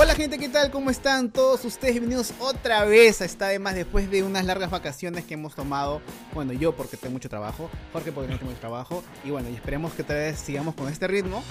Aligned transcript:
Hola 0.00 0.14
gente, 0.14 0.38
¿qué 0.38 0.48
tal? 0.48 0.70
¿Cómo 0.70 0.90
están 0.90 1.28
todos 1.28 1.64
ustedes? 1.64 1.94
Bienvenidos 1.94 2.32
otra 2.38 2.84
vez 2.84 3.20
a 3.20 3.24
esta 3.24 3.48
de 3.48 3.58
más 3.58 3.74
después 3.74 4.08
de 4.08 4.22
unas 4.22 4.44
largas 4.44 4.70
vacaciones 4.70 5.24
que 5.24 5.34
hemos 5.34 5.56
tomado. 5.56 6.00
Bueno, 6.32 6.52
yo 6.52 6.70
porque 6.76 6.96
tengo 6.96 7.14
mucho 7.14 7.28
trabajo, 7.28 7.68
Jorge 7.92 8.12
porque 8.12 8.30
no 8.30 8.38
tengo 8.38 8.50
mucho 8.50 8.60
trabajo. 8.60 9.02
Y 9.24 9.30
bueno, 9.30 9.50
y 9.50 9.56
esperemos 9.56 9.92
que 9.94 10.02
otra 10.02 10.14
vez 10.14 10.38
sigamos 10.38 10.76
con 10.76 10.88
este 10.88 11.08
ritmo. 11.08 11.42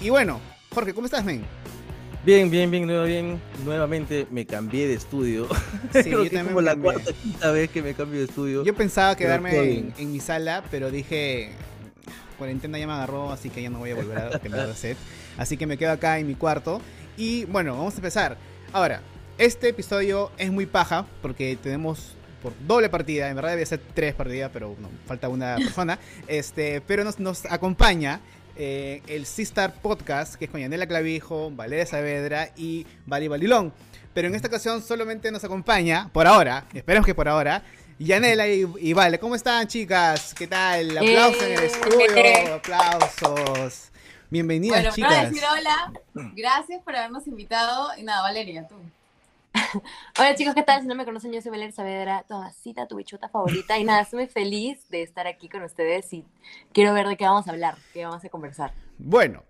Y 0.00 0.10
bueno, 0.10 0.40
Jorge, 0.74 0.92
¿cómo 0.94 1.06
estás, 1.06 1.24
men? 1.24 1.44
Bien, 2.26 2.50
bien, 2.50 2.72
bien, 2.72 2.88
nuevo, 2.88 3.04
bien. 3.04 3.40
Nuevamente 3.64 4.26
me 4.32 4.46
cambié 4.46 4.88
de 4.88 4.94
estudio. 4.94 5.46
Sí, 5.92 6.02
Creo 6.02 6.24
yo 6.24 6.30
que 6.30 6.36
es 6.38 6.42
como 6.42 6.60
la 6.60 6.74
cuarta, 6.74 7.12
quinta 7.12 7.52
vez 7.52 7.70
que 7.70 7.82
me 7.82 7.94
cambio 7.94 8.18
de 8.18 8.24
estudio. 8.24 8.64
Yo 8.64 8.74
pensaba 8.74 9.14
quedarme 9.14 9.78
en, 9.78 9.94
en 9.96 10.10
mi 10.10 10.18
sala, 10.18 10.64
pero 10.72 10.90
dije, 10.90 11.52
cuarentena 12.36 12.80
ya 12.80 12.88
me 12.88 12.94
agarró, 12.94 13.30
así 13.30 13.48
que 13.48 13.62
ya 13.62 13.70
no 13.70 13.78
voy 13.78 13.92
a 13.92 13.94
volver 13.94 14.18
a 14.18 14.30
cambiar 14.40 14.66
de 14.66 14.74
set. 14.74 14.96
Así 15.38 15.56
que 15.56 15.68
me 15.68 15.78
quedo 15.78 15.92
acá 15.92 16.18
en 16.18 16.26
mi 16.26 16.34
cuarto. 16.34 16.82
Y 17.16 17.44
bueno, 17.46 17.76
vamos 17.76 17.94
a 17.94 17.96
empezar. 17.96 18.36
Ahora, 18.72 19.00
este 19.38 19.68
episodio 19.68 20.30
es 20.38 20.50
muy 20.50 20.66
paja 20.66 21.06
porque 21.20 21.56
tenemos 21.62 22.14
por 22.42 22.52
doble 22.66 22.88
partida. 22.88 23.28
En 23.28 23.36
verdad 23.36 23.50
debe 23.50 23.66
ser 23.66 23.80
tres 23.94 24.14
partidas, 24.14 24.50
pero 24.52 24.74
no, 24.80 24.88
falta 25.06 25.28
una 25.28 25.56
persona. 25.62 25.98
Este, 26.26 26.80
pero 26.80 27.04
nos, 27.04 27.18
nos 27.18 27.44
acompaña 27.46 28.20
eh, 28.56 29.02
el 29.06 29.26
Sistar 29.26 29.74
Podcast, 29.80 30.34
que 30.34 30.46
es 30.46 30.50
con 30.50 30.60
Yanela 30.60 30.86
Clavijo, 30.86 31.50
Valeria 31.50 31.86
Saavedra 31.86 32.50
y 32.56 32.86
Vali 33.06 33.28
Balilón. 33.28 33.72
Pero 34.14 34.28
en 34.28 34.34
esta 34.34 34.48
ocasión 34.48 34.82
solamente 34.82 35.30
nos 35.30 35.42
acompaña, 35.44 36.10
por 36.12 36.26
ahora, 36.26 36.66
esperemos 36.74 37.06
que 37.06 37.14
por 37.14 37.28
ahora, 37.28 37.62
Yanela 37.98 38.48
y, 38.48 38.66
y 38.80 38.92
Vale. 38.92 39.18
¿Cómo 39.18 39.34
están, 39.34 39.66
chicas? 39.68 40.34
¿Qué 40.34 40.46
tal? 40.46 40.98
Aplausos 40.98 41.42
en 41.42 41.52
el 41.52 42.18
Eh. 42.18 42.52
aplausos. 42.52 43.91
Bienvenidas, 44.32 44.80
Bueno, 44.80 44.94
chicas. 44.94 45.10
para 45.10 45.28
decir 45.28 45.42
hola, 45.44 45.92
gracias 46.34 46.82
por 46.82 46.96
habernos 46.96 47.26
invitado. 47.26 47.90
Y 47.98 48.02
nada, 48.02 48.22
Valeria, 48.22 48.66
tú. 48.66 48.76
Hola 50.18 50.34
chicos, 50.34 50.54
¿qué 50.54 50.62
tal? 50.62 50.80
Si 50.80 50.88
no 50.88 50.94
me 50.94 51.04
conocen, 51.04 51.34
yo 51.34 51.42
soy 51.42 51.50
Valeria 51.50 51.70
Saavedra, 51.74 52.24
tu 52.26 52.32
vasita, 52.32 52.88
tu 52.88 52.96
bichota 52.96 53.28
favorita. 53.28 53.78
Y 53.78 53.84
nada, 53.84 54.00
estoy 54.00 54.20
muy 54.20 54.28
feliz 54.28 54.88
de 54.88 55.02
estar 55.02 55.26
aquí 55.26 55.50
con 55.50 55.62
ustedes 55.62 56.10
y 56.14 56.24
quiero 56.72 56.94
ver 56.94 57.08
de 57.08 57.18
qué 57.18 57.26
vamos 57.26 57.46
a 57.46 57.50
hablar, 57.50 57.76
qué 57.92 58.06
vamos 58.06 58.24
a 58.24 58.28
conversar. 58.30 58.72
Bueno, 58.96 59.44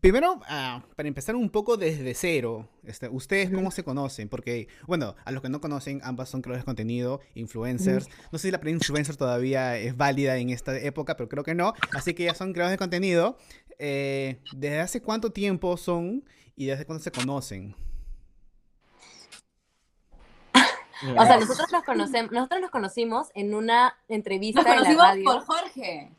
primero, 0.00 0.40
ah, 0.48 0.84
para 0.96 1.08
empezar 1.08 1.34
un 1.36 1.50
poco 1.50 1.76
desde 1.76 2.14
cero, 2.14 2.68
este, 2.84 3.08
¿ustedes 3.08 3.50
cómo 3.50 3.70
se 3.70 3.84
conocen? 3.84 4.28
Porque, 4.28 4.68
bueno, 4.86 5.14
a 5.24 5.32
los 5.32 5.42
que 5.42 5.48
no 5.48 5.60
conocen, 5.60 6.00
ambas 6.04 6.28
son 6.28 6.42
creadores 6.42 6.62
de 6.62 6.66
contenido, 6.66 7.20
influencers. 7.34 8.08
No 8.30 8.38
sé 8.38 8.48
si 8.48 8.50
la 8.50 8.58
palabra 8.58 8.78
influencer 8.78 9.16
todavía 9.16 9.76
es 9.76 9.96
válida 9.96 10.36
en 10.36 10.50
esta 10.50 10.76
época, 10.78 11.16
pero 11.16 11.28
creo 11.28 11.44
que 11.44 11.54
no. 11.54 11.74
Así 11.92 12.14
que 12.14 12.24
ya 12.24 12.34
son 12.34 12.52
creadores 12.52 12.74
de 12.74 12.78
contenido. 12.78 13.38
Eh, 13.78 14.40
¿Desde 14.52 14.80
hace 14.80 15.02
cuánto 15.02 15.30
tiempo 15.30 15.76
son 15.76 16.24
y 16.56 16.66
desde 16.66 16.84
cuándo 16.84 17.02
se 17.02 17.10
conocen? 17.12 17.74
O 21.16 21.24
sea, 21.26 21.38
nosotros 21.38 21.70
nos 21.70 21.82
conocemos, 21.84 22.32
nosotros 22.32 22.60
nos 22.62 22.70
conocimos 22.70 23.28
en 23.34 23.54
una 23.54 23.94
entrevista 24.08 24.62
Nos 24.62 24.70
en 24.70 24.72
la 24.74 24.78
conocimos 24.78 25.04
radio. 25.06 25.24
por 25.24 25.40
Jorge. 25.44 26.10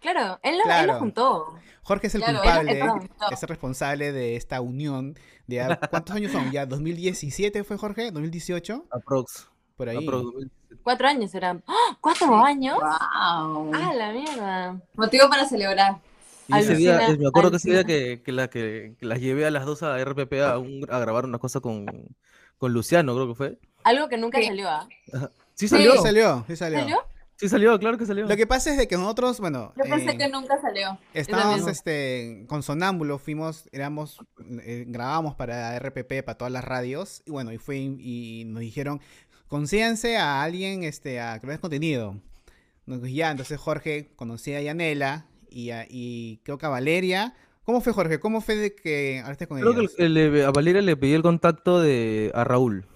Claro, 0.00 0.38
él 0.42 0.58
lo, 0.64 0.72
él 0.72 0.86
lo 0.86 0.98
juntó. 0.98 1.54
Jorge 1.82 2.06
es 2.08 2.14
el 2.14 2.22
Claro, 2.22 2.40
culpable, 2.40 2.72
él- 2.72 2.78
él- 2.78 3.10
es 3.32 3.42
el 3.42 3.48
responsable 3.48 4.12
de 4.12 4.36
esta 4.36 4.60
unión. 4.60 5.16
De, 5.48 5.76
¿Cuántos 5.90 6.14
años 6.14 6.30
son? 6.30 6.52
¿Ya 6.52 6.66
2017 6.66 7.64
fue 7.64 7.76
Jorge? 7.78 8.12
¿2018? 8.12 8.84
Aprox. 8.92 9.48
Por 9.76 9.88
ahí. 9.88 9.96
Aprox. 10.06 10.46
Cuatro 10.84 11.08
años 11.08 11.34
eran. 11.34 11.62
¡Ah! 11.66 11.96
¿Cuatro 12.00 12.36
años? 12.44 12.78
¡Wow! 12.78 13.70
¡Ah, 13.74 13.92
la 13.96 14.12
mierda! 14.12 14.80
Motivo 14.94 15.28
para 15.28 15.46
celebrar. 15.46 16.00
Y 16.58 16.60
ese 16.62 16.76
día, 16.76 17.06
es- 17.08 17.18
me 17.18 17.28
acuerdo 17.28 17.50
que 17.50 17.56
ese 17.58 17.70
día 17.70 17.84
que, 17.84 18.22
que, 18.22 18.32
la, 18.32 18.48
que, 18.48 18.94
que 18.98 19.06
las 19.06 19.20
llevé 19.20 19.46
a 19.46 19.50
las 19.50 19.64
dos 19.66 19.82
a 19.82 19.98
RPP 19.98 20.40
a, 20.42 20.58
un- 20.58 20.86
a 20.90 20.98
grabar 20.98 21.24
una 21.24 21.38
cosa 21.38 21.60
con, 21.60 21.86
con 22.58 22.72
Luciano, 22.72 23.14
creo 23.14 23.28
que 23.28 23.34
fue. 23.34 23.58
Algo 23.84 24.08
que 24.08 24.16
nunca 24.16 24.38
Sí. 24.38 24.46
salió, 24.46 24.68
¿ah? 24.68 24.88
Sí 25.54 25.66
Sí, 25.66 25.68
salió, 25.68 26.00
salió, 26.02 26.44
sí 26.48 26.56
salió. 26.56 26.78
¿Salió? 26.80 26.96
sí 27.36 27.48
salió, 27.48 27.78
claro 27.78 27.98
que 27.98 28.06
salió. 28.06 28.26
Lo 28.26 28.36
que 28.36 28.46
pasa 28.46 28.70
es 28.70 28.78
de 28.78 28.86
que 28.88 28.96
nosotros, 28.96 29.40
bueno, 29.40 29.72
Yo 29.76 29.82
pensé 29.84 30.10
eh, 30.12 30.16
que 30.18 30.28
nunca 30.28 30.60
salió. 30.60 30.96
estábamos 31.12 31.66
este, 31.66 32.44
con 32.48 32.62
Sonámbulo, 32.62 33.18
fuimos, 33.18 33.68
éramos, 33.72 34.18
eh, 34.64 34.84
grabábamos 34.86 35.34
para 35.34 35.74
RPP, 35.76 36.22
para 36.24 36.38
todas 36.38 36.52
las 36.52 36.64
radios, 36.64 37.22
y 37.26 37.30
bueno, 37.32 37.52
y 37.52 37.58
fue 37.58 37.76
y 37.78 38.44
nos 38.46 38.60
dijeron, 38.60 39.00
consíganse 39.48 40.16
a 40.16 40.42
alguien 40.42 40.84
este, 40.84 41.20
a 41.20 41.38
crear 41.40 41.58
contenido. 41.60 42.16
Nos 42.86 43.02
ya, 43.10 43.30
entonces 43.30 43.58
Jorge 43.60 44.10
conocía 44.16 44.58
a 44.58 44.62
Yanela 44.62 45.26
y, 45.52 45.70
a- 45.70 45.86
y 45.88 46.38
creo 46.44 46.58
que 46.58 46.66
a 46.66 46.70
Valeria. 46.70 47.34
¿Cómo 47.64 47.80
fue 47.80 47.92
Jorge? 47.92 48.18
¿Cómo 48.18 48.40
fue 48.40 48.56
de 48.56 48.74
que 48.74 49.20
hablaste 49.22 49.46
con 49.46 49.60
Creo 49.60 49.72
que 49.74 49.80
ellos? 49.80 49.94
el- 49.98 50.16
el- 50.16 50.44
a 50.44 50.50
Valeria 50.50 50.82
le 50.82 50.96
pedí 50.96 51.12
el 51.12 51.22
contacto 51.22 51.80
de 51.80 52.30
a 52.34 52.42
Raúl. 52.44 52.86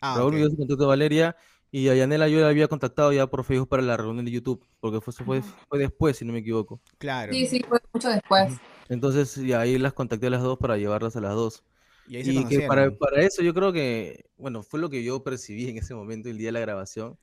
Ah, 0.00 0.16
Raúl 0.18 0.32
me 0.32 0.38
dio 0.40 0.50
su 0.50 0.56
contacto 0.56 0.82
de 0.84 0.88
Valeria 0.88 1.36
y 1.70 1.88
a 1.88 1.94
Yanela 1.94 2.28
yo 2.28 2.40
la 2.40 2.48
había 2.48 2.68
contactado 2.68 3.12
ya 3.12 3.26
por 3.26 3.42
Facebook 3.44 3.68
para 3.68 3.82
la 3.82 3.96
reunión 3.96 4.24
de 4.24 4.30
YouTube, 4.30 4.64
porque 4.80 5.00
fue, 5.00 5.12
fue, 5.12 5.42
fue 5.68 5.78
después, 5.78 6.16
si 6.18 6.24
no 6.24 6.32
me 6.32 6.40
equivoco. 6.40 6.80
Claro. 6.98 7.32
Sí, 7.32 7.46
sí, 7.46 7.64
fue 7.66 7.78
mucho 7.92 8.08
después. 8.10 8.52
Entonces, 8.88 9.36
y 9.38 9.52
ahí 9.52 9.78
las 9.78 9.92
contacté 9.94 10.26
a 10.26 10.30
las 10.30 10.42
dos 10.42 10.58
para 10.58 10.76
llevarlas 10.76 11.16
a 11.16 11.20
las 11.20 11.34
dos. 11.34 11.64
Y 12.06 12.16
ahí 12.16 12.24
se 12.24 12.32
Y 12.32 12.44
que 12.46 12.60
para, 12.68 12.90
para 12.96 13.22
eso 13.22 13.42
yo 13.42 13.52
creo 13.52 13.72
que, 13.72 14.26
bueno, 14.36 14.62
fue 14.62 14.78
lo 14.78 14.88
que 14.90 15.02
yo 15.02 15.24
percibí 15.24 15.68
en 15.68 15.78
ese 15.78 15.94
momento, 15.94 16.28
el 16.28 16.38
día 16.38 16.48
de 16.48 16.52
la 16.52 16.60
grabación. 16.60 17.18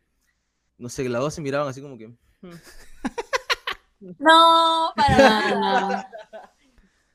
No 0.78 0.90
sé, 0.90 1.08
las 1.08 1.22
dos 1.22 1.34
se 1.36 1.42
miraban 1.42 1.68
así 1.70 1.82
como 1.82 1.98
que... 1.98 2.12
No, 4.20 4.92
para 4.96 5.18
nada. 5.18 6.10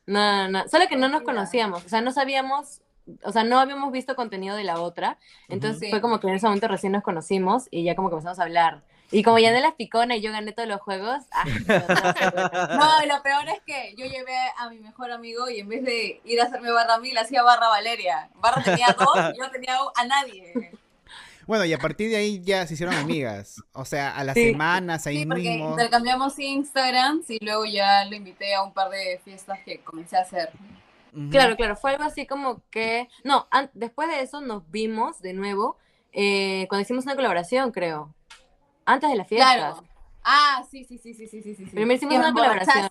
no. 0.05 0.47
No. 0.49 0.67
Solo 0.67 0.87
que 0.87 0.95
no 0.95 1.07
nos 1.09 1.21
conocíamos. 1.21 1.85
O 1.85 1.89
sea, 1.89 2.01
no 2.01 2.11
sabíamos. 2.11 2.81
O 3.23 3.31
sea, 3.31 3.43
no 3.43 3.59
habíamos 3.59 3.91
visto 3.91 4.15
contenido 4.15 4.55
de 4.55 4.63
la 4.63 4.79
otra. 4.79 5.17
Entonces 5.47 5.89
fue 5.89 6.01
como 6.01 6.19
que 6.19 6.27
en 6.27 6.35
ese 6.35 6.45
momento 6.45 6.67
recién 6.67 6.93
nos 6.93 7.03
conocimos 7.03 7.67
y 7.71 7.83
ya 7.83 7.95
como 7.95 8.09
que 8.09 8.15
empezamos 8.15 8.39
a 8.39 8.43
hablar. 8.43 8.81
Y 9.11 9.23
como 9.23 9.39
Yanela 9.39 9.69
es 9.69 9.73
picona 9.73 10.15
y 10.15 10.21
yo 10.21 10.31
gané 10.31 10.51
todos 10.51 10.69
los 10.69 10.81
juegos. 10.81 11.23
ah, 11.31 11.43
No, 12.79 13.03
y 13.03 13.07
lo 13.07 13.23
peor 13.23 13.49
es 13.49 13.59
que 13.65 13.95
yo 13.97 14.05
llevé 14.05 14.37
a 14.57 14.69
mi 14.69 14.79
mejor 14.79 15.11
amigo 15.11 15.49
y 15.49 15.59
en 15.61 15.69
vez 15.69 15.83
de 15.83 16.21
ir 16.25 16.39
a 16.39 16.43
hacerme 16.45 16.71
barra 16.71 16.95
a 16.95 16.99
mí, 16.99 17.11
le 17.11 17.19
hacía 17.19 17.41
barra 17.41 17.65
a 17.65 17.69
Valeria. 17.69 18.29
Barra 18.35 18.61
tenía 18.61 18.95
dos 18.97 19.15
y 19.33 19.39
yo 19.39 19.49
tenía 19.49 19.77
a 19.95 20.05
nadie. 20.05 20.71
Bueno, 21.49 21.65
y 21.65 21.73
a 21.73 21.79
partir 21.79 22.11
de 22.11 22.15
ahí 22.17 22.41
ya 22.43 22.67
se 22.67 22.75
hicieron 22.75 22.93
amigas. 22.93 23.55
O 23.73 23.83
sea, 23.83 24.15
a 24.15 24.23
las 24.23 24.35
Sí. 24.35 24.51
semanas, 24.51 25.07
ahí 25.07 25.21
Sí, 25.21 25.25
porque 25.25 25.41
mismo. 25.49 25.71
intercambiamos 25.71 26.37
Instagram 26.37 27.23
y 27.27 27.43
luego 27.43 27.65
ya 27.65 28.05
lo 28.05 28.15
invité 28.15 28.53
a 28.53 28.61
un 28.61 28.71
par 28.71 28.91
de 28.91 29.19
fiestas 29.25 29.57
que 29.65 29.79
comencé 29.79 30.15
a 30.15 30.21
hacer. 30.21 30.51
Claro, 31.31 31.55
claro, 31.55 31.75
fue 31.75 31.89
algo 31.93 32.03
así 32.03 32.27
como 32.27 32.61
que. 32.69 33.09
No, 33.23 33.47
después 33.73 34.07
de 34.09 34.21
eso 34.21 34.41
nos 34.41 34.69
vimos 34.69 35.23
de 35.23 35.33
nuevo 35.33 35.79
eh, 36.13 36.67
cuando 36.69 36.83
hicimos 36.83 37.05
una 37.05 37.15
colaboración, 37.15 37.71
creo. 37.71 38.13
Antes 38.85 39.09
de 39.09 39.15
la 39.15 39.25
fiesta. 39.25 39.55
Claro. 39.55 39.83
Ah, 40.23 40.63
sí, 40.69 40.83
sí, 40.83 40.99
sí, 40.99 41.15
sí, 41.15 41.25
sí, 41.27 41.41
sí, 41.41 41.55
sí. 41.55 41.65
Primero 41.65 41.93
hicimos 41.93 42.13
Que 42.13 42.19
me 42.19 42.25
una 42.25 42.33
colaboración. 42.33 42.89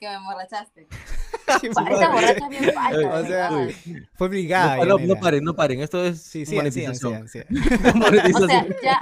Que 0.00 0.08
me 0.08 0.14
emborrachaste. 0.14 0.88
Bien 1.62 1.72
falsa, 2.74 3.10
O 3.20 3.26
sea. 3.26 3.50
Fue 3.50 4.00
No, 4.18 4.26
obligada. 4.26 4.76
no, 4.76 4.84
no 4.84 4.98
Yanela. 4.98 5.20
paren, 5.20 5.44
no 5.44 5.54
paren, 5.54 5.80
esto 5.80 6.04
es 6.04 6.20
Sí, 6.22 6.44
sí, 6.44 6.46
sí, 6.46 6.50
sí, 6.50 6.56
monetización. 6.56 7.28
sí. 7.28 7.40
O 7.40 7.96
Monetización. 7.96 8.48
sea, 8.48 8.66
ya, 8.82 9.00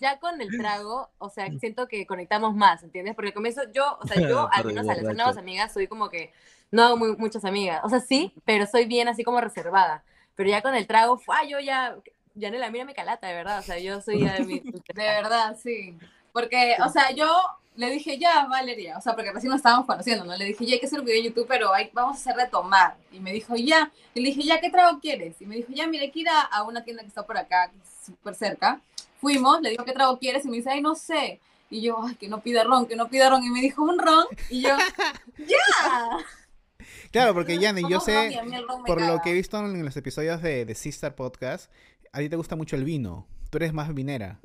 ya 0.00 0.18
con 0.18 0.40
el 0.40 0.48
trago, 0.58 1.10
o 1.18 1.30
sea, 1.30 1.48
siento 1.58 1.86
que 1.88 2.06
conectamos 2.06 2.54
más, 2.54 2.82
¿entiendes? 2.82 3.14
Porque 3.14 3.28
al 3.28 3.34
comienzo 3.34 3.62
yo, 3.72 3.98
o 4.00 4.06
sea, 4.06 4.20
yo 4.20 4.48
al 4.52 4.64
menos 4.64 4.88
al 4.88 4.98
hacer 5.00 5.14
nuevas 5.14 5.36
amigas 5.36 5.72
soy 5.72 5.86
como 5.86 6.08
que 6.08 6.32
no 6.70 6.82
hago 6.84 6.96
muy- 6.96 7.16
muchas 7.16 7.44
amigas. 7.44 7.80
O 7.84 7.88
sea, 7.88 8.00
sí, 8.00 8.32
pero 8.44 8.66
soy 8.66 8.84
bien 8.86 9.08
así 9.08 9.24
como 9.24 9.40
reservada. 9.40 10.04
Pero 10.36 10.48
ya 10.50 10.62
con 10.62 10.74
el 10.74 10.86
trago, 10.86 11.18
fue, 11.18 11.34
ah, 11.38 11.44
yo 11.44 11.58
ya, 11.60 11.96
Yanela, 12.34 12.70
mira 12.70 12.84
mi 12.84 12.94
calata, 12.94 13.26
de 13.26 13.34
verdad. 13.34 13.58
O 13.58 13.62
sea, 13.62 13.78
yo 13.78 14.00
soy 14.00 14.20
ya 14.24 14.34
de 14.34 14.44
mi... 14.44 14.60
De 14.60 14.72
verdad, 14.94 15.56
sí. 15.60 15.98
Porque, 16.32 16.76
o 16.84 16.88
sea, 16.88 17.10
yo 17.10 17.28
le 17.76 17.90
dije 17.90 18.18
ya, 18.18 18.46
Valeria, 18.46 18.98
o 18.98 19.00
sea, 19.00 19.14
porque 19.14 19.32
recién 19.32 19.50
nos 19.50 19.58
estábamos 19.58 19.86
conociendo, 19.86 20.24
¿no? 20.24 20.36
Le 20.36 20.44
dije 20.44 20.66
ya 20.66 20.74
hay 20.74 20.80
que 20.80 20.86
hacer 20.86 21.00
un 21.00 21.06
video 21.06 21.22
de 21.22 21.28
YouTube, 21.28 21.46
pero 21.48 21.72
hay, 21.72 21.90
vamos 21.92 22.16
a 22.16 22.20
hacer 22.20 22.36
de 22.36 22.46
tomar. 22.48 22.96
Y 23.12 23.20
me 23.20 23.32
dijo 23.32 23.56
ya. 23.56 23.90
Y 24.14 24.20
le 24.20 24.30
dije 24.30 24.42
ya, 24.42 24.60
¿qué 24.60 24.70
trago 24.70 25.00
quieres? 25.00 25.40
Y 25.40 25.46
me 25.46 25.56
dijo 25.56 25.72
ya, 25.72 25.86
mira, 25.86 26.02
hay 26.02 26.10
que 26.10 26.20
ir 26.20 26.28
a, 26.28 26.40
a 26.40 26.62
una 26.62 26.84
tienda 26.84 27.02
que 27.02 27.08
está 27.08 27.24
por 27.24 27.38
acá, 27.38 27.70
que 27.70 27.78
es 27.78 28.06
súper 28.06 28.34
cerca. 28.34 28.80
Fuimos, 29.20 29.60
le 29.60 29.70
digo, 29.70 29.84
¿qué 29.84 29.92
trago 29.92 30.18
quieres? 30.18 30.44
Y 30.44 30.48
me 30.48 30.56
dice, 30.56 30.70
ay, 30.70 30.82
no 30.82 30.94
sé. 30.94 31.40
Y 31.70 31.82
yo, 31.82 32.02
ay, 32.02 32.16
que 32.16 32.28
no 32.28 32.40
pida 32.40 32.64
ron, 32.64 32.86
que 32.86 32.96
no 32.96 33.08
pida 33.08 33.30
ron. 33.30 33.44
Y 33.44 33.50
me 33.50 33.60
dijo, 33.60 33.82
un 33.82 33.98
ron. 33.98 34.24
Y 34.48 34.62
yo, 34.62 34.76
ya. 35.38 35.56
Claro, 37.12 37.34
porque 37.34 37.58
Yanni, 37.58 37.82
yo 37.88 38.00
sé, 38.00 38.40
por 38.86 39.00
lo 39.00 39.20
que 39.20 39.30
he 39.30 39.34
visto 39.34 39.58
en 39.58 39.84
los 39.84 39.96
episodios 39.96 40.42
de, 40.42 40.64
de 40.64 40.74
Sister 40.74 41.14
Podcast, 41.14 41.70
a 42.12 42.18
ti 42.18 42.28
te 42.28 42.36
gusta 42.36 42.56
mucho 42.56 42.76
el 42.76 42.84
vino. 42.84 43.26
Tú 43.50 43.58
eres 43.58 43.72
más 43.72 43.92
vinera, 43.92 44.38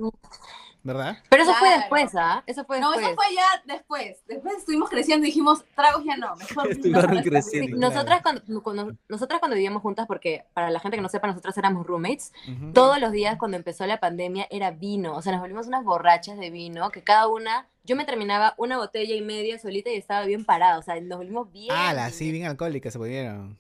¿verdad? 0.84 1.18
Pero 1.30 1.44
eso 1.44 1.54
fue 1.56 1.70
después, 1.70 2.16
¿ah? 2.16 2.44
Eso 2.48 2.64
fue 2.66 2.80
No, 2.80 2.92
después. 2.92 3.08
eso 3.08 3.16
fue 3.16 3.36
ya 3.36 3.64
después. 3.74 4.24
Después 4.28 4.56
estuvimos 4.58 4.90
creciendo 4.90 5.26
y 5.26 5.30
dijimos, 5.30 5.64
tragos 5.76 6.04
ya 6.06 6.18
no. 6.18 6.36
Mejor 6.36 6.68
Estuvieron 6.72 7.10
vinos. 7.12 7.24
creciendo. 7.26 7.68
Sí, 7.68 7.74
Claro. 7.80 7.94
nosotras 7.94 8.22
cuando, 8.24 8.64
cuando- 8.64 8.96
nosotras 9.10 9.40
cuando 9.40 9.56
vivíamos 9.56 9.82
juntas, 9.84 10.06
porque 10.08 10.46
para 10.54 10.70
la 10.72 10.80
gente 10.80 10.98
que 10.98 11.02
no 11.02 11.10
sepa, 11.10 11.28
nosotras 11.28 11.58
éramos 11.58 11.86
roommates, 11.86 12.34
todos 12.74 13.00
los 13.00 13.12
días 13.12 13.38
cuando 13.38 13.58
empezó 13.58 13.86
la 13.86 14.00
pandemia 14.00 14.48
era 14.50 14.72
vino, 14.72 15.16
o 15.16 15.22
sea, 15.22 15.32
nos 15.34 15.42
volvimos 15.42 15.68
unas 15.68 15.84
borrachas 15.84 16.38
de 16.38 16.50
vino, 16.50 16.90
que 16.92 17.04
cada 17.04 17.28
una, 17.28 17.68
yo 17.84 17.96
me 17.96 18.06
terminaba 18.06 18.54
una 18.58 18.78
botella 18.78 19.16
y 19.16 19.22
media 19.22 19.60
solita 19.60 19.90
y 19.92 19.96
estaba 19.96 20.26
bien 20.26 20.46
parada, 20.46 20.78
o 20.80 20.82
sea, 20.82 21.00
nos 21.02 21.18
volvimos 21.20 21.52
bien. 21.52 21.70
Ah, 21.76 21.94
la 21.94 22.10
sí, 22.10 22.26
bien. 22.26 22.34
bien 22.38 22.48
alcohólica 22.48 22.90
se 22.92 22.98
pudieron. 22.98 23.58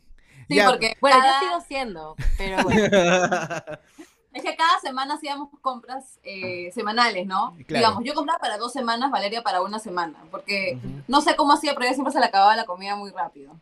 Sí, 0.47 0.55
Ya, 0.55 0.69
porque 0.69 0.95
Bueno, 1.01 1.17
cada- 1.19 1.41
yo 1.41 1.47
sigo 1.47 1.61
siendo, 1.67 2.15
pero 2.37 2.63
bueno. 2.63 2.81
es 4.35 4.43
que 4.43 4.55
cada 4.57 4.79
semana 4.81 5.13
hacíamos 5.13 5.49
compras 5.61 6.19
eh, 6.23 6.69
semanales, 6.73 7.25
¿no? 7.25 7.55
Claro. 7.67 7.79
Digamos, 7.87 8.03
yo 8.03 8.13
compraba 8.13 8.37
para 8.37 8.57
dos 8.57 8.73
semanas, 8.73 9.09
Valeria 9.09 9.41
para 9.41 9.61
una 9.61 9.79
semana, 9.79 10.19
porque 10.29 10.77
no 11.07 11.21
sé 11.21 11.37
cómo 11.37 11.53
hacía, 11.53 11.73
pero 11.73 11.85
ella 11.85 11.93
siempre 11.93 12.11
se 12.11 12.19
le 12.19 12.25
acababa 12.25 12.53
la 12.55 12.65
comida 12.65 12.95
muy 12.97 13.11
rápido. 13.11 13.53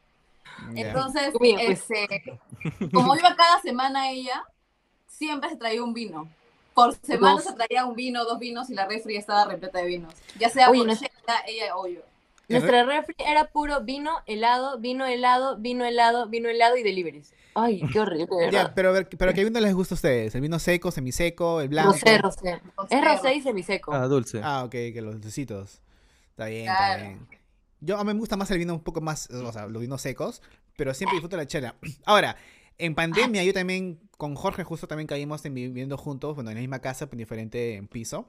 Entonces, 0.75 1.31
pues. 1.37 1.55
este, 1.89 2.39
como 2.91 3.15
iba 3.15 3.35
cada 3.35 3.61
semana 3.61 4.09
ella, 4.09 4.43
siempre 5.07 5.49
se 5.49 5.57
traía 5.57 5.83
un 5.83 5.93
vino. 5.93 6.27
Por 6.73 6.95
semana 6.95 7.35
Dos. 7.35 7.43
se 7.43 7.53
traía 7.53 7.85
un 7.85 7.95
vino, 7.95 8.25
dos 8.25 8.39
vinos 8.39 8.71
y 8.71 8.73
la 8.73 8.87
refri 8.87 9.15
estaba 9.15 9.45
repleta 9.45 9.77
de 9.77 9.85
vinos. 9.85 10.13
Ya 10.39 10.49
sea 10.49 10.71
Oye, 10.71 10.79
por 10.79 10.87
no- 10.87 10.95
chela, 10.95 11.43
ella 11.45 11.77
o 11.77 11.85
yo. 11.87 12.01
Nuestra 12.53 12.83
refri 12.83 13.15
era 13.19 13.45
puro 13.45 13.81
vino, 13.83 14.11
helado, 14.25 14.79
vino, 14.79 15.05
helado, 15.05 15.57
vino, 15.57 15.85
helado, 15.85 16.27
vino, 16.27 16.49
helado 16.49 16.77
y 16.77 16.83
deliveries. 16.83 17.33
Ay, 17.55 17.81
qué 17.91 17.99
horrible, 17.99 18.27
Ya, 18.51 18.73
pero, 18.73 18.93
pero 19.17 19.33
¿qué 19.33 19.43
vino 19.43 19.59
les 19.59 19.73
gusta 19.75 19.93
a 19.93 19.97
ustedes? 19.97 20.33
¿El 20.33 20.41
vino 20.41 20.57
seco, 20.59 20.89
semiseco, 20.91 21.61
el 21.61 21.69
blanco? 21.69 21.91
Rosé, 21.93 22.17
rosé. 22.17 22.61
Rosé, 22.75 22.95
Es 22.95 23.05
rosé 23.05 23.35
y 23.35 23.41
semiseco. 23.41 23.93
Ah, 23.93 24.07
dulce. 24.07 24.41
Ah, 24.43 24.63
ok, 24.63 24.71
que 24.71 25.01
los 25.01 25.13
dulcecitos. 25.13 25.81
Está 26.31 26.45
bien, 26.47 26.65
Claro. 26.65 26.93
está 26.93 27.07
bien. 27.09 27.27
Yo 27.79 27.97
a 27.97 28.03
mí 28.03 28.13
me 28.13 28.19
gusta 28.19 28.37
más 28.37 28.49
el 28.49 28.57
vino 28.59 28.73
un 28.73 28.79
poco 28.83 29.01
más, 29.01 29.29
o 29.29 29.51
sea, 29.51 29.67
los 29.67 29.81
vinos 29.81 30.01
secos, 30.01 30.41
pero 30.77 30.93
siempre 30.93 31.15
disfruto 31.15 31.37
la 31.37 31.45
chela. 31.45 31.75
Ahora, 32.05 32.37
en 32.77 32.95
pandemia 32.95 33.43
yo 33.43 33.53
también, 33.53 33.99
con 34.17 34.35
Jorge 34.35 34.63
justo 34.63 34.87
también 34.87 35.05
caímos 35.05 35.45
en 35.45 35.53
viviendo 35.53 35.97
juntos, 35.97 36.33
bueno, 36.35 36.49
en 36.49 36.55
la 36.55 36.61
misma 36.61 36.79
casa, 36.79 37.05
pero 37.07 37.15
en 37.15 37.19
diferente 37.19 37.75
en 37.75 37.87
piso. 37.87 38.27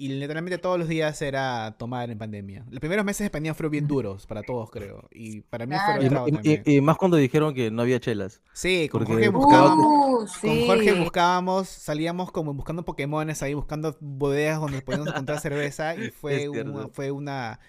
Y 0.00 0.08
literalmente 0.08 0.56
todos 0.56 0.78
los 0.78 0.88
días 0.88 1.20
era 1.20 1.74
tomar 1.78 2.10
en 2.10 2.16
pandemia. 2.18 2.64
Los 2.70 2.80
primeros 2.80 3.04
meses 3.04 3.24
de 3.26 3.30
pandemia 3.30 3.52
fueron 3.54 3.72
bien 3.72 3.86
duros 3.86 4.26
para 4.26 4.42
todos, 4.42 4.70
creo. 4.70 5.06
Y 5.12 5.42
para 5.42 5.66
mí 5.66 5.74
Claro. 5.74 6.08
fueron 6.26 6.40
Y, 6.64 6.80
más 6.80 6.96
cuando 6.96 7.18
dijeron 7.18 7.52
que 7.52 7.70
no 7.70 7.82
había 7.82 8.00
chelas. 8.00 8.40
Sí, 8.54 8.88
con 8.88 9.00
porque 9.00 9.12
Jorge 9.12 9.28
buscaba- 9.28 9.74
buscábamos. 9.74 10.36
Uh, 10.38 10.40
Con. 10.46 10.66
Jorge 10.66 10.92
buscábamos, 11.00 11.68
salíamos 11.68 12.32
como 12.32 12.54
buscando 12.54 12.84
Pokémones 12.84 13.42
ahí, 13.42 13.52
buscando 13.52 13.94
bodegas 14.00 14.60
donde 14.60 14.80
podíamos 14.80 15.08
encontrar 15.08 15.38
cerveza 15.40 15.94
y 15.94 16.10
fue, 16.12 16.48
un- 16.48 16.90
fue 16.92 17.10
una, 17.10 17.60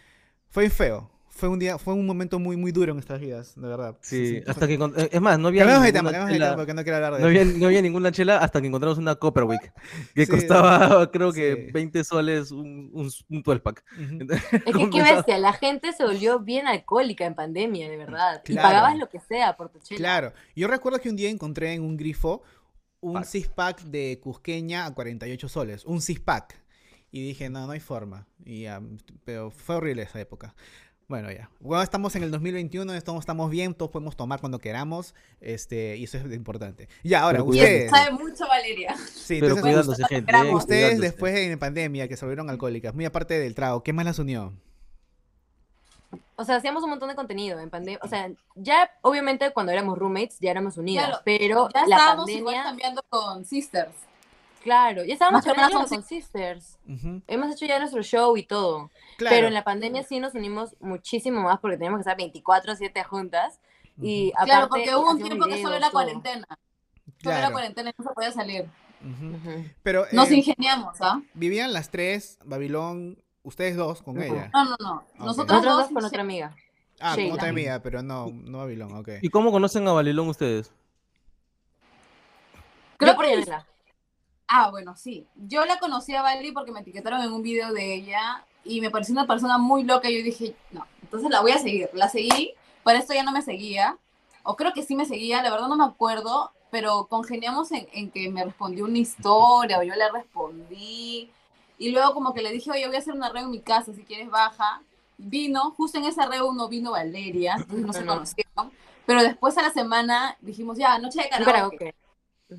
fue 0.50 0.70
feo, 0.70 1.10
fue 1.42 1.50
un 1.50 1.60
día, 1.60 1.78
fue 1.80 1.94
un 1.96 2.06
momento 2.06 2.40
muy, 2.40 2.56
muy 2.56 2.72
duro 2.72 2.92
en 2.92 2.96
nuestras 2.96 3.20
vidas, 3.20 3.54
de 3.60 3.68
verdad. 3.68 3.98
Sí, 4.02 4.42
hasta 4.48 4.68
que 4.68 4.76
eh, 4.76 5.10
es 5.12 5.20
más, 5.20 5.40
no 5.40 5.48
había 5.50 5.66
de 5.66 5.72
ninguna 5.72 5.92
tema, 5.92 6.12
de 6.12 6.18
tema 6.18 6.32
chela, 6.32 6.56
porque 6.56 6.74
no 6.76 6.84
quiero 6.84 6.96
hablar 6.98 7.14
de 7.16 7.20
no 7.22 7.28
eso. 7.28 7.42
había, 7.42 7.58
no 7.60 7.66
había 7.66 7.82
ninguna 7.82 8.12
chela 8.12 8.38
hasta 8.38 8.62
que 8.62 8.68
encontramos 8.68 9.00
una 9.00 9.16
Copperwick 9.16 9.74
que 10.16 10.26
Sí, 10.26 10.32
costaba 10.32 11.10
creo 11.12 11.34
que 11.34 11.66
sí. 11.66 11.72
20 11.74 12.04
soles 12.04 12.52
un, 12.52 12.92
un, 12.94 13.12
un 13.30 13.42
12 13.42 13.60
pack. 13.60 13.84
Ujú. 13.98 14.34
Es 14.34 14.76
que 14.78 14.90
qué 14.92 15.02
bestia, 15.02 15.38
la 15.40 15.54
gente 15.54 15.92
se 15.94 16.06
volvió 16.06 16.40
bien 16.40 16.68
alcohólica 16.68 17.26
en 17.26 17.34
pandemia, 17.36 17.90
de 17.90 17.98
verdad. 17.98 18.42
Y 18.48 18.52
Claro. 18.54 18.68
pagabas 18.70 18.98
lo 18.98 19.10
que 19.10 19.20
sea 19.20 19.58
por 19.58 19.70
tu 19.70 19.80
chela. 19.80 19.98
Claro, 19.98 20.34
yo 20.56 20.68
recuerdo 20.68 21.00
que 21.00 21.10
un 21.10 21.16
día 21.16 21.30
encontré 21.30 21.74
en 21.74 21.82
un 21.82 21.98
grifo 21.98 22.44
un 23.02 23.14
Pack. 23.14 23.26
six 23.26 23.48
pack 23.50 23.82
de 23.86 24.20
Cusqueña 24.22 24.86
a 24.86 24.94
48 24.94 25.50
soles, 25.50 25.86
un 25.86 26.02
six 26.02 26.20
pack. 26.20 26.62
Y 27.14 27.22
dije, 27.28 27.50
no, 27.50 27.66
no 27.66 27.74
hay 27.74 27.80
forma. 27.82 28.26
Y 28.46 28.62
ya, 28.62 28.82
pero 29.26 29.52
fue 29.52 29.76
horrible 29.76 30.04
esa 30.04 30.22
época. 30.22 30.56
Bueno, 31.12 31.30
ya. 31.30 31.50
Bueno, 31.60 31.84
estamos 31.84 32.16
en 32.16 32.24
el 32.24 32.32
2021, 32.32 32.94
estamos, 32.94 33.20
estamos 33.24 33.52
bien, 33.52 33.74
todos 33.74 33.92
podemos 33.92 34.16
tomar 34.16 34.40
cuando 34.40 34.60
queramos, 34.60 35.14
este, 35.42 35.98
y 35.98 36.06
eso 36.06 36.18
es 36.18 36.24
importante. 36.34 36.88
Ya, 37.04 37.24
ahora, 37.24 37.40
Pero 37.40 37.50
ustedes. 37.50 37.92
sabe 37.92 38.12
mucho 38.12 38.48
Valeria. 38.48 38.96
Sí, 39.14 39.36
Pero 39.42 39.58
entonces, 39.58 39.62
cuidándose, 39.62 40.06
gente. 40.06 40.32
eh, 40.32 40.56
ustedes 40.56 40.82
cuidándose. 40.84 41.02
después 41.02 41.36
en 41.38 41.60
pandemia 41.60 42.08
que 42.08 42.16
se 42.16 42.24
volvieron 42.24 42.50
alcohólicas, 42.50 42.94
muy 42.96 43.04
aparte 43.04 43.38
del 43.38 43.54
trago, 43.56 43.84
¿qué 43.84 43.92
más 43.92 44.06
las 44.06 44.20
unió? 44.20 44.54
O 46.38 46.46
sea, 46.46 46.56
hacíamos 46.56 46.82
un 46.86 46.92
montón 46.92 47.10
de 47.10 47.16
contenido 47.16 47.60
en 47.60 47.70
pandemia. 47.70 48.00
O 48.04 48.08
sea, 48.08 48.32
ya 48.56 48.90
obviamente 49.02 49.52
cuando 49.52 49.74
éramos 49.74 49.98
roommates 49.98 50.38
ya 50.40 50.52
éramos 50.52 50.78
unidas, 50.78 51.08
Claro, 51.08 51.22
pero 51.26 51.68
Ya 51.74 51.88
la 51.88 51.96
estábamos 51.98 52.30
igual 52.30 52.56
pandemia, 52.56 52.64
cambiando 52.64 53.02
con 53.10 53.44
Sisters. 53.44 53.92
Claro, 54.62 55.04
ya 55.04 55.14
estábamos 55.14 55.44
chambeando 55.44 55.78
con 55.80 55.88
con 55.88 56.04
sisters. 56.04 56.78
Hemos 57.28 57.54
hecho 57.54 57.66
ya 57.66 57.80
nuestro 57.80 58.02
show 58.04 58.38
y 58.38 58.44
todo. 58.44 58.90
Claro. 59.18 59.36
Pero 59.36 59.48
en 59.48 59.54
la 59.54 59.64
pandemia 59.64 60.04
sí 60.04 60.20
nos 60.20 60.34
unimos 60.34 60.76
muchísimo 60.80 61.42
más 61.42 61.60
porque 61.60 61.78
teníamos 61.78 61.98
que 62.00 62.10
estar 62.10 62.18
24/7 62.18 63.04
juntas. 63.04 63.60
Y 64.02 64.32
aparte, 64.32 64.52
Claro, 64.52 64.70
porque 64.70 64.96
hubo 64.96 65.12
un 65.12 65.22
tiempo 65.22 65.46
que 65.46 65.62
solo 65.62 65.76
era 65.76 65.88
todo. 65.90 65.92
cuarentena. 66.04 66.48
Solo 66.48 67.32
era 67.32 67.38
Claro. 67.40 67.52
cuarentena 67.54 67.90
y 67.90 67.94
no 67.98 68.04
se 68.04 68.14
podía 68.14 68.32
salir. 68.32 68.66
Pero 69.84 70.06
Nos 70.12 70.30
eh, 70.32 70.36
ingeniamos, 70.36 70.98
¿ah? 71.02 71.22
vivían 71.34 71.74
las 71.74 71.90
tres, 71.90 72.38
Babilón, 72.46 73.18
ustedes 73.44 73.76
dos 73.76 74.02
con 74.02 74.22
ella. 74.22 74.50
No, 74.54 74.66
no, 74.66 74.76
no. 74.80 74.94
Ok. 74.98 75.20
Nosotros 75.20 75.64
dos, 75.64 75.78
dos 75.78 75.88
con 75.92 76.06
otra 76.06 76.22
amiga. 76.22 76.56
Ah, 77.00 77.14
con 77.16 77.24
Sheila. 77.24 77.34
otra 77.34 77.50
amiga, 77.50 77.80
pero 77.82 78.04
no, 78.04 78.28
no 78.32 78.60
Babilón, 78.60 78.96
ok. 78.96 79.10
¿Y 79.24 79.30
cómo 79.30 79.52
conocen 79.52 79.88
a 79.88 79.92
Balilón 79.94 80.30
ustedes? 80.30 80.72
Creo 82.98 83.14
Yo 83.14 83.16
por 83.18 83.26
Yanela. 83.26 83.66
Ah, 84.54 84.70
bueno, 84.70 84.98
sí. 84.98 85.26
Yo 85.36 85.64
la 85.66 85.80
conocí 85.80 86.14
a 86.14 86.22
Valerie 86.22 86.52
porque 86.52 86.74
me 86.74 86.82
etiquetaron 86.82 87.22
en 87.22 87.32
un 87.32 87.42
video 87.42 87.72
de 87.72 87.94
ella 87.94 88.46
y 88.66 88.82
me 88.82 88.92
pareció 88.92 89.14
una 89.14 89.26
persona 89.26 89.58
muy 89.58 89.86
loca. 89.86 90.10
Y 90.10 90.18
yo 90.18 90.26
dije, 90.26 90.54
no, 90.72 90.86
entonces 91.02 91.30
la 91.30 91.40
voy 91.40 91.54
a 91.54 91.58
seguir. 91.58 91.90
La 91.94 92.10
seguí, 92.10 92.54
para 92.84 93.00
esto 93.00 93.14
ya 93.14 93.24
no 93.24 93.32
me 93.32 93.42
seguía. 93.44 93.98
O 94.44 94.58
creo 94.58 94.74
que 94.74 94.84
sí 94.84 94.94
me 94.94 95.06
seguía, 95.06 95.42
la 95.42 95.52
verdad 95.52 95.70
no 95.70 95.78
me 95.78 95.86
acuerdo, 95.86 96.52
pero 96.70 97.08
congeniamos 97.08 97.72
en, 97.72 97.88
en 97.94 98.12
que 98.12 98.30
me 98.30 98.44
respondió 98.44 98.84
una 98.84 98.98
historia 98.98 99.80
o 99.80 99.84
yo 99.84 99.96
le 99.96 100.12
respondí. 100.12 101.32
Y 101.78 101.92
luego 101.92 102.14
como 102.14 102.34
que 102.34 102.42
le 102.42 102.52
dije, 102.52 102.72
oye, 102.72 102.88
voy 102.88 102.98
a 102.98 103.00
hacer 103.00 103.14
una 103.14 103.30
reo 103.30 103.46
en 103.46 103.52
mi 103.52 103.62
casa, 103.62 103.94
si 103.94 104.04
quieres 104.04 104.30
baja. 104.30 104.82
Vino, 105.18 105.72
justo 105.78 105.98
en 105.98 106.04
esa 106.04 106.26
reo 106.26 106.52
no 106.52 106.68
vino 106.68 106.92
Valeria, 106.92 107.54
entonces 107.56 107.86
no 107.86 107.94
se 107.94 108.06
conocieron. 108.06 108.72
Pero 109.06 109.24
después 109.24 109.58
a 109.58 109.62
la 109.62 109.72
semana 109.72 110.36
dijimos, 110.42 110.78
ya, 110.78 111.00
noche 111.00 111.22
de 111.22 111.30
karaoke. 111.30 111.96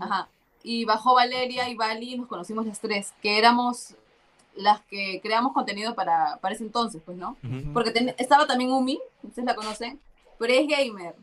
Ajá. 0.00 0.30
Y 0.62 0.84
bajó 0.84 1.14
Valeria 1.14 1.68
y 1.68 1.74
Vali 1.74 2.14
y 2.14 2.18
nos 2.18 2.28
conocimos 2.28 2.66
las 2.66 2.80
tres, 2.80 3.12
que 3.22 3.38
éramos 3.38 3.94
las 4.54 4.80
que 4.82 5.20
creamos 5.22 5.52
contenido 5.54 5.94
para, 5.94 6.36
para 6.42 6.54
ese 6.54 6.64
entonces, 6.64 7.00
pues, 7.04 7.16
¿no? 7.16 7.36
Porque 7.72 7.90
ten- 7.90 8.14
estaba 8.18 8.46
también 8.46 8.70
Umi, 8.70 9.00
ustedes 9.22 9.46
la 9.46 9.54
conocen, 9.54 9.98
pero 10.38 10.52
es 10.52 10.66
gamer. 10.68 11.14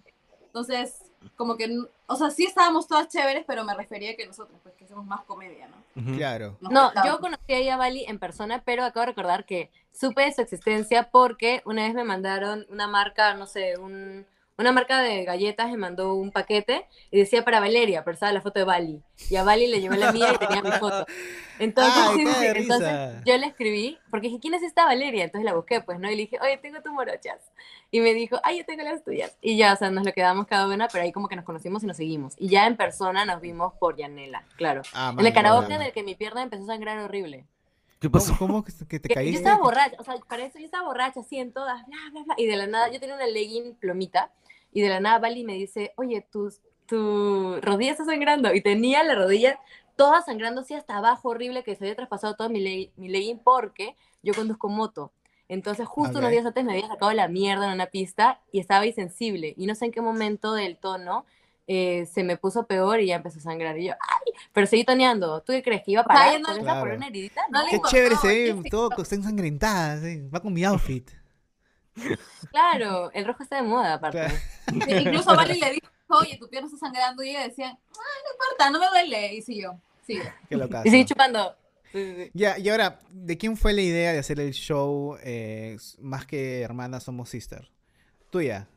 Entonces, 0.48 0.96
como 1.36 1.56
que, 1.56 1.66
n- 1.66 1.86
o 2.08 2.16
sea, 2.16 2.32
sí 2.32 2.46
estábamos 2.46 2.88
todas 2.88 3.08
chéveres, 3.08 3.44
pero 3.46 3.64
me 3.64 3.76
refería 3.76 4.12
a 4.12 4.16
que 4.16 4.26
nosotros, 4.26 4.58
pues, 4.64 4.74
que 4.76 4.86
hacemos 4.86 5.06
más 5.06 5.22
comedia, 5.26 5.68
¿no? 5.68 6.16
Claro. 6.18 6.58
Nos 6.60 6.72
No, 6.72 6.92
yo 7.06 7.20
conocí 7.20 7.54
a 7.54 7.58
ella, 7.58 7.78
Bali, 7.78 8.04
en 8.08 8.18
persona, 8.18 8.64
pero 8.66 8.84
acabo 8.84 9.02
de 9.02 9.12
recordar 9.12 9.46
que 9.46 9.70
supe 9.94 10.24
de 10.24 10.34
su 10.34 10.42
existencia 10.42 11.10
porque 11.12 11.62
una 11.66 11.84
vez 11.84 11.94
me 11.94 12.04
mandaron 12.04 12.66
una 12.70 12.88
marca, 12.88 13.36
no 13.36 13.46
sé, 13.46 13.78
un, 13.78 14.26
una 14.60 14.74
marca 14.74 15.02
de 15.02 15.24
galletas, 15.24 15.72
me 15.72 15.78
mandó 15.78 16.14
un 16.14 16.32
paquete 16.32 16.86
y 17.12 17.18
decía 17.18 17.46
para 17.46 17.62
Valeria, 17.62 18.04
pero 18.04 18.14
estaba 18.14 18.34
la 18.34 18.42
foto 18.42 18.60
de 18.60 18.66
Bali. 18.66 19.02
Y 19.30 19.38
a 19.38 19.44
Bali 19.44 19.68
le 19.68 19.80
llevé 19.80 19.98
la 19.98 20.12
mía 20.12 20.34
y 20.34 20.38
tenía 20.38 20.62
mi 20.62 20.72
foto. 20.72 21.06
Entonces, 21.60 21.94
Ay, 21.96 22.26
entonces 22.56 23.24
yo 23.26 23.38
le 23.38 23.48
escribí, 23.48 23.98
porque 24.10 24.28
dije, 24.28 24.40
¿quién 24.40 24.54
es 24.54 24.64
esta 24.64 24.86
Valeria? 24.86 25.26
Entonces 25.26 25.46
la 25.46 25.54
busqué, 25.54 25.82
pues, 25.82 26.00
¿no? 26.00 26.10
Y 26.10 26.16
le 26.16 26.22
dije, 26.22 26.38
oye, 26.42 26.58
tengo 26.58 26.82
tus 26.82 26.94
morochas. 26.94 27.52
Y 27.92 28.00
me 28.00 28.14
dijo, 28.14 28.38
ay, 28.44 28.60
yo 28.60 28.66
tengo 28.66 28.84
las 28.84 29.04
tuyas. 29.04 29.36
Y 29.42 29.58
ya, 29.58 29.74
o 29.74 29.76
sea, 29.76 29.92
nos 29.92 30.06
lo 30.06 30.14
quedamos 30.14 30.48
cada 30.48 30.68
una, 30.68 30.88
pero 30.88 31.04
ahí 31.04 31.12
como 31.12 31.28
que 31.28 31.36
nos 31.36 31.44
conocimos 31.44 31.84
y 31.84 31.88
nos 31.88 31.98
seguimos. 31.98 32.36
Y 32.38 32.48
ya 32.48 32.66
en 32.66 32.78
persona 32.78 33.26
nos 33.26 33.42
vimos 33.42 33.74
por 33.74 33.98
Yanela, 33.98 34.46
claro. 34.56 34.84
Ah, 34.94 35.14
En 35.18 35.26
el 35.26 35.34
karaoke 35.34 35.74
en 35.74 35.82
el 35.82 35.92
que 35.92 36.04
mi 36.04 36.16
pierna 36.16 36.44
empezó 36.44 36.64
a 36.64 36.68
sangrar 36.68 37.00
horrible. 37.00 37.46
¿Qué 38.00 38.10
pasó? 38.10 38.34
¿Cómo, 38.40 38.64
que 38.64 39.00
te 39.00 39.10
caíste? 39.10 39.34
yo 39.34 39.38
estaba 39.40 39.62
borracha, 39.62 39.98
o 40.00 40.04
sea, 40.06 40.16
para 40.28 40.46
eso 40.46 40.58
yo 40.58 40.66
estaba 40.66 40.88
borracha 40.88 41.20
así 41.20 41.38
en 41.38 41.52
todas, 41.52 41.86
bla, 41.86 41.98
bla, 42.12 42.24
bla. 42.24 42.36
Y 42.38 42.46
de 42.46 42.56
la 42.56 42.66
nada, 42.66 42.90
yo 42.90 43.00
tenía 43.00 43.16
una 43.16 43.28
legging 43.28 43.76
plomita, 43.76 44.32
y 44.74 44.82
de 44.82 44.90
la 44.90 45.00
nada 45.00 45.20
Bali 45.20 45.44
me 45.44 45.54
dice, 45.54 45.94
oye, 45.98 46.26
tu, 46.32 46.52
tu 46.86 47.60
rodilla 47.62 47.92
está 47.92 48.06
sangrando. 48.06 48.54
Y 48.54 48.62
tenía 48.62 49.04
la 49.04 49.16
rodilla 49.16 49.60
toda 49.96 50.22
sangrando 50.22 50.62
así 50.62 50.74
hasta 50.74 50.98
abajo, 50.98 51.30
horrible, 51.30 51.64
que 51.64 51.76
se 51.76 51.84
había 51.86 51.96
traspasado 51.96 52.36
todo 52.36 52.50
mi, 52.50 52.60
leg- 52.62 52.92
mi 52.96 53.10
legging 53.10 53.40
porque 53.40 53.96
yo 54.24 54.34
conduzco 54.34 54.70
moto. 54.70 55.12
Entonces, 55.48 55.88
justo 55.88 56.12
Ok. 56.14 56.20
unos 56.20 56.32
días 56.32 56.46
antes 56.46 56.64
me 56.64 56.74
había 56.74 56.88
sacado 56.88 57.12
la 57.14 57.28
mierda 57.28 57.66
en 57.68 57.74
una 57.74 57.88
pista 57.88 58.40
y 58.52 58.60
estaba 58.60 58.86
insensible. 58.86 59.54
Y 59.58 59.66
no 59.66 59.74
sé 59.76 59.86
en 59.86 59.92
qué 59.92 60.00
momento 60.02 60.54
del 60.54 60.78
tono 60.78 61.26
eh, 61.68 62.06
se 62.12 62.24
me 62.24 62.38
puso 62.38 62.66
peor 62.66 63.00
y 63.00 63.08
ya 63.08 63.16
empezó 63.16 63.40
a 63.40 63.42
sangrar. 63.42 63.78
Y 63.78 63.88
yo, 63.88 63.94
¡ay! 63.94 64.34
Pero 64.54 64.68
seguí 64.68 64.84
toneando. 64.84 65.42
¿Tú 65.42 65.54
qué 65.54 65.62
crees? 65.64 65.84
¿Que 65.84 65.92
iba 65.92 66.02
a 66.02 66.04
sea, 66.06 66.14
parar 66.14 66.30
ella 66.30 66.40
no- 66.40 66.46
con 66.48 66.56
esa 66.56 66.64
Claro. 66.64 66.80
por 66.82 66.90
una 66.92 67.08
heridita? 67.08 67.42
No 67.52 67.62
le 67.64 67.70
Qué 67.70 67.76
importó, 67.76 67.96
chévere 67.96 68.16
se 68.16 68.28
qué 68.28 68.54
ve, 68.54 68.70
todo 68.70 68.90
está 69.02 69.16
ensangrentada, 69.16 70.00
sí, 70.02 70.28
va 70.34 70.40
con 70.40 70.54
mi 70.54 70.64
outfit. 70.64 71.10
Claro, 72.52 73.12
el 73.14 73.26
rojo 73.26 73.44
está 73.44 73.58
de 73.58 73.64
moda, 73.64 73.96
aparte. 73.96 74.20
Claro. 74.20 74.36
Sí, 74.86 74.94
Incluso 74.94 75.36
Vali 75.36 75.60
le 75.60 75.72
dijo, 75.74 75.88
oye, 76.10 76.38
tu 76.38 76.50
pierna 76.50 76.68
está 76.68 76.78
sangrando, 76.80 77.24
y 77.24 77.30
ella 77.30 77.44
decía, 77.44 77.70
ah, 77.70 78.18
no 78.24 78.32
importa, 78.34 78.70
no 78.72 78.80
me 78.80 78.88
duele. 78.88 79.34
Y 79.36 79.42
siguió, 79.42 79.80
sigue. 80.06 80.34
Qué 80.50 80.58
locazo. 80.58 80.88
Y 80.88 80.92
seguí 80.92 81.06
chupando. 81.06 81.56
Sí, 81.92 82.04
sí, 82.06 82.24
sí. 82.24 82.32
Ya, 82.34 82.58
y 82.60 82.70
ahora, 82.70 83.00
¿de 83.10 83.38
quién 83.38 83.58
fue 83.58 83.74
la 83.74 83.82
idea 83.82 84.14
de 84.14 84.20
hacer 84.20 84.40
el 84.40 84.52
show 84.52 85.18
eh, 85.24 85.78
Más 86.00 86.26
que 86.26 86.62
hermanas 86.62 87.04
somos 87.04 87.30
sisters? 87.30 87.68
Tuya. 88.30 88.68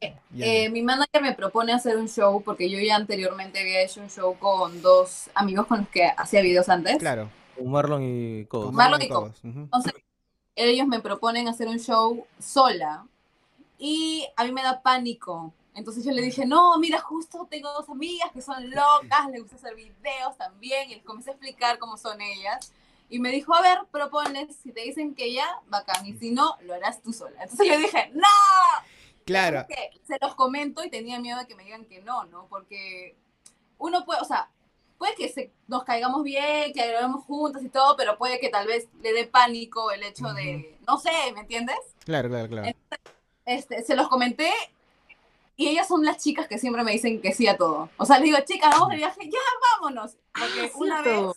Ya. 0.00 0.46
Eh, 0.46 0.70
mi 0.70 0.82
manager 0.82 1.22
me 1.22 1.34
propone 1.34 1.72
hacer 1.72 1.96
un 1.96 2.08
show 2.08 2.40
porque 2.44 2.70
yo 2.70 2.78
ya 2.78 2.94
anteriormente 2.94 3.60
había 3.60 3.82
hecho 3.82 4.00
un 4.00 4.08
show 4.08 4.36
con 4.38 4.80
dos 4.80 5.28
amigos 5.34 5.66
con 5.66 5.80
los 5.80 5.88
que 5.88 6.04
hacía 6.16 6.40
videos 6.40 6.68
antes. 6.68 6.98
claro. 6.98 7.30
Con 7.56 7.70
Marlon 7.72 8.02
y 8.04 8.44
Codos. 8.44 8.66
con 8.66 8.74
Marlon 8.76 9.00
Marlon 9.00 9.02
y 9.02 9.08
Cobos. 9.08 9.40
Entonces, 9.42 9.92
ellos 10.66 10.86
me 10.86 11.00
proponen 11.00 11.48
hacer 11.48 11.68
un 11.68 11.78
show 11.78 12.26
sola 12.38 13.06
y 13.78 14.26
a 14.36 14.44
mí 14.44 14.52
me 14.52 14.62
da 14.62 14.82
pánico 14.82 15.52
Entonces 15.74 16.04
yo 16.04 16.10
le 16.10 16.22
dije, 16.22 16.44
no, 16.44 16.76
mira, 16.78 16.98
justo 17.00 17.46
tengo 17.48 17.72
dos 17.72 17.88
amigas 17.88 18.32
que 18.32 18.42
son 18.42 18.68
locas, 18.70 19.28
les 19.30 19.42
gusta 19.42 19.56
hacer 19.56 19.76
videos 19.76 20.36
también, 20.36 20.90
y 20.90 20.96
les 20.96 21.04
comencé 21.04 21.30
a 21.30 21.34
explicar 21.34 21.78
cómo 21.78 21.96
son 21.96 22.20
ellas. 22.20 22.72
Y 23.08 23.20
me 23.20 23.30
dijo, 23.30 23.54
a 23.54 23.62
ver, 23.62 23.78
proponles, 23.92 24.56
si 24.62 24.72
te 24.72 24.80
dicen 24.82 25.14
que 25.14 25.32
ya, 25.32 25.46
bacán, 25.68 26.04
y 26.04 26.14
si 26.14 26.32
no, 26.32 26.56
lo 26.62 26.74
harás 26.74 27.00
tú 27.00 27.12
sola. 27.12 27.40
Entonces 27.42 27.68
yo 27.68 27.78
dije, 27.78 28.10
no, 28.14 28.26
Claro. 29.24 29.66
se 30.06 30.16
los 30.20 30.34
comento 30.34 30.82
y 30.82 30.90
tenía 30.90 31.20
miedo 31.20 31.38
de 31.38 31.46
que 31.46 31.54
me 31.54 31.62
digan 31.62 31.84
que 31.84 32.00
no, 32.00 32.24
¿no? 32.24 32.46
Porque 32.48 33.16
uno 33.78 34.04
puede, 34.04 34.20
o 34.20 34.24
sea, 34.24 34.50
puede 34.98 35.14
que 35.14 35.28
se, 35.28 35.50
nos 35.66 35.84
caigamos 35.84 36.22
bien, 36.22 36.72
que 36.72 36.86
grabemos 36.86 37.24
juntas 37.24 37.62
y 37.62 37.68
todo, 37.68 37.96
pero 37.96 38.18
puede 38.18 38.40
que 38.40 38.48
tal 38.48 38.66
vez 38.66 38.88
le 39.02 39.12
dé 39.12 39.26
pánico 39.26 39.90
el 39.90 40.02
hecho 40.02 40.32
de, 40.34 40.76
no 40.86 40.98
sé, 40.98 41.10
¿me 41.34 41.40
entiendes? 41.40 41.78
Claro, 42.04 42.28
claro, 42.28 42.48
claro. 42.48 42.76
Este, 43.46 43.82
se 43.82 43.96
los 43.96 44.08
comenté 44.08 44.52
y 45.56 45.68
ellas 45.68 45.88
son 45.88 46.04
las 46.04 46.22
chicas 46.22 46.46
que 46.46 46.58
siempre 46.58 46.84
me 46.84 46.92
dicen 46.92 47.20
que 47.20 47.32
sí 47.32 47.48
a 47.48 47.56
todo. 47.56 47.90
O 47.96 48.04
sea, 48.04 48.18
les 48.18 48.26
digo, 48.26 48.38
chicas, 48.44 48.70
vamos 48.70 48.90
de 48.90 48.96
viaje, 48.96 49.20
ya 49.24 49.38
vámonos. 49.72 50.16
Porque 50.32 50.70
una 50.76 51.02
vez. 51.02 51.32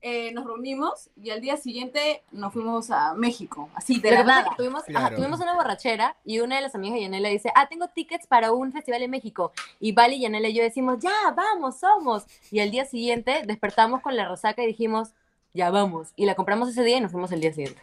Eh, 0.00 0.32
nos 0.32 0.44
reunimos 0.46 1.10
y 1.20 1.30
al 1.30 1.40
día 1.40 1.56
siguiente 1.56 2.22
nos 2.30 2.52
fuimos 2.52 2.90
a 2.90 3.14
México, 3.14 3.68
así 3.74 3.98
de 4.00 4.10
la 4.12 4.18
¿Verdad? 4.18 4.42
nada. 4.44 4.56
Tuvimos, 4.56 4.82
ajá, 4.94 5.14
tuvimos 5.16 5.40
una 5.40 5.54
borrachera 5.54 6.16
y 6.24 6.40
una 6.40 6.56
de 6.56 6.62
las 6.62 6.74
amigas 6.74 6.94
de 6.96 7.02
Yanela 7.02 7.28
dice, 7.28 7.50
ah, 7.54 7.68
tengo 7.68 7.88
tickets 7.88 8.26
para 8.26 8.52
un 8.52 8.72
festival 8.72 9.02
en 9.02 9.10
México. 9.10 9.52
Y 9.80 9.92
Vale 9.92 10.14
y 10.16 10.20
Yanela 10.20 10.48
y 10.48 10.54
yo 10.54 10.62
decimos, 10.62 10.98
ya, 11.00 11.12
vamos, 11.36 11.80
somos. 11.80 12.26
Y 12.50 12.60
al 12.60 12.70
día 12.70 12.84
siguiente 12.84 13.42
despertamos 13.46 14.00
con 14.00 14.16
la 14.16 14.28
resaca 14.28 14.62
y 14.62 14.66
dijimos, 14.66 15.10
ya 15.54 15.70
vamos. 15.70 16.08
Y 16.16 16.26
la 16.26 16.34
compramos 16.36 16.68
ese 16.68 16.84
día 16.84 16.98
y 16.98 17.00
nos 17.00 17.10
fuimos 17.12 17.32
el 17.32 17.40
día 17.40 17.52
siguiente. 17.52 17.80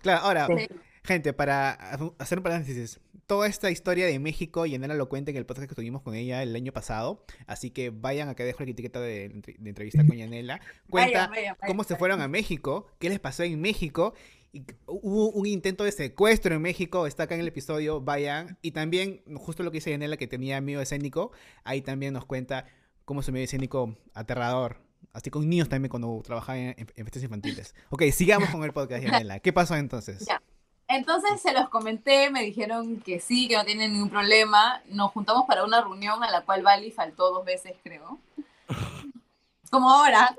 Claro, 0.00 0.24
ahora, 0.24 0.46
Sí. 0.46 0.66
gente, 1.04 1.32
para 1.34 1.72
hacer 2.18 2.38
un 2.38 2.44
paréntesis, 2.44 3.00
toda 3.30 3.46
esta 3.46 3.70
historia 3.70 4.06
de 4.06 4.18
México, 4.18 4.66
Yanela 4.66 4.94
lo 4.94 5.08
cuenta 5.08 5.30
en 5.30 5.36
el 5.36 5.46
podcast 5.46 5.68
que 5.68 5.76
tuvimos 5.76 6.02
con 6.02 6.16
ella 6.16 6.42
el 6.42 6.56
año 6.56 6.72
pasado, 6.72 7.24
así 7.46 7.70
que 7.70 7.90
vayan, 7.90 8.28
acá 8.28 8.42
dejo 8.42 8.64
la 8.64 8.70
etiqueta 8.72 9.00
de, 9.00 9.26
entre- 9.26 9.54
de 9.56 9.68
entrevista 9.70 10.04
con 10.04 10.16
Yanela, 10.16 10.60
cuenta 10.90 11.30
cómo 11.68 11.84
se 11.84 11.94
fueron 11.94 12.20
a 12.22 12.26
México, 12.26 12.88
qué 12.98 13.08
les 13.08 13.20
pasó 13.20 13.44
en 13.44 13.60
México, 13.60 14.14
y 14.52 14.64
hubo 14.88 15.30
un 15.30 15.46
intento 15.46 15.84
de 15.84 15.92
secuestro 15.92 16.56
en 16.56 16.60
México, 16.62 17.06
está 17.06 17.22
acá 17.22 17.36
en 17.36 17.42
el 17.42 17.46
episodio, 17.46 18.00
vayan, 18.00 18.58
y 18.62 18.72
también, 18.72 19.22
justo 19.36 19.62
lo 19.62 19.70
que 19.70 19.76
dice 19.76 19.92
Yanela, 19.92 20.16
que 20.16 20.26
tenía 20.26 20.60
miedo 20.60 20.80
escénico, 20.82 21.30
ahí 21.62 21.82
también 21.82 22.12
nos 22.14 22.24
cuenta 22.26 22.66
cómo 23.04 23.22
su 23.22 23.30
medio 23.30 23.44
escénico 23.44 23.96
aterrador. 24.12 24.78
Así 25.12 25.30
con 25.30 25.48
niños 25.48 25.68
también 25.68 25.88
cuando 25.90 26.20
trabajaba 26.24 26.58
en, 26.58 26.68
en- 26.70 26.76
en 26.78 27.04
fiestas 27.04 27.22
infantiles. 27.22 27.74
Ok, 27.90 28.02
sigamos 28.12 28.48
con 28.50 28.64
el 28.64 28.72
podcast, 28.72 29.02
Yanela. 29.04 29.38
¿Qué 29.38 29.52
pasó 29.52 29.76
entonces? 29.76 30.26
Ya. 30.26 30.42
Entonces 30.92 31.40
se 31.40 31.52
los 31.52 31.68
comenté, 31.68 32.30
me 32.30 32.42
dijeron 32.42 33.00
que 33.00 33.20
sí, 33.20 33.46
que 33.46 33.56
no 33.56 33.64
tienen 33.64 33.92
ningún 33.92 34.10
problema. 34.10 34.82
Nos 34.88 35.12
juntamos 35.12 35.44
para 35.46 35.62
una 35.64 35.80
reunión 35.80 36.22
a 36.24 36.30
la 36.30 36.42
cual 36.42 36.62
Bali 36.62 36.90
faltó 36.90 37.30
dos 37.30 37.44
veces, 37.44 37.76
creo. 37.84 38.18
Como 39.70 39.88
ahora. 39.88 40.34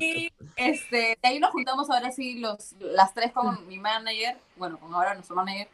Y 0.00 0.32
este, 0.56 0.96
de 1.22 1.28
ahí 1.28 1.38
nos 1.38 1.52
juntamos 1.52 1.88
ahora 1.90 2.10
sí 2.10 2.40
los, 2.40 2.72
las 2.80 3.14
tres 3.14 3.30
con 3.32 3.68
mi 3.68 3.78
manager, 3.78 4.36
bueno, 4.56 4.78
con 4.78 4.92
ahora 4.92 5.14
nuestro 5.14 5.36
manager. 5.36 5.68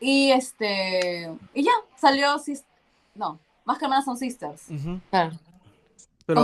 Y 0.00 0.32
este, 0.32 1.32
y 1.54 1.62
ya, 1.62 1.70
salió, 1.96 2.36
sis- 2.40 2.64
no, 3.14 3.38
más 3.64 3.78
que 3.78 3.84
hermanas 3.84 4.04
son 4.06 4.16
sisters. 4.16 4.62
Pero 6.26 6.40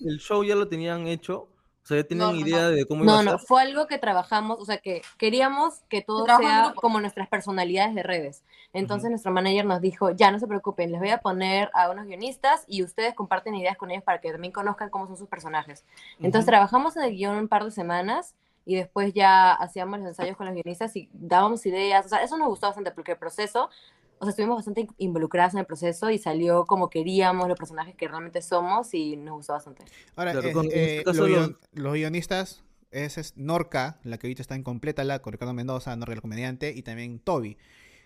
el 0.00 0.18
show 0.20 0.42
ya 0.42 0.54
lo 0.54 0.68
tenían 0.68 1.06
hecho. 1.06 1.46
O 1.86 1.88
sea, 1.88 1.98
ya 1.98 2.04
tenían 2.04 2.30
No, 2.30 2.32
no, 2.32 2.40
idea 2.40 2.62
no. 2.62 2.70
de 2.70 2.84
cómo 2.84 3.04
iba 3.04 3.12
No, 3.12 3.20
a 3.20 3.22
no, 3.22 3.30
ser. 3.38 3.46
fue 3.46 3.62
algo 3.62 3.86
que 3.86 3.96
trabajamos, 3.98 4.58
o 4.58 4.64
sea, 4.64 4.78
que 4.78 5.02
queríamos 5.18 5.82
que 5.88 6.02
todo 6.02 6.26
sea 6.36 6.72
como 6.74 6.98
nuestras 6.98 7.28
personalidades 7.28 7.94
de 7.94 8.02
redes. 8.02 8.42
Entonces 8.72 9.04
Ujú. 9.04 9.10
nuestro 9.10 9.30
manager 9.30 9.66
nos 9.66 9.80
dijo, 9.80 10.10
ya 10.10 10.32
no 10.32 10.40
se 10.40 10.48
preocupen, 10.48 10.90
les 10.90 10.98
voy 11.00 11.10
a 11.10 11.18
poner 11.18 11.70
a 11.74 11.88
unos 11.88 12.06
guionistas 12.06 12.64
y 12.66 12.82
ustedes 12.82 13.14
comparten 13.14 13.54
ideas 13.54 13.76
con 13.76 13.92
ellos 13.92 14.02
para 14.02 14.20
que 14.20 14.32
también 14.32 14.52
conozcan 14.52 14.90
cómo 14.90 15.06
son 15.06 15.16
sus 15.16 15.28
personajes. 15.28 15.84
Entonces 16.18 16.40
Ujú. 16.46 16.50
trabajamos 16.50 16.96
en 16.96 17.04
el 17.04 17.14
guion 17.14 17.36
un 17.36 17.46
par 17.46 17.64
de 17.64 17.70
semanas 17.70 18.34
y 18.64 18.74
después 18.74 19.14
ya 19.14 19.52
hacíamos 19.52 20.00
los 20.00 20.08
ensayos 20.08 20.36
con 20.36 20.46
los 20.46 20.54
guionistas 20.56 20.96
y 20.96 21.08
dábamos 21.12 21.64
ideas. 21.66 22.04
O 22.04 22.08
sea, 22.08 22.24
eso 22.24 22.36
nos 22.36 22.48
gustó 22.48 22.66
bastante 22.66 22.90
porque 22.90 23.12
el 23.12 23.18
proceso, 23.18 23.70
o 24.18 24.24
sea, 24.24 24.30
estuvimos 24.30 24.56
bastante 24.56 24.82
in- 24.82 24.94
involucrados 24.98 25.54
en 25.54 25.60
el 25.60 25.66
proceso 25.66 26.10
y 26.10 26.18
salió 26.18 26.64
como 26.66 26.88
queríamos, 26.90 27.48
los 27.48 27.58
personajes 27.58 27.94
que 27.94 28.08
realmente 28.08 28.40
somos 28.42 28.92
y 28.94 29.16
nos 29.16 29.34
gustó 29.36 29.52
bastante. 29.54 29.84
Ahora, 30.16 30.32
Claro, 30.32 30.48
eh, 30.48 30.52
este 30.66 30.98
eh, 31.00 31.04
caso 31.04 31.20
los, 31.26 31.30
lo- 31.30 31.36
guion- 31.48 31.58
los 31.72 31.92
guionistas 31.94 32.62
es, 32.90 33.18
es 33.18 33.36
Norca, 33.36 33.98
la 34.04 34.16
que 34.18 34.26
ahorita 34.26 34.42
está 34.42 34.54
en 34.54 34.62
Complétala, 34.62 35.20
con 35.20 35.32
Ricardo 35.32 35.52
Mendoza, 35.54 35.94
Norca 35.96 36.14
el 36.14 36.20
comediante, 36.22 36.72
y 36.74 36.82
también 36.82 37.18
Toby. 37.18 37.56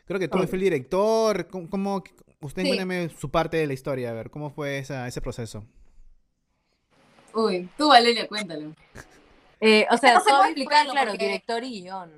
Creo 0.07 0.19
que 0.19 0.27
Toby 0.29 0.47
fue 0.49 0.57
el 0.57 0.65
director. 0.65 1.47
¿Cómo, 1.49 1.71
cómo- 1.71 2.03
usted 2.41 2.63
Sí. 2.63 2.69
cuéntame 2.69 3.11
su 3.11 3.31
parte 3.31 3.59
de 3.59 3.67
la 3.69 3.75
historia, 3.75 4.11
a 4.11 4.13
ver, 4.13 4.31
¿cómo 4.31 4.51
fue 4.51 4.79
esa, 4.79 5.07
ese 5.07 5.21
proceso? 5.21 5.65
Uy, 7.33 7.69
tú 7.79 7.89
Valeria, 7.89 8.27
cuéntalo. 8.27 8.75
Eh, 9.61 9.87
o 9.91 9.97
sea, 9.99 10.15
No 10.15 10.21
cómo 10.21 10.31
Toby 10.31 10.41
fue, 10.41 10.47
explicarlo, 10.51 10.93
claro, 10.93 11.11
porque- 11.13 11.27
director 11.27 11.63
y 11.65 11.83
guion. 11.83 12.11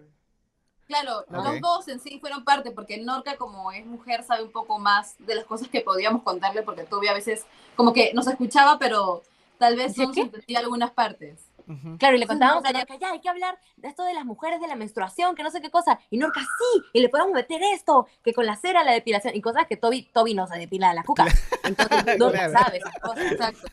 Claro, 0.87 1.25
los 1.31 1.61
dos 1.61 1.89
en 1.89 2.01
sí 2.01 2.19
fueron 2.21 2.45
parte, 2.45 2.71
porque 2.71 2.99
Norca, 2.99 3.37
como 3.37 3.73
es 3.73 3.87
mujer, 3.87 4.25
sabe 4.25 4.43
un 4.43 4.53
poco 4.53 4.79
más 4.79 5.15
de 5.19 5.37
las 5.37 5.45
cosas 5.45 5.69
que 5.69 5.81
podíamos 5.81 6.23
contarle, 6.23 6.63
porque 6.63 6.85
Toby 6.85 7.09
a 7.09 7.15
veces 7.15 7.47
como 7.77 7.93
que 7.93 8.13
nos 8.15 8.27
escuchaba, 8.27 8.79
pero 8.79 9.23
tal 9.59 9.77
vez 9.77 9.95
¿Decía 9.95 10.07
no 10.07 10.13
entendía 10.15 10.59
algunas 10.59 10.91
partes. 10.91 11.47
Ujú. 11.69 11.99
Claro, 11.99 12.17
y 12.17 12.19
le 12.21 12.27
contábamos 12.27 12.65
a 12.65 12.73
Norca- 12.73 12.97
ya, 12.99 13.11
hay 13.13 13.21
que 13.21 13.29
hablar 13.29 13.59
de 13.77 13.89
esto 13.89 14.05
de 14.05 14.15
las 14.15 14.25
mujeres, 14.25 14.61
de 14.61 14.69
la 14.69 14.75
menstruación, 14.77 15.35
que 15.35 15.43
no 15.43 15.51
sé 15.51 15.61
qué 15.61 15.71
cosa. 15.71 15.99
Y 16.11 16.19
Norca, 16.19 16.41
sí, 16.41 16.83
y 16.93 17.01
le 17.01 17.09
podemos 17.09 17.33
meter 17.33 17.61
esto, 17.75 18.07
que 18.23 18.33
con 18.33 18.47
la 18.47 18.57
cera, 18.57 18.85
la 18.85 18.93
depilación, 18.93 19.35
y 19.35 19.41
cosas 19.41 19.67
que 19.67 19.77
Toby, 19.77 20.11
Toby 20.13 20.35
no 20.35 20.47
se 20.47 20.59
depila 20.59 20.93
la 20.95 21.03
cuca. 21.03 21.27
Entonces, 21.65 22.19
Norca 22.19 22.39
Claro. 22.49 22.53
sabe 22.53 22.79
esas 22.79 22.99
cosas, 23.01 23.33
exacto. 23.33 23.69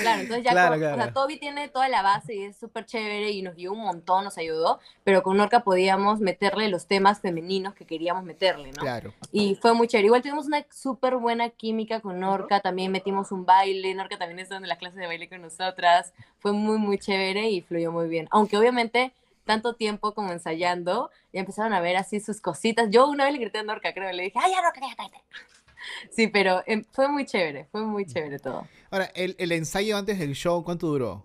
Claro, 0.00 0.20
entonces 0.22 0.44
ya 0.44 0.50
Claro, 0.52 0.68
con- 0.74 0.78
o 0.78 0.80
claro. 0.80 1.02
sea, 1.02 1.12
Toby 1.12 1.38
tiene 1.38 1.68
toda 1.68 1.88
la 1.88 2.02
base 2.02 2.34
y 2.34 2.42
es 2.44 2.56
súper 2.56 2.86
chévere 2.86 3.30
y 3.30 3.42
nos 3.42 3.54
guió 3.54 3.72
un 3.72 3.80
montón, 3.80 4.24
nos 4.24 4.36
ayudó, 4.38 4.80
pero 5.04 5.22
con 5.22 5.36
Norca 5.36 5.60
podíamos 5.64 6.20
meterle 6.20 6.68
los 6.68 6.86
temas 6.86 7.20
femeninos 7.20 7.74
que 7.74 7.84
queríamos 7.86 8.24
meterle, 8.24 8.72
¿no? 8.72 8.82
Claro. 8.82 9.12
Y 9.32 9.54
fue 9.56 9.72
muy 9.74 9.88
chévere. 9.88 10.06
Igual 10.06 10.22
tuvimos 10.22 10.46
una 10.46 10.64
súper 10.70 11.16
buena 11.16 11.48
química 11.50 12.00
con 12.00 12.20
Norca, 12.20 12.60
también 12.60 12.92
metimos 12.92 13.32
un 13.32 13.44
baile, 13.46 13.94
Norca 13.94 14.18
también 14.18 14.38
estuvo 14.40 14.58
en 14.58 14.68
las 14.68 14.78
clases 14.78 14.98
de 14.98 15.06
baile 15.06 15.28
con 15.28 15.40
nosotras, 15.42 16.12
fue 16.38 16.52
muy, 16.52 16.78
muy 16.78 16.98
chévere 16.98 17.15
y 17.50 17.62
fluyó 17.62 17.92
muy 17.92 18.08
bien. 18.08 18.28
Aunque 18.30 18.56
obviamente 18.56 19.12
tanto 19.44 19.74
tiempo 19.74 20.12
como 20.12 20.32
ensayando, 20.32 21.10
ya 21.32 21.40
empezaron 21.40 21.72
a 21.72 21.80
ver 21.80 21.96
así 21.96 22.20
sus 22.20 22.40
cositas. 22.40 22.88
Yo 22.90 23.06
una 23.06 23.24
vez 23.24 23.32
le 23.34 23.40
grité 23.40 23.58
a 23.58 23.62
Norca, 23.62 23.92
creo, 23.94 24.10
le 24.12 24.24
dije, 24.24 24.38
ay, 24.42 24.52
ya 24.52 24.62
Norca, 24.62 24.80
ya 24.80 24.94
cállate. 24.96 25.20
Sí, 26.10 26.26
pero 26.26 26.64
em, 26.66 26.84
fue 26.90 27.06
muy 27.06 27.26
chévere, 27.26 27.66
fue 27.70 27.82
muy 27.82 28.06
chévere 28.06 28.40
todo. 28.40 28.66
Ahora, 28.90 29.04
el, 29.14 29.36
el 29.38 29.52
ensayo 29.52 29.96
antes 29.96 30.18
del 30.18 30.34
show, 30.34 30.64
¿cuánto 30.64 30.88
duró? 30.88 31.24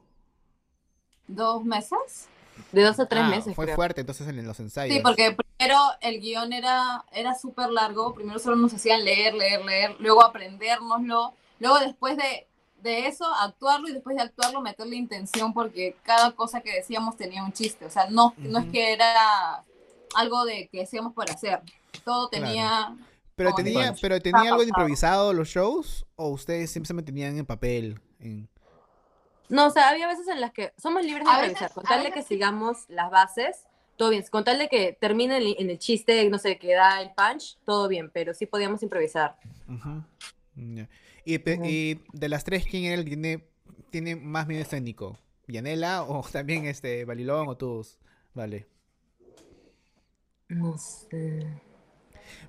¿Dos 1.28 1.64
meses? 1.64 2.28
De 2.72 2.84
dos 2.84 3.00
a 3.00 3.08
tres 3.08 3.24
Ah, 3.24 3.30
meses, 3.30 3.56
Fue 3.56 3.66
creo. 3.66 3.76
fuerte 3.76 4.02
entonces 4.02 4.28
en 4.28 4.46
los 4.46 4.60
ensayos. 4.60 4.96
Sí, 4.96 5.02
porque 5.02 5.36
primero 5.58 5.80
el 6.02 6.20
guion 6.20 6.54
era, 6.54 7.06
era 7.12 7.34
súper 7.34 7.70
largo, 7.70 8.14
primero 8.14 8.38
solo 8.40 8.56
nos 8.58 8.74
hacían 8.74 9.04
leer, 9.04 9.34
leer, 9.34 9.64
leer, 9.66 9.96
luego 10.00 10.24
aprendérnoslo, 10.24 11.34
luego 11.60 11.80
después 11.80 12.18
de, 12.18 12.46
de 12.82 13.08
eso 13.08 13.26
actuarlo 13.26 13.88
y 13.88 13.94
después 13.94 14.16
de 14.16 14.22
actuarlo 14.24 14.62
meterle 14.62 14.96
intención 14.96 15.54
porque 15.54 15.96
cada 16.04 16.32
cosa 16.32 16.62
que 16.62 16.74
decíamos 16.74 17.16
tenía 17.18 17.44
un 17.44 17.52
chiste, 17.54 17.86
o 17.86 17.90
sea, 17.90 18.10
no, 18.10 18.34
no 18.38 18.60
es 18.60 18.66
que 18.72 18.94
era 18.94 19.64
algo 20.16 20.46
de 20.46 20.68
que 20.70 20.80
decíamos 20.80 21.14
por 21.14 21.30
hacer, 21.30 21.62
todo 22.04 22.30
tenía... 22.30 22.96
Pero 23.36 23.54
tenía, 23.54 23.96
pero 24.00 24.22
tenía 24.22 24.52
algo 24.52 24.62
de 24.62 24.68
improvisado 24.68 25.34
los 25.34 25.48
shows 25.48 26.06
o 26.16 26.28
ustedes 26.30 26.70
siempre 26.70 26.88
se 26.88 26.94
mantenían 26.94 27.38
en 27.38 27.46
papel. 27.46 28.00
En... 28.20 28.48
No, 29.50 29.68
o 29.68 29.70
sea, 29.72 29.90
había 29.90 30.08
veces 30.08 30.28
en 30.28 30.40
las 30.42 30.52
que 30.52 30.74
somos 30.78 31.04
libres 31.04 31.24
de 31.26 31.32
A 31.32 31.38
veces- 31.38 31.52
improvisar, 31.54 31.74
con 31.74 31.84
tal 31.86 32.04
de 32.04 32.10
veces 32.10 32.14
que 32.16 32.22
sí. 32.28 32.36
sigamos 32.36 32.86
las 32.90 33.10
bases, 33.10 33.64
todo 33.96 34.10
bien. 34.10 34.24
Con 34.30 34.44
tal 34.44 34.60
de 34.60 34.68
que 34.70 34.96
termine 35.00 35.38
en 35.38 35.44
el, 35.44 35.56
en 35.58 35.70
el 35.72 35.80
chiste, 35.80 36.30
no 36.30 36.38
sé, 36.38 36.60
que 36.60 36.74
da 36.74 37.02
el 37.02 37.12
punch, 37.14 37.58
todo 37.66 37.88
bien, 37.88 38.12
pero 38.14 38.34
sí 38.34 38.46
podíamos 38.46 38.84
improvisar. 38.84 39.38
Y, 41.26 41.38
pe- 41.40 41.56
Ujú. 41.56 41.66
y 41.66 42.02
de 42.14 42.30
las 42.30 42.44
tres, 42.44 42.66
¿quién 42.66 42.86
era 42.86 42.96
el 42.96 43.04
que 43.04 43.10
tiene, 43.12 43.48
tiene 43.90 44.16
más 44.16 44.48
miedo 44.48 44.62
escénico? 44.62 45.18
¿Yanela 45.48 46.04
o 46.04 46.24
también 46.32 46.66
este 46.66 47.06
Balilón 47.06 47.48
o 47.48 47.58
tú? 47.58 47.86
Vale. 48.34 48.68
No 50.50 50.78
sé. 50.78 51.48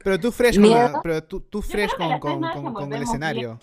Pero 0.02 0.19
tú 0.19 0.33
fresh 0.33 0.61
con, 0.61 1.00
pero 1.02 1.23
tú, 1.25 1.41
tú 1.41 1.62
fresh 1.62 1.91
con, 1.97 2.19
con, 2.19 2.41
con- 2.41 2.75
con 2.75 2.93
el 2.93 3.02
escenario. 3.02 3.59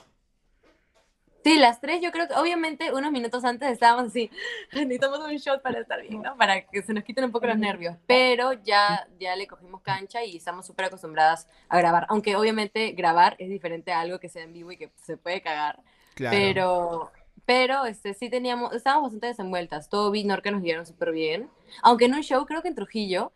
Sí, 1.43 1.58
las 1.58 1.79
tres, 1.79 2.01
yo 2.01 2.12
creo 2.12 2.27
que 2.27 2.34
obviamente 2.36 2.91
unos 2.93 3.12
minutos 3.12 3.46
antes 3.46 3.72
estábamos 3.72 4.08
así, 4.12 4.29
necesitamos 4.74 5.19
un 5.19 5.36
shot 5.38 5.62
para 5.62 5.79
estar 5.79 6.01
bien, 6.01 6.22
¿no? 6.22 6.36
Para 6.38 6.62
que 6.67 6.81
se 6.81 6.93
nos 6.93 7.03
quiten 7.03 7.24
un 7.24 7.31
poco 7.31 7.48
los 7.48 7.58
nervios, 7.58 7.96
pero 8.08 8.53
ya, 8.53 9.08
ya 9.19 9.36
le 9.36 9.48
cogimos 9.48 9.81
cancha 9.81 10.24
y 10.24 10.36
estamos 10.38 10.65
súper 10.65 10.86
acostumbradas 10.86 11.48
a 11.69 11.77
grabar, 11.77 12.05
aunque 12.10 12.36
obviamente 12.36 12.91
grabar 12.91 13.36
es 13.39 13.50
diferente 13.50 13.91
a 13.93 14.01
algo 14.01 14.19
que 14.19 14.29
sea 14.29 14.43
en 14.43 14.53
vivo 14.53 14.72
y 14.72 14.77
que 14.77 14.91
se 15.01 15.17
puede 15.17 15.41
cagar, 15.41 15.79
Claro. 16.15 16.36
pero, 16.38 17.12
pero 17.46 17.86
este, 17.86 18.13
sí 18.13 18.29
teníamos, 18.29 18.74
estábamos 18.75 19.03
bastante 19.05 19.27
desenvueltas, 19.27 19.89
Toby 19.89 20.19
y 20.22 20.24
Norca 20.25 20.51
nos 20.51 20.62
guiaron 20.62 20.86
súper 20.86 21.12
bien, 21.12 21.50
aunque 21.84 22.05
en 22.05 22.15
un 22.15 22.22
show, 22.24 22.46
creo 22.46 22.62
que 22.62 22.67
en 22.67 22.75
Trujillo, 22.75 23.31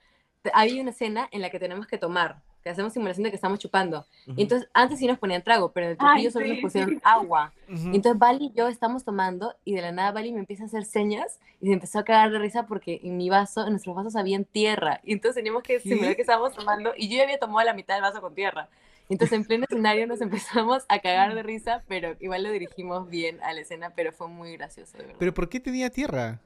hay 0.54 0.80
una 0.82 0.90
escena 0.90 1.30
en 1.32 1.42
la 1.42 1.50
que 1.50 1.60
tenemos 1.60 1.88
que 1.88 1.98
tomar, 1.98 2.42
que 2.64 2.70
hacemos 2.70 2.94
simulación 2.94 3.24
de 3.24 3.30
que 3.30 3.36
estamos 3.36 3.60
chupando. 3.60 4.06
Ujú. 4.26 4.40
Y 4.40 4.44
entonces, 4.44 4.70
antes 4.74 5.00
sí 5.00 5.06
nos 5.06 5.20
ponían 5.20 5.44
trago, 5.44 5.72
pero 5.72 5.88
en 5.88 5.92
el 5.92 5.98
Ay, 6.00 6.08
Trujillo 6.08 6.32
solo 6.32 6.46
sí, 6.46 6.52
nos 6.52 6.62
pusieron 6.62 6.90
sí. 6.92 7.00
agua. 7.04 7.54
Ujú. 7.68 7.92
Y 7.92 7.96
entonces 7.96 8.18
Bali 8.18 8.46
y 8.46 8.54
yo 8.54 8.68
estamos 8.68 9.04
tomando 9.04 9.56
y 9.66 9.74
de 9.76 9.82
la 9.82 9.92
nada 9.92 10.12
Bali 10.12 10.32
me 10.32 10.40
empieza 10.40 10.64
a 10.64 10.66
hacer 10.68 10.86
señas 10.86 11.40
y 11.60 11.68
se 11.68 11.74
empezó 11.74 12.00
a 12.00 12.04
cagar 12.04 12.32
de 12.32 12.40
risa 12.40 12.66
porque 12.66 13.02
en 13.04 13.18
mi 13.18 13.30
vaso, 13.30 13.66
en 13.66 13.72
nuestros 13.72 13.96
vasos 13.96 14.16
había 14.16 14.42
tierra. 14.44 15.02
Y 15.04 15.14
entonces 15.14 15.36
teníamos 15.36 15.64
que 15.64 15.80
simular 15.80 16.16
que 16.16 16.22
estábamos 16.22 16.54
tomando 16.54 16.94
y 16.98 17.10
yo 17.10 17.18
ya 17.18 17.24
había 17.24 17.40
tomado 17.40 17.66
la 17.66 17.74
mitad 17.74 17.96
del 17.96 18.04
vaso 18.04 18.22
con 18.22 18.34
tierra. 18.34 18.70
Entonces 19.10 19.38
en 19.38 19.46
pleno 19.46 19.66
escenario 19.70 20.08
nos 20.08 20.22
empezamos 20.22 20.86
a 20.88 21.00
cagar 21.00 21.36
de 21.36 21.44
risa, 21.44 21.84
pero 21.88 22.16
igual 22.20 22.44
lo 22.44 22.52
dirigimos 22.52 23.10
bien 23.10 23.42
a 23.44 23.54
la 23.54 23.62
escena, 23.62 23.92
pero 23.96 24.12
fue 24.14 24.28
muy 24.28 24.54
gracioso, 24.54 24.98
de 24.98 25.04
verdad. 25.04 25.20
¿Pero 25.20 25.34
por 25.34 25.50
qué 25.50 25.60
tenía 25.60 25.90
tierra? 25.90 26.40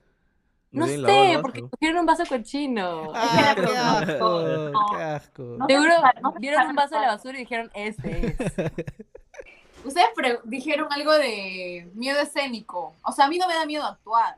No 0.78 0.88
sé, 0.88 0.98
vaso. 1.02 1.42
porque 1.42 1.62
cogieron 1.62 2.00
un 2.00 2.06
vaso 2.06 2.24
cochino. 2.28 3.12
Ah, 3.14 3.54
qué 3.56 3.62
no, 3.62 3.82
asco, 3.82 4.42
no. 4.72 4.86
qué 4.96 5.04
asco. 5.04 5.44
No. 5.58 5.66
Seguro 5.68 5.94
no 6.22 6.32
se 6.34 6.40
vieron 6.40 6.68
un 6.68 6.76
vaso 6.76 6.96
de 6.96 7.02
la 7.02 7.08
basura 7.08 7.38
y 7.38 7.42
dijeron, 7.42 7.72
este 7.74 8.28
es. 8.28 8.36
Ustedes 9.86 10.08
pre- 10.16 10.40
dijeron 10.44 10.88
algo 10.92 11.14
de 11.14 11.90
miedo 11.94 12.20
escénico. 12.20 12.94
O 13.04 13.12
sea, 13.12 13.26
a 13.26 13.30
mí 13.30 13.38
no 13.38 13.48
me 13.48 13.54
da 13.54 13.66
miedo 13.66 13.86
actuar. 13.86 14.38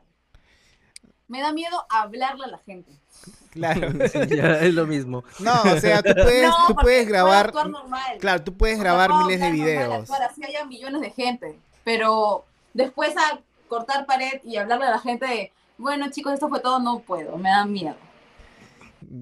Me 1.28 1.40
da 1.40 1.52
miedo 1.52 1.84
hablarle 1.90 2.44
a 2.44 2.48
la 2.48 2.58
gente. 2.58 2.92
Claro. 3.50 3.88
Sí, 4.10 4.18
ya, 4.36 4.58
es 4.60 4.74
lo 4.74 4.86
mismo. 4.86 5.24
No, 5.40 5.52
o 5.62 5.80
sea, 5.80 6.02
tú 6.02 6.12
puedes, 6.14 6.48
no, 6.48 6.56
tú 6.68 6.74
puedes 6.76 7.02
puedo 7.06 7.08
grabar. 7.08 7.46
actuar 7.46 7.68
normal. 7.68 8.18
Claro, 8.20 8.44
tú 8.44 8.56
puedes 8.56 8.78
grabar 8.78 9.10
puedo 9.10 9.24
miles 9.24 9.40
de 9.40 9.48
normal, 9.48 9.66
videos. 9.66 9.94
actuar, 10.02 10.22
así 10.22 10.44
haya 10.44 10.64
millones 10.64 11.00
de 11.00 11.10
gente. 11.10 11.58
Pero 11.84 12.44
después 12.74 13.16
a 13.16 13.40
cortar 13.68 14.06
pared 14.06 14.40
y 14.44 14.56
hablarle 14.56 14.86
a 14.86 14.90
la 14.90 14.98
gente 15.00 15.26
de, 15.26 15.52
bueno 15.80 16.10
chicos, 16.10 16.34
esto 16.34 16.48
fue 16.48 16.60
todo, 16.60 16.78
no 16.78 17.00
puedo, 17.00 17.36
me 17.36 17.48
da 17.48 17.64
miedo. 17.64 17.96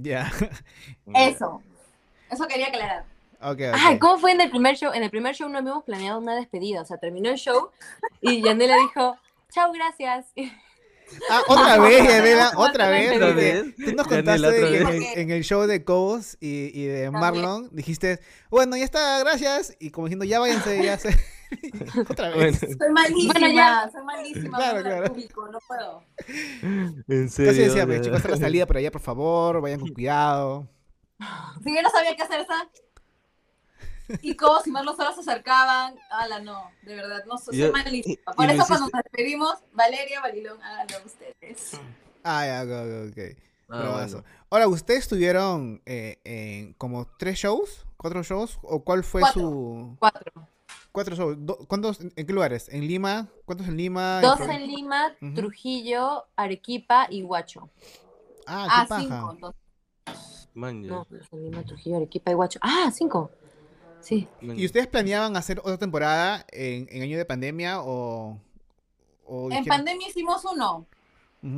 Ya. 0.03 0.31
Eso. 1.15 1.63
Eso 2.31 2.47
quería 2.47 2.67
aclarar. 2.67 3.05
Ok, 3.41 3.61
Ay. 3.73 3.99
¿cómo 3.99 4.19
fue 4.19 4.33
en 4.33 4.41
el 4.41 4.51
primer 4.51 4.77
show? 4.77 4.93
En 4.93 5.03
el 5.05 5.11
primer 5.11 5.35
show 5.35 5.49
no 5.49 5.59
habíamos 5.59 5.85
planeado 5.85 6.19
una 6.19 6.35
despedida. 6.35 6.83
O 6.83 6.85
sea, 6.85 6.99
terminó 6.99 7.31
el 7.31 7.37
show 7.37 7.71
y 8.21 8.43
Yanela 8.43 8.77
dijo, 8.77 9.17
chao, 9.53 9.73
gracias. 9.73 10.27
Ah, 11.31 11.41
otra 11.47 11.79
vez, 11.79 12.05
Yanela, 12.09 12.51
¿Cómo 12.53 12.67
otra 12.67 12.91
vez. 12.91 13.13
¿Otra 13.13 13.27
porque 13.29 13.41
vez? 13.41 13.77
Tú 13.77 13.93
nos 13.95 14.09
Yanela, 14.09 14.09
contaste 14.09 14.47
otra 14.47 14.51
de 14.51 14.79
que 14.79 14.85
vez. 14.85 15.13
en, 15.15 15.21
en 15.21 15.31
el 15.31 15.45
show 15.45 15.67
de 15.67 15.85
Cobos 15.85 16.37
y, 16.41 16.71
y 16.79 16.87
de 16.87 17.11
Marlon 17.13 17.69
dijiste, 17.73 18.21
bueno, 18.51 18.77
ya 18.77 18.85
está, 18.85 19.21
gracias. 19.21 19.77
Y 19.79 19.91
como 19.91 20.09
diciendo, 20.09 20.25
ya 20.25 20.41
váyanse, 20.41 20.83
ya 20.83 20.99
se. 20.99 21.17
otra 22.11 22.31
vez. 22.31 22.61
Bueno, 22.61 22.77
Soy 22.79 22.91
malísima, 22.93 23.33
Bueno, 23.35 23.55
ya. 23.55 23.91
soy 23.93 24.03
malísima 24.05 24.59
Claro, 24.59 24.83
claro. 24.83 25.07
público, 25.13 25.49
no 25.49 25.59
puedo. 25.67 26.03
en 27.09 27.29
serio. 27.31 27.53
Casi 27.53 27.63
decía, 27.65 27.87
de- 27.87 28.01
chicos, 28.01 28.17
hasta 28.19 28.29
la 28.31 28.37
salida 28.37 28.67
por 28.67 28.77
allá, 28.77 28.91
por 28.91 29.01
favor, 29.01 29.61
vayan 29.61 29.81
con 29.81 29.89
cuidado. 29.95 30.69
Si 31.65 31.75
yo 31.75 31.83
no 31.83 31.91
sabía 31.91 32.15
qué 32.17 32.23
hacer, 32.23 32.47
¿sabes? 32.47 32.69
Y 34.23 34.37
como 34.37 34.61
si 34.63 34.71
más 34.71 34.85
los 34.85 34.99
horas 34.99 35.15
se 35.17 35.21
acercaban, 35.21 35.95
ala, 36.11 36.41
no, 36.41 36.71
de 36.83 36.95
verdad, 36.95 37.25
no 37.27 37.37
soy, 37.37 37.57
soy 37.57 37.67
Yo- 37.67 37.73
malísima. 37.73 38.33
Por 38.35 38.47
eso 38.51 38.65
cuando 38.67 38.87
hiciste- 38.87 38.97
nos 38.97 39.03
despedimos, 39.05 39.55
Valeria, 39.73 40.21
Balilón, 40.21 40.63
háganlo 40.63 41.05
ustedes. 41.05 41.73
Ah, 42.25 42.47
ya, 42.47 42.63
ok, 42.65 43.11
ok. 43.11 43.37
Ah, 43.71 43.91
bueno. 44.07 44.25
Ahora, 44.49 44.67
¿ustedes 44.69 45.09
tuvieron 45.09 45.83
eh, 45.85 46.19
en 46.25 46.73
como 46.75 47.07
tres 47.19 47.37
shows? 47.39 47.85
¿Cuatro 47.99 48.23
shows? 48.23 48.59
¿O 48.63 48.83
cuál 48.83 49.05
fue 49.05 49.21
Cuatro. 49.21 49.43
su. 49.43 49.97
Cuatro. 49.99 50.49
Cuatro 50.99 51.15
shows. 51.15 51.37
Do- 51.39 51.59
¿Cuántos? 51.69 52.01
¿En 52.01 52.27
qué 52.27 52.33
lugares? 52.33 52.69
¿En 52.71 52.85
Lima? 52.85 53.29
¿Cuántos 53.45 53.69
en 53.69 53.77
Lima? 53.77 54.21
Dos 54.21 54.41
en 54.41 54.67
Lima. 54.67 55.15
Trujillo, 55.37 56.25
Arequipa 56.35 57.07
y 57.09 57.23
Huacho. 57.23 57.71
Ah, 58.49 58.67
Ah, 58.69 58.83
qué 58.83 58.89
paja. 58.89 59.01
cinco. 59.03 59.55
Man. 60.55 60.83
No, 60.85 61.07
dos 61.09 61.29
en 61.31 61.45
Lima, 61.45 61.63
Trujillo, 61.63 61.97
Arequipa 61.99 62.33
y 62.33 62.35
Huacho. 62.35 62.59
Ah, 62.63 62.91
cinco. 62.93 63.31
Sí. 64.01 64.27
Man. 64.41 64.59
¿Y 64.59 64.67
ustedes 64.67 64.89
planeaban 64.89 65.37
hacer 65.37 65.61
otra 65.61 65.79
temporada 65.79 66.45
en, 66.51 66.89
en 66.91 67.03
año 67.03 67.17
de 67.17 67.25
pandemia 67.25 67.81
o.? 67.81 68.37
o 69.25 69.43
En 69.53 69.59
dijeron- 69.59 69.69
pandemia 69.69 70.09
hicimos 70.09 70.45
uno, 70.47 70.85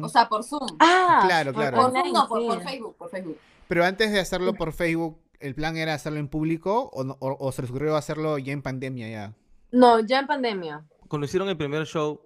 o 0.03 0.09
sea, 0.11 0.29
por 0.29 0.45
Zoom. 0.45 0.67
Ah, 0.81 1.23
Claro, 1.25 1.55
claro. 1.55 1.79
por 1.79 1.93
no, 2.13 2.29
por, 2.29 2.43
sí. 2.43 2.47
por 2.47 2.63
Facebook, 2.63 2.95
por 2.97 3.09
Facebook. 3.11 3.39
Pero 3.69 3.87
antes 3.87 4.13
de 4.13 4.21
hacerlo 4.21 4.53
por 4.53 4.75
Facebook, 4.75 5.17
¿el 5.41 5.55
plan 5.55 5.77
era 5.77 5.95
hacerlo 5.95 6.19
en 6.19 6.29
público 6.29 6.91
o, 6.93 7.05
no- 7.05 7.17
o- 7.21 7.37
o 7.39 7.53
se 7.53 7.63
les 7.63 7.71
ocurrió 7.71 7.97
hacerlo 7.97 8.39
ya 8.39 8.53
en 8.53 8.63
pandemia 8.63 9.09
ya? 9.09 9.33
No, 9.73 10.01
ya 10.01 10.21
en 10.21 10.27
pandemia. 10.27 10.85
Cuando 11.09 11.25
hicieron 11.27 11.49
el 11.49 11.57
primer 11.57 11.87
show, 11.87 12.21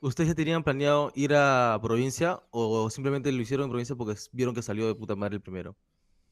¿ustedes 0.00 0.28
ya 0.30 0.34
tenían 0.34 0.62
planeado 0.62 1.10
ir 1.14 1.34
a 1.34 1.78
provincia 1.82 2.40
o 2.50 2.88
simplemente 2.90 3.30
lo 3.32 3.40
hicieron 3.42 3.64
en 3.64 3.70
provincia 3.70 3.96
porque 3.96 4.18
vieron 4.32 4.54
que 4.54 4.62
salió 4.62 4.86
de 4.86 4.94
puta 4.94 5.14
madre 5.16 5.36
el 5.36 5.40
primero? 5.42 5.74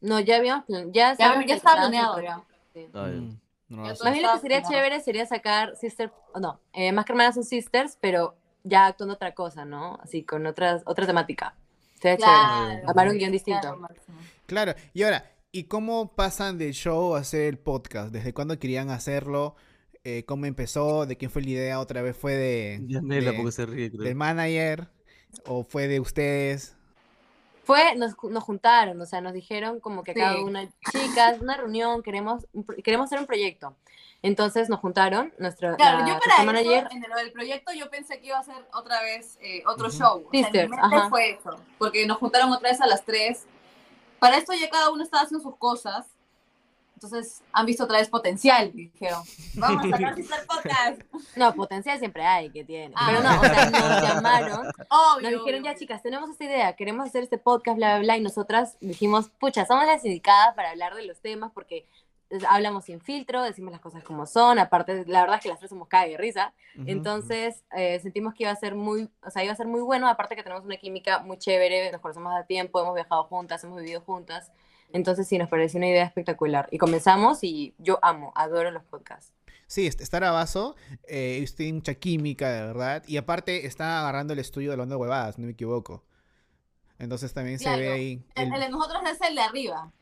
No, 0.00 0.20
ya 0.20 0.36
habíamos 0.36 0.64
plan- 0.64 0.92
ya, 0.92 1.16
Ya, 1.16 1.34
ya 1.40 1.44
que 1.46 1.52
estaba 1.54 1.76
planeado 1.76 2.18
en- 2.18 2.24
ya. 2.24 2.42
Sí. 2.72 2.86
Ah. 2.94 3.06
Mm, 3.12 3.40
no. 3.70 3.82
Más 3.82 4.00
bien 4.12 4.22
lo 4.22 4.32
que 4.34 4.38
sería 4.40 4.58
Estaba 4.58 4.74
chévere 4.76 5.00
sería 5.00 5.26
sacar 5.26 5.76
Sister, 5.76 6.12
no, 6.40 6.60
eh, 6.72 6.92
más 6.92 7.04
que 7.04 7.12
hermanas 7.12 7.34
son 7.34 7.44
Sisters, 7.44 7.98
pero 8.00 8.36
ya 8.64 8.86
actuando 8.86 9.14
otra 9.14 9.34
cosa, 9.34 9.64
¿no? 9.64 9.98
Así, 10.02 10.22
con 10.24 10.46
otras, 10.46 10.82
otra 10.86 11.06
temática. 11.06 11.54
Sería 12.00 12.16
Claro. 12.16 12.64
chévere. 12.68 12.86
Armar 12.86 13.08
un 13.08 13.18
guion 13.18 13.32
distinto. 13.32 13.60
Claro. 13.76 13.88
Claro, 14.46 14.74
y 14.94 15.02
ahora, 15.02 15.24
¿y 15.58 15.64
cómo 15.64 16.12
pasan 16.14 16.56
del 16.58 16.72
show 16.72 17.14
a 17.16 17.20
hacer 17.20 17.42
el 17.42 17.58
podcast? 17.58 18.12
¿Desde 18.12 18.32
cuándo 18.32 18.58
querían 18.58 18.90
hacerlo? 18.90 19.56
Eh, 20.04 20.24
¿Cómo 20.26 20.46
empezó? 20.46 21.04
¿De 21.06 21.16
quién 21.16 21.30
fue 21.30 21.42
la 21.42 21.50
idea? 21.50 21.80
¿Otra 21.80 22.00
vez 22.02 22.16
fue 22.16 22.34
de, 22.34 22.80
Yanela, 22.86 23.32
de- 23.32 23.36
porque 23.36 23.52
se 23.52 23.66
ríe, 23.66 23.90
creo. 23.90 24.04
del 24.04 24.14
manager? 24.14 24.88
¿O 25.46 25.64
fue 25.64 25.88
de 25.88 26.00
ustedes? 26.00 26.76
Fue, 27.64 27.94
nos, 27.96 28.14
nos 28.30 28.44
juntaron, 28.44 28.98
o 29.00 29.04
sea, 29.04 29.20
nos 29.20 29.34
dijeron 29.34 29.78
como 29.80 30.02
que 30.02 30.14
cada 30.14 30.36
Sí. 30.36 30.40
una, 30.42 30.66
chicas, 30.90 31.38
una 31.42 31.56
reunión, 31.56 32.02
queremos, 32.02 32.46
queremos 32.82 33.06
hacer 33.06 33.18
un 33.18 33.26
proyecto. 33.26 33.76
Entonces 34.22 34.68
nos 34.70 34.80
juntaron, 34.80 35.32
nuestra 35.38 35.76
Claro, 35.76 35.98
la 36.00 36.08
yo 36.08 36.18
para 36.18 36.44
manager, 36.44 36.86
eso, 36.86 36.96
en 36.96 37.04
lo 37.10 37.16
del 37.16 37.30
proyecto, 37.30 37.72
yo 37.74 37.90
pensé 37.90 38.20
que 38.20 38.28
iba 38.28 38.38
a 38.38 38.42
ser 38.44 38.54
otra 38.72 39.02
vez 39.02 39.38
eh, 39.42 39.62
otro 39.66 39.90
show. 39.90 40.24
O 40.26 40.30
sea, 40.30 40.32
en 40.32 40.32
mi 40.32 40.42
Sisters, 40.44 40.70
mente 40.70 40.86
ajá. 40.96 41.08
fue 41.10 41.30
eso, 41.32 41.56
porque 41.78 42.06
nos 42.06 42.16
juntaron 42.18 42.50
otra 42.52 42.70
vez 42.70 42.80
a 42.80 42.86
las 42.86 43.04
tres. 43.04 43.46
Para 44.18 44.36
esto 44.36 44.52
ya 44.54 44.68
cada 44.70 44.90
uno 44.90 45.02
estaba 45.02 45.22
haciendo 45.24 45.42
sus 45.42 45.56
cosas. 45.58 46.06
Entonces 46.94 47.42
han 47.52 47.64
visto 47.64 47.84
otra 47.84 47.98
vez 47.98 48.08
potencial. 48.08 48.72
Dijeron, 48.72 49.22
vamos 49.54 49.84
a 49.86 49.90
sacar 49.90 50.16
Sister 50.16 50.44
Podcast. 50.48 51.00
no, 51.36 51.54
potencial 51.54 51.96
siempre 52.00 52.24
hay 52.26 52.50
que 52.50 52.64
tiene, 52.64 52.92
Ah. 52.96 53.06
pero 53.06 53.22
no, 53.22 53.40
o 53.40 53.44
sea, 53.44 53.70
nos 53.70 54.02
llamaron 54.02 54.66
Obvio, 54.90 55.30
Nos 55.30 55.40
dijeron, 55.40 55.62
ya 55.62 55.76
chicas, 55.76 56.02
tenemos 56.02 56.28
esta 56.30 56.44
idea, 56.44 56.74
queremos 56.74 57.06
hacer 57.06 57.22
este 57.22 57.38
podcast, 57.38 57.76
bla, 57.76 57.90
bla, 57.94 57.98
bla, 58.00 58.16
y 58.16 58.20
nosotras 58.20 58.76
dijimos, 58.80 59.28
pucha, 59.38 59.64
somos 59.64 59.86
las 59.86 60.04
indicadas 60.04 60.56
para 60.56 60.70
hablar 60.70 60.96
de 60.96 61.06
los 61.06 61.20
temas 61.20 61.52
porque 61.54 61.86
hablamos 62.48 62.84
sin 62.84 63.00
filtro, 63.00 63.42
decimos 63.42 63.72
las 63.72 63.80
cosas 63.80 64.02
como 64.04 64.26
son, 64.26 64.58
aparte, 64.58 65.04
la 65.06 65.20
verdad 65.22 65.36
es 65.36 65.42
que 65.42 65.48
las 65.48 65.58
tres 65.58 65.70
somos 65.70 65.88
cague 65.88 66.12
de 66.12 66.16
risa, 66.18 66.52
Ujú. 66.74 66.84
entonces 66.88 67.64
eh, 67.76 67.98
sentimos 68.00 68.34
que 68.34 68.44
iba 68.44 68.52
a 68.52 68.56
ser 68.56 68.74
muy, 68.74 69.08
o 69.22 69.30
sea, 69.30 69.42
iba 69.44 69.52
a 69.52 69.56
ser 69.56 69.66
muy 69.66 69.80
bueno, 69.80 70.08
aparte 70.08 70.36
que 70.36 70.42
tenemos 70.42 70.64
una 70.64 70.76
química 70.76 71.20
muy 71.20 71.38
chévere, 71.38 71.90
nos 71.92 72.00
conocemos 72.00 72.34
de 72.36 72.44
tiempo, 72.44 72.80
hemos 72.80 72.94
viajado 72.94 73.24
juntas, 73.24 73.62
hemos 73.64 73.80
vivido 73.80 74.00
juntas, 74.02 74.52
entonces 74.92 75.26
sí, 75.28 75.38
nos 75.38 75.48
pareció 75.48 75.78
una 75.78 75.88
idea 75.88 76.04
espectacular, 76.04 76.68
y 76.70 76.78
comenzamos 76.78 77.42
y 77.44 77.74
yo 77.78 77.98
amo, 78.02 78.32
adoro 78.34 78.70
los 78.70 78.84
podcasts. 78.84 79.32
Sí, 79.66 79.86
est- 79.86 80.00
está 80.00 80.18
Bravazo, 80.18 80.76
eh, 81.06 81.44
tienen 81.54 81.74
mucha 81.76 81.94
química, 81.94 82.50
de 82.50 82.62
verdad. 82.62 83.02
Y 83.06 83.18
aparte, 83.18 83.66
está 83.66 84.00
agarrando 84.00 84.32
el 84.32 84.38
estudio 84.38 84.74
de 84.74 84.86
de 84.86 84.96
huevadas, 84.96 85.38
no 85.38 85.44
me 85.44 85.52
equivoco. 85.52 86.04
Entonces 86.98 87.32
también 87.34 87.58
Claro, 87.58 87.76
se 87.76 87.82
ve 87.82 87.92
ahí. 87.92 88.22
El, 88.34 88.48
el- 88.48 88.54
el 88.54 88.60
de 88.60 88.68
nosotros 88.70 89.02
es 89.10 89.20
el 89.20 89.34
de 89.34 89.42
arriba. 89.42 89.92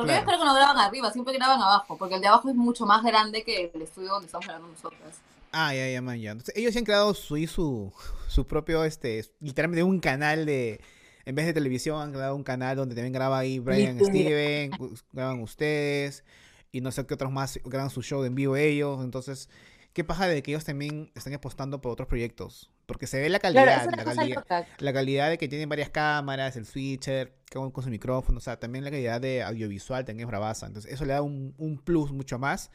Porque 0.00 0.12
Claro. 0.12 0.26
yo 0.26 0.30
espero 0.32 0.38
que 0.38 0.44
no 0.48 0.54
graban 0.54 0.78
arriba, 0.78 1.12
siempre 1.12 1.34
graban 1.34 1.60
abajo, 1.60 1.96
porque 1.98 2.14
el 2.14 2.20
de 2.20 2.26
abajo 2.28 2.48
es 2.48 2.54
mucho 2.54 2.86
más 2.86 3.02
grande 3.02 3.42
que 3.44 3.70
el 3.74 3.82
estudio 3.82 4.08
donde 4.10 4.26
estamos 4.26 4.46
grabando 4.46 4.68
nosotras. 4.68 5.20
Ah, 5.52 5.74
ya, 5.74 5.88
ya, 5.90 6.00
man, 6.00 6.18
ya. 6.20 6.30
Entonces, 6.30 6.56
ellos 6.56 6.76
han 6.76 6.84
creado 6.84 7.12
su, 7.14 7.36
y 7.36 7.46
su, 7.46 7.92
su 8.28 8.46
propio, 8.46 8.84
este, 8.84 9.24
literalmente 9.40 9.82
un 9.82 9.98
canal 10.00 10.46
de, 10.46 10.80
en 11.24 11.34
vez 11.34 11.46
de 11.46 11.52
televisión, 11.52 12.00
han 12.00 12.12
creado 12.12 12.36
un 12.36 12.44
canal 12.44 12.76
donde 12.76 12.94
también 12.94 13.12
graba 13.12 13.38
ahí 13.38 13.58
Brian. 13.58 13.98
Steven, 14.04 14.70
graban 15.12 15.40
ustedes, 15.42 16.24
y 16.72 16.80
no 16.80 16.92
sé 16.92 17.04
qué 17.06 17.14
otros 17.14 17.32
más 17.32 17.58
graban 17.64 17.90
su 17.90 18.00
show 18.02 18.24
en 18.24 18.34
vivo 18.36 18.56
ellos. 18.56 19.02
Entonces, 19.02 19.48
qué 19.92 20.04
paja 20.04 20.28
de 20.28 20.40
que 20.42 20.52
ellos 20.52 20.64
también 20.64 21.10
están 21.16 21.34
apostando 21.34 21.80
por 21.80 21.90
otros 21.92 22.06
proyectos. 22.08 22.70
Porque 22.90 23.06
se 23.06 23.20
ve 23.20 23.28
la 23.28 23.38
calidad, 23.38 23.84
Claro, 23.84 23.90
la 23.96 24.04
calidad, 24.04 24.36
loca. 24.36 24.66
la 24.78 24.92
calidad 24.92 25.30
de 25.30 25.38
que 25.38 25.46
tienen 25.46 25.68
varias 25.68 25.90
cámaras, 25.90 26.56
el 26.56 26.66
switcher, 26.66 27.32
con, 27.52 27.70
con 27.70 27.84
su 27.84 27.90
micrófono, 27.90 28.38
o 28.38 28.40
sea, 28.40 28.58
también 28.58 28.84
la 28.84 28.90
calidad 28.90 29.20
de 29.20 29.44
audiovisual 29.44 30.04
también 30.04 30.26
es 30.26 30.30
bravaza. 30.30 30.66
Entonces, 30.66 30.92
eso 30.92 31.04
le 31.04 31.12
da 31.12 31.22
un, 31.22 31.54
un 31.56 31.78
plus 31.78 32.10
mucho 32.12 32.38
más 32.40 32.70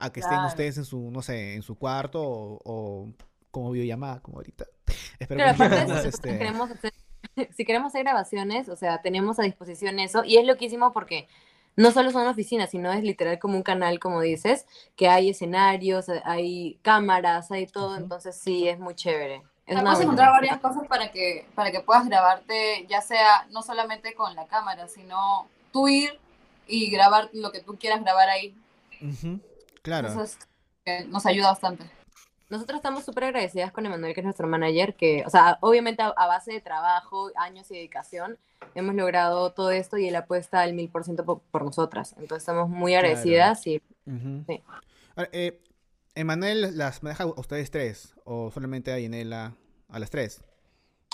a 0.00 0.10
que 0.10 0.18
estén 0.20 0.40
ustedes 0.40 0.78
en 0.78 0.84
su, 0.84 1.10
no 1.12 1.22
sé, 1.22 1.54
en 1.54 1.62
su 1.62 1.76
cuarto 1.76 2.20
o, 2.22 2.58
o 2.64 3.12
como 3.52 3.70
videollamada, 3.70 4.20
como 4.20 4.38
ahorita. 4.38 4.66
Espero 5.20 5.38
Claro, 5.54 5.58
que 5.58 5.82
eso, 5.92 6.00
si 6.02 6.08
este, 6.08 6.38
queremos 6.38 6.70
hacer, 6.70 6.92
si 7.56 7.64
queremos 7.64 7.88
hacer 7.92 8.02
grabaciones, 8.02 8.68
o 8.68 8.74
sea, 8.76 9.00
tenemos 9.00 9.38
a 9.38 9.44
disposición 9.44 10.00
eso, 10.00 10.24
y 10.24 10.38
es 10.38 10.46
loquísimo 10.46 10.92
porque 10.92 11.28
no 11.76 11.90
solo 11.90 12.10
son 12.10 12.26
oficinas, 12.26 12.70
sino 12.70 12.92
es 12.92 13.02
literal 13.02 13.38
como 13.38 13.56
un 13.56 13.62
canal, 13.62 13.98
como 13.98 14.20
dices, 14.20 14.66
que 14.96 15.08
hay 15.08 15.30
escenarios, 15.30 16.06
hay 16.24 16.78
cámaras, 16.82 17.50
hay 17.50 17.66
todo, 17.66 17.96
entonces 17.96 18.36
sí, 18.36 18.68
es 18.68 18.78
muy 18.78 18.94
chévere. 18.94 19.42
Es 19.76 19.82
puedes 19.82 20.00
encontrar 20.00 20.30
varias 20.30 20.58
cosas 20.58 20.86
para 20.86 21.10
que, 21.10 21.46
para 21.54 21.70
que 21.70 21.80
puedas 21.80 22.06
grabarte, 22.06 22.86
ya 22.88 23.00
sea 23.00 23.46
no 23.50 23.62
solamente 23.62 24.14
con 24.14 24.34
la 24.34 24.46
cámara, 24.46 24.88
sino 24.88 25.46
tú 25.72 25.88
ir 25.88 26.18
y 26.66 26.90
grabar 26.90 27.30
lo 27.32 27.52
que 27.52 27.60
tú 27.60 27.76
quieras 27.78 28.02
grabar 28.02 28.28
ahí. 28.28 28.56
Ujú, 29.00 29.40
Claro. 29.82 30.08
Entonces, 30.08 30.38
eh, 30.84 31.04
nos 31.08 31.26
ayuda 31.26 31.48
bastante. 31.48 31.84
Nosotros 32.50 32.76
estamos 32.76 33.04
súper 33.04 33.24
agradecidas 33.24 33.72
con 33.72 33.86
Emanuel, 33.86 34.14
que 34.14 34.20
es 34.20 34.24
nuestro 34.24 34.46
manager, 34.46 34.94
que, 34.94 35.24
o 35.26 35.30
sea, 35.30 35.58
obviamente 35.60 36.02
a, 36.02 36.08
a 36.08 36.26
base 36.26 36.52
de 36.52 36.60
trabajo, 36.60 37.30
años 37.36 37.70
y 37.70 37.74
dedicación, 37.74 38.38
hemos 38.74 38.94
logrado 38.94 39.52
todo 39.52 39.70
esto 39.70 39.96
y 39.96 40.06
él 40.08 40.16
apuesta 40.16 40.60
al 40.60 40.74
mil 40.74 40.88
por 40.90 41.04
ciento 41.04 41.24
por 41.24 41.40
por 41.50 41.64
nosotras. 41.64 42.12
Entonces 42.12 42.42
estamos 42.42 42.68
muy 42.68 42.92
Claro. 42.92 43.06
agradecidas 43.08 43.66
y 43.66 43.82
Ujú. 44.06 44.44
Sí. 44.46 44.62
Ahora, 45.16 45.30
eh, 45.32 45.58
¿Emanuel 46.14 46.76
las 46.76 47.02
maneja 47.02 47.24
a 47.24 47.26
ustedes 47.26 47.70
tres? 47.70 48.14
¿O 48.24 48.50
solamente 48.50 48.92
a 48.92 48.98
Yanela 48.98 49.54
a 49.92 49.98
las 50.00 50.10
tres? 50.10 50.42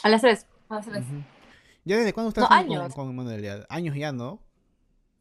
a 0.03 0.09
las 0.09 0.21
tres. 0.23 0.47
Entonces, 0.71 1.03
Ujú. 1.03 1.23
¿Ya 1.85 1.97
desde 1.99 2.13
cuándo 2.13 2.29
ustedes 2.29 2.49
No, 2.51 2.57
están 2.57 2.67
con, 2.67 2.77
años. 2.81 2.95
con 2.95 3.11
Emanuel? 3.11 3.43
Ya, 3.43 3.67
Años 3.69 3.97
ya, 3.97 4.13
¿no? 4.13 4.41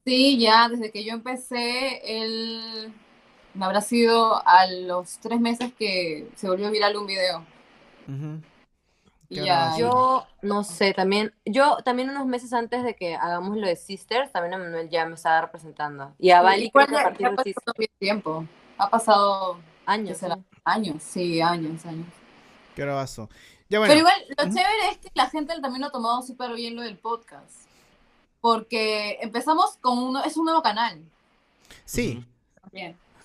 Sí, 0.05 0.39
ya 0.39 0.69
desde 0.69 0.91
que 0.91 1.03
yo 1.03 1.11
empecé, 1.13 2.21
él 2.23 2.93
me 3.53 3.65
habrá 3.65 3.81
sido 3.81 4.41
a 4.47 4.65
los 4.67 5.19
tres 5.19 5.39
meses 5.41 5.73
que 5.77 6.29
se 6.35 6.47
volvió 6.49 6.71
viral 6.71 6.95
un 6.95 7.07
video. 7.07 7.45
Qué 9.29 9.43
ya. 9.45 9.75
Yo 9.77 10.25
no 10.41 10.63
sé, 10.63 10.93
también, 10.93 11.33
yo 11.45 11.77
también 11.83 12.09
unos 12.09 12.25
meses 12.25 12.53
antes 12.53 12.83
de 12.83 12.95
que 12.95 13.15
hagamos 13.15 13.57
lo 13.57 13.67
de 13.67 13.75
Sisters, 13.75 14.31
también 14.31 14.53
a 14.53 14.57
Manuel 14.57 14.89
ya 14.89 15.05
me 15.05 15.15
estaba 15.15 15.41
representando. 15.41 16.13
Y 16.19 16.29
a 16.31 16.41
Bali 16.41 16.71
creo 16.71 16.87
que 16.87 16.95
a 16.95 16.97
ya- 16.99 17.03
partir 17.03 17.25
ya 17.25 17.31
de 17.31 17.37
Sisters, 17.43 17.89
tiempo. 17.99 18.45
Ha 18.77 18.89
pasado 18.89 19.55
¿qué 19.57 19.91
años. 19.91 20.21
años, 20.63 21.03
sí, 21.03 21.41
años, 21.41 21.85
años. 21.85 22.07
Qué 22.77 22.83
bravazo. 22.83 23.27
Ya 23.69 23.79
bueno. 23.79 23.91
Pero 23.91 24.01
igual, 24.01 24.21
lo 24.37 24.43
chévere 24.53 24.89
es 24.91 24.97
que 24.99 25.09
la 25.15 25.27
gente 25.31 25.51
también 25.59 25.81
lo 25.81 25.87
ha 25.87 25.91
tomado 25.91 26.21
súper 26.21 26.53
bien 26.53 26.75
lo 26.75 26.83
del 26.83 26.95
podcast. 26.95 27.51
Porque 28.39 29.17
empezamos 29.21 29.77
con 29.81 29.97
uno, 29.97 30.23
es 30.23 30.37
un 30.37 30.45
nuevo 30.45 30.61
canal. 30.61 31.01
Sí. 31.85 32.23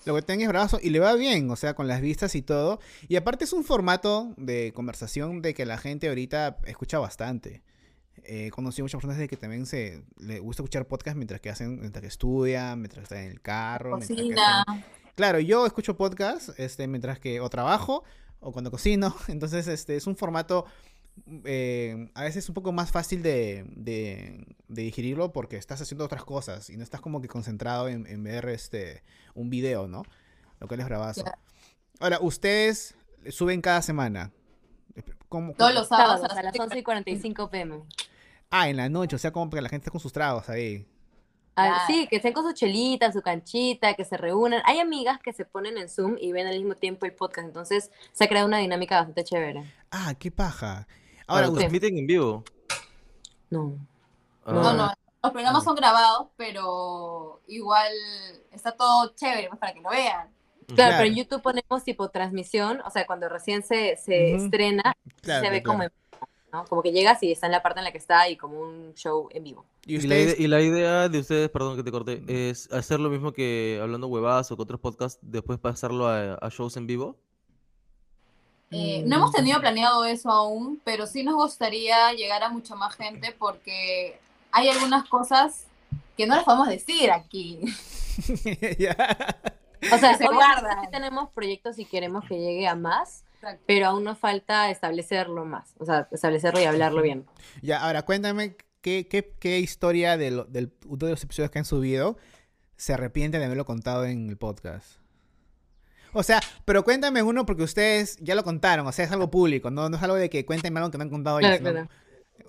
Lo 0.05 0.15
que 0.15 0.21
tenga 0.23 0.41
es 0.41 0.49
bravazo 0.49 0.79
y 0.81 0.89
le 0.89 0.99
va 0.99 1.13
bien, 1.13 1.51
o 1.51 1.55
sea, 1.55 1.75
con 1.75 1.87
las 1.87 2.01
vistas 2.01 2.33
y 2.33 2.41
todo. 2.41 2.79
Y 3.07 3.15
aparte 3.15 3.43
es 3.43 3.53
un 3.53 3.63
formato 3.63 4.33
de 4.37 4.71
conversación 4.73 5.43
de 5.43 5.53
que 5.53 5.67
la 5.67 5.77
gente 5.77 6.07
ahorita 6.09 6.57
escucha 6.65 6.97
bastante. 6.97 7.61
He 8.23 8.49
conocido 8.49 8.85
muchas 8.85 8.97
personas 8.97 9.19
de 9.19 9.27
que 9.27 9.37
también 9.37 9.67
se 9.67 10.03
le 10.17 10.39
gusta 10.39 10.63
escuchar 10.63 10.87
podcast 10.87 11.15
mientras 11.15 11.41
que 11.41 11.51
hacen, 11.51 11.79
mientras 11.79 12.01
que 12.01 12.07
estudian, 12.07 12.79
mientras 12.81 13.01
que 13.01 13.03
están 13.15 13.25
en 13.25 13.31
el 13.33 13.41
carro, 13.41 13.97
mientras 13.97 14.07
que 14.17 14.23
Cocina. 14.23 14.61
están- 14.67 14.85
Claro, 15.15 15.39
yo 15.39 15.67
escucho 15.67 15.95
podcast 15.95 16.57
este, 16.57 16.87
mientras 16.87 17.19
que 17.19 17.39
o 17.39 17.47
trabajo 17.47 18.03
o 18.43 18.51
cuando 18.51 18.71
cocino. 18.71 19.15
Entonces, 19.27 19.67
este 19.67 19.95
es 19.95 20.07
un 20.07 20.15
formato 20.15 20.65
eh, 21.45 22.09
a 22.15 22.23
veces 22.23 22.49
un 22.49 22.55
poco 22.55 22.71
más 22.71 22.91
fácil 22.91 23.21
de, 23.21 23.65
de- 23.75 24.55
de 24.67 24.81
digerirlo 24.81 25.31
porque 25.31 25.57
estás 25.57 25.79
haciendo 25.81 26.03
otras 26.05 26.23
cosas 26.23 26.69
y 26.71 26.77
no 26.77 26.83
estás 26.83 27.01
como 27.01 27.21
que 27.21 27.27
concentrado 27.27 27.87
en, 27.87 28.07
en 28.07 28.23
ver 28.23 28.49
este 28.49 29.03
un 29.35 29.49
video, 29.51 29.87
¿no? 29.87 30.03
Lo 30.59 30.67
que 30.67 30.75
es. 30.75 31.23
Claro. 31.23 31.37
Ahora, 31.99 32.19
ustedes 32.21 32.95
suben 33.29 33.61
cada 33.61 33.81
semana. 33.81 34.31
¿Cómo, 35.29 35.53
Todos 35.53 35.73
los 35.73 35.87
sábados, 35.87 36.21
Sábados 36.21 36.37
a 36.37 36.43
las 36.43 36.59
11 36.59 36.79
y 36.79 36.83
45 36.83 37.49
pm. 37.49 37.83
Ah, 38.49 38.69
en 38.69 38.77
la 38.77 38.89
noche, 38.89 39.15
o 39.15 39.19
sea, 39.19 39.31
como 39.31 39.49
que 39.49 39.61
la 39.61 39.69
gente 39.69 39.85
está 39.85 39.91
con 39.91 39.99
sus 39.99 40.13
tragos 40.13 40.49
ahí. 40.49 40.85
Ah, 41.55 41.67
Claro. 41.67 41.83
sí, 41.87 42.07
que 42.07 42.15
estén 42.15 42.33
con 42.33 42.43
su 42.45 42.53
chelita, 42.53 43.11
su 43.11 43.21
canchita, 43.21 43.93
que 43.93 44.05
se 44.05 44.17
reúnan. 44.17 44.61
Hay 44.65 44.79
amigas 44.79 45.19
que 45.19 45.33
se 45.33 45.45
ponen 45.45 45.77
en 45.77 45.87
Zoom 45.89 46.15
y 46.19 46.31
ven 46.31 46.47
al 46.47 46.55
mismo 46.57 46.75
tiempo 46.75 47.05
el 47.05 47.13
podcast, 47.13 47.47
entonces 47.47 47.91
se 48.11 48.23
ha 48.23 48.27
creado 48.27 48.47
una 48.47 48.57
dinámica 48.57 48.95
bastante 48.97 49.23
chévere. 49.23 49.63
Ah, 49.91 50.13
qué 50.17 50.31
paja. 50.31 50.87
Ahora, 51.27 51.47
¿lo 51.47 51.53
transmiten 51.53 51.97
en 51.97 52.07
vivo? 52.07 52.43
No. 53.49 53.77
Ah, 54.45 54.51
No, 54.53 54.73
no, 54.73 54.93
los 55.21 55.31
programas 55.31 55.63
son 55.63 55.75
grabados, 55.75 56.27
pero 56.35 57.41
igual 57.47 57.91
está 58.51 58.71
todo 58.75 59.13
chévere 59.15 59.47
pues, 59.49 59.59
para 59.59 59.73
que 59.73 59.81
lo 59.81 59.89
vean. 59.89 60.29
Claro, 60.67 60.75
Claro. 60.75 60.93
pero 60.97 61.09
en 61.09 61.15
YouTube 61.15 61.41
ponemos 61.41 61.83
tipo 61.83 62.09
transmisión, 62.09 62.81
o 62.85 62.89
sea, 62.89 63.05
cuando 63.05 63.29
recién 63.29 63.63
se, 63.63 63.95
se 63.97 64.35
estrena, 64.35 64.95
Claro, 65.21 65.45
se 65.45 65.51
ve 65.51 65.61
claro, 65.61 65.71
como 65.77 65.83
en 65.83 65.91
¿no? 66.53 66.65
Como 66.65 66.81
que 66.83 66.91
llegas 66.91 67.21
y 67.23 67.31
está 67.31 67.47
en 67.47 67.51
la 67.51 67.61
parte 67.63 67.79
en 67.79 67.83
la 67.85 67.91
que 67.91 67.97
está 67.97 68.29
y 68.29 68.37
como 68.37 68.59
un 68.59 68.93
show 68.93 69.27
en 69.31 69.43
vivo. 69.43 69.65
¿Y 69.85 69.95
Y 69.97 70.47
la, 70.47 70.61
y 70.61 70.65
idea 70.67 71.09
de 71.09 71.19
ustedes, 71.19 71.49
perdón 71.49 71.75
que 71.75 71.83
te 71.83 71.91
corté, 71.91 72.23
es 72.27 72.71
hacer 72.71 72.99
lo 72.99 73.09
mismo 73.09 73.33
que 73.33 73.79
hablando 73.81 74.07
huevadas 74.07 74.51
o 74.51 74.55
con 74.55 74.63
otros 74.63 74.79
podcasts, 74.79 75.19
después 75.23 75.59
pasarlo 75.59 76.07
a, 76.07 76.35
a 76.35 76.49
shows 76.49 76.77
en 76.77 76.87
vivo. 76.87 77.17
Eh, 78.71 79.03
Mm. 79.03 79.09
no 79.09 79.15
hemos 79.17 79.31
tenido 79.31 79.59
planeado 79.59 80.05
eso 80.05 80.31
aún, 80.31 80.81
pero 80.83 81.05
sí 81.05 81.23
nos 81.23 81.35
gustaría 81.35 82.11
llegar 82.13 82.43
a 82.43 82.49
mucha 82.49 82.75
más 82.75 82.95
gente 82.95 83.35
porque 83.37 84.17
hay 84.51 84.69
algunas 84.69 85.07
cosas 85.09 85.65
que 86.17 86.25
no 86.25 86.35
les 86.35 86.43
podemos 86.43 86.67
decir 86.67 87.11
aquí. 87.11 87.59
O 89.91 89.97
sea, 89.97 90.17
Se 90.17 90.25
guardan. 90.27 90.85
sí 90.85 90.91
tenemos 90.91 91.29
proyectos 91.31 91.77
y 91.77 91.83
queremos 91.83 92.23
que 92.25 92.39
llegue 92.39 92.67
a 92.67 92.73
más. 92.75 93.25
Pero 93.65 93.87
aún 93.87 94.03
nos 94.03 94.17
falta 94.17 94.69
establecerlo 94.69 95.45
más, 95.45 95.73
o 95.79 95.85
sea, 95.85 96.07
establecerlo 96.11 96.59
y 96.61 96.65
hablarlo 96.65 97.01
bien. 97.01 97.25
Ya, 97.61 97.79
ahora 97.83 98.03
cuéntame 98.03 98.55
qué, 98.81 99.07
qué, 99.07 99.33
qué 99.39 99.59
historia 99.59 100.17
de, 100.17 100.31
lo- 100.31 100.45
del, 100.45 100.73
de 100.87 101.09
los 101.09 101.23
episodios 101.23 101.51
que 101.51 101.59
han 101.59 101.65
subido 101.65 102.17
se 102.75 102.93
arrepiente 102.93 103.39
de 103.39 103.45
haberlo 103.45 103.65
contado 103.65 104.05
en 104.05 104.29
el 104.29 104.37
podcast. 104.37 104.97
O 106.15 106.21
sea, 106.21 106.39
pero 106.65 106.83
cuéntame 106.83 107.23
uno 107.23 107.45
porque 107.45 107.63
ustedes 107.63 108.17
ya 108.19 108.35
lo 108.35 108.43
contaron, 108.43 108.85
o 108.85 108.91
sea, 108.91 109.05
es 109.05 109.11
algo 109.11 109.31
público, 109.31 109.71
no, 109.71 109.89
no 109.89 109.97
es 109.97 110.03
algo 110.03 110.15
de 110.15 110.29
que 110.29 110.45
cuéntenme 110.45 110.79
algo 110.79 110.91
que 110.91 110.97
me 110.99 111.05
han 111.05 111.09
contado 111.09 111.39
ya, 111.39 111.57
Claro, 111.57 111.63
claro. 111.63 111.89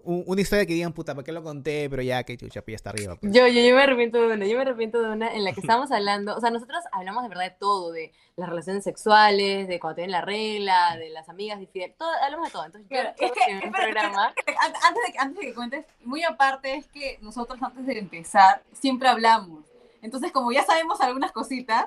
Un- 0.05 0.25
una 0.27 0.41
historia 0.41 0.65
que 0.67 0.75
digan, 0.75 0.93
puta, 0.93 1.15
¿por 1.15 1.25
qué 1.25 1.33
lo 1.33 1.43
conté? 1.43 1.89
Pero 1.91 2.03
ya, 2.03 2.23
que 2.25 2.37
chucha, 2.37 2.63
pues 2.63 2.73
ya 2.73 2.77
está 2.77 2.91
arriba. 2.91 3.17
pues. 3.17 3.33
Yo, 3.33 3.47
yo, 3.47 3.61
yo 3.61 3.75
me 3.75 3.83
arrepiento 3.83 4.21
de 4.21 4.35
una, 4.35 4.47
yo 4.47 4.57
me 4.57 4.63
arrepiento 4.63 5.01
de 5.03 5.11
una 5.11 5.35
en 5.35 5.45
la 5.45 5.53
que 5.53 5.61
estábamos 5.61 5.91
hablando, 5.93 6.37
o 6.37 6.41
sea, 6.41 6.51
nosotros 6.51 6.83
hablamos 6.93 7.23
de 7.23 7.29
verdad 7.29 7.45
de 7.45 7.51
todo, 7.59 7.93
de 7.93 8.13
las 8.37 8.49
relaciones 8.49 8.85
sexuales, 8.85 9.69
de 9.69 9.81
cuando 9.81 9.97
tienen 9.97 10.13
la 10.13 10.21
regla, 10.21 10.97
de 10.97 11.11
las 11.11 11.29
amigas 11.29 11.61
infieles, 11.61 11.97
todo, 11.97 12.11
hablamos 12.23 12.49
de 12.49 12.53
todo. 12.53 12.65
Entonces, 12.67 12.89
yo 12.91 12.99
es 13.27 13.33
que- 13.33 13.51
en 13.51 13.57
espera, 13.59 13.73
programa, 13.83 14.27
An- 14.27 14.75
Antes 14.87 15.03
de, 15.07 15.13
que- 15.13 15.19
antes 15.19 15.41
de 15.41 15.47
que 15.47 15.55
cuentes, 15.55 15.85
muy 16.05 16.23
aparte 16.25 16.75
es 16.75 16.87
que 16.89 17.19
nosotros 17.23 17.63
antes 17.63 17.87
de 17.87 17.99
empezar 17.99 18.63
siempre 18.73 19.09
hablamos. 19.09 19.65
Entonces, 20.03 20.33
como 20.33 20.53
ya 20.53 20.65
sabemos 20.65 21.01
algunas 21.01 21.33
cositas, 21.33 21.87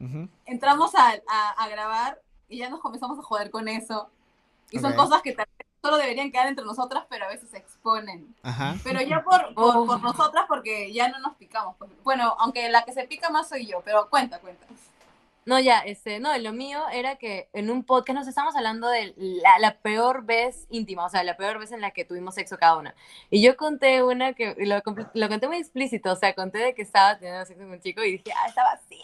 Ujú. 0.00 0.28
entramos 0.46 0.94
a, 0.94 1.14
a- 1.28 1.50
a 1.64 1.68
grabar 1.68 2.20
y 2.48 2.58
ya 2.58 2.68
nos 2.70 2.80
comenzamos 2.80 3.18
a 3.18 3.22
joder 3.22 3.50
con 3.50 3.68
eso. 3.68 4.08
Y 4.70 4.78
son 4.78 4.92
Ok. 4.92 4.98
cosas 4.98 5.22
que 5.22 5.32
solo 5.82 5.96
deberían 5.96 6.30
quedar 6.30 6.48
entre 6.48 6.64
nosotras, 6.64 7.04
pero 7.08 7.24
a 7.24 7.28
veces 7.28 7.50
se 7.50 7.58
exponen. 7.58 8.34
Ajá. 8.42 8.74
Pero 8.84 9.00
ya 9.02 9.22
por, 9.22 9.54
por, 9.54 9.76
Oh. 9.76 9.86
por 9.86 10.00
nosotras, 10.02 10.44
porque 10.48 10.92
ya 10.92 11.08
no 11.08 11.18
nos 11.20 11.36
picamos. 11.36 11.76
Bueno, 12.02 12.36
aunque 12.38 12.68
la 12.68 12.84
que 12.84 12.92
se 12.92 13.04
pica 13.04 13.30
más 13.30 13.48
soy 13.48 13.66
yo, 13.66 13.80
pero 13.84 14.08
cuenta, 14.10 14.38
cuenta. 14.40 14.66
no, 15.46 15.58
ya, 15.60 15.78
este, 15.80 16.20
no, 16.20 16.36
lo 16.36 16.52
mío 16.52 16.80
era 16.92 17.16
que 17.16 17.48
en 17.54 17.70
un 17.70 17.82
podcast 17.84 18.18
nos 18.18 18.28
estábamos 18.28 18.54
hablando 18.54 18.86
de 18.88 19.14
la, 19.16 19.58
la 19.58 19.78
peor 19.78 20.24
vez 20.26 20.66
íntima, 20.68 21.06
o 21.06 21.08
sea, 21.08 21.22
la 21.24 21.36
peor 21.38 21.58
vez 21.58 21.72
en 21.72 21.80
la 21.80 21.92
que 21.92 22.04
tuvimos 22.04 22.34
sexo 22.34 22.58
cada 22.58 22.76
una. 22.76 22.94
Y 23.30 23.40
yo 23.40 23.56
conté 23.56 24.02
una 24.02 24.34
que, 24.34 24.54
lo, 24.58 24.82
lo 25.14 25.28
conté 25.28 25.48
muy 25.48 25.56
explícito, 25.56 26.12
o 26.12 26.16
sea, 26.16 26.34
conté 26.34 26.58
de 26.58 26.74
que 26.74 26.82
estaba 26.82 27.18
teniendo 27.18 27.46
sexo 27.46 27.62
con 27.62 27.72
un 27.72 27.80
chico 27.80 28.02
y 28.04 28.12
dije, 28.12 28.30
ah, 28.36 28.46
estaba 28.48 28.72
así. 28.72 29.02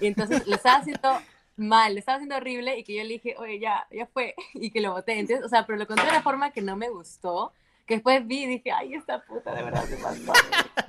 Y 0.00 0.06
entonces 0.08 0.46
lo 0.46 0.56
estaba 0.56 0.76
haciendo 0.78 1.08
mal, 1.58 1.92
lo 1.94 1.98
estaba 1.98 2.16
haciendo 2.16 2.36
horrible 2.36 2.78
y 2.78 2.84
que 2.84 2.94
yo 2.96 3.02
le 3.02 3.10
dije, 3.14 3.34
oye, 3.38 3.58
ya, 3.58 3.86
ya 3.90 4.06
fue, 4.06 4.34
y 4.54 4.70
que 4.70 4.80
lo 4.80 4.92
boté. 4.92 5.18
Entonces, 5.18 5.44
o 5.44 5.48
sea, 5.48 5.66
pero 5.66 5.78
lo 5.78 5.86
conté 5.86 6.02
de 6.04 6.10
una 6.10 6.22
forma 6.22 6.50
que 6.50 6.62
no 6.62 6.76
me 6.76 6.88
gustó, 6.88 7.52
que 7.86 7.94
después 7.94 8.26
vi 8.26 8.44
y 8.44 8.46
dije, 8.46 8.70
ay, 8.70 8.94
esta 8.94 9.22
puta 9.24 9.54
de 9.54 9.62
verdad 9.62 9.84
se 9.84 9.96
pasó. 9.96 10.32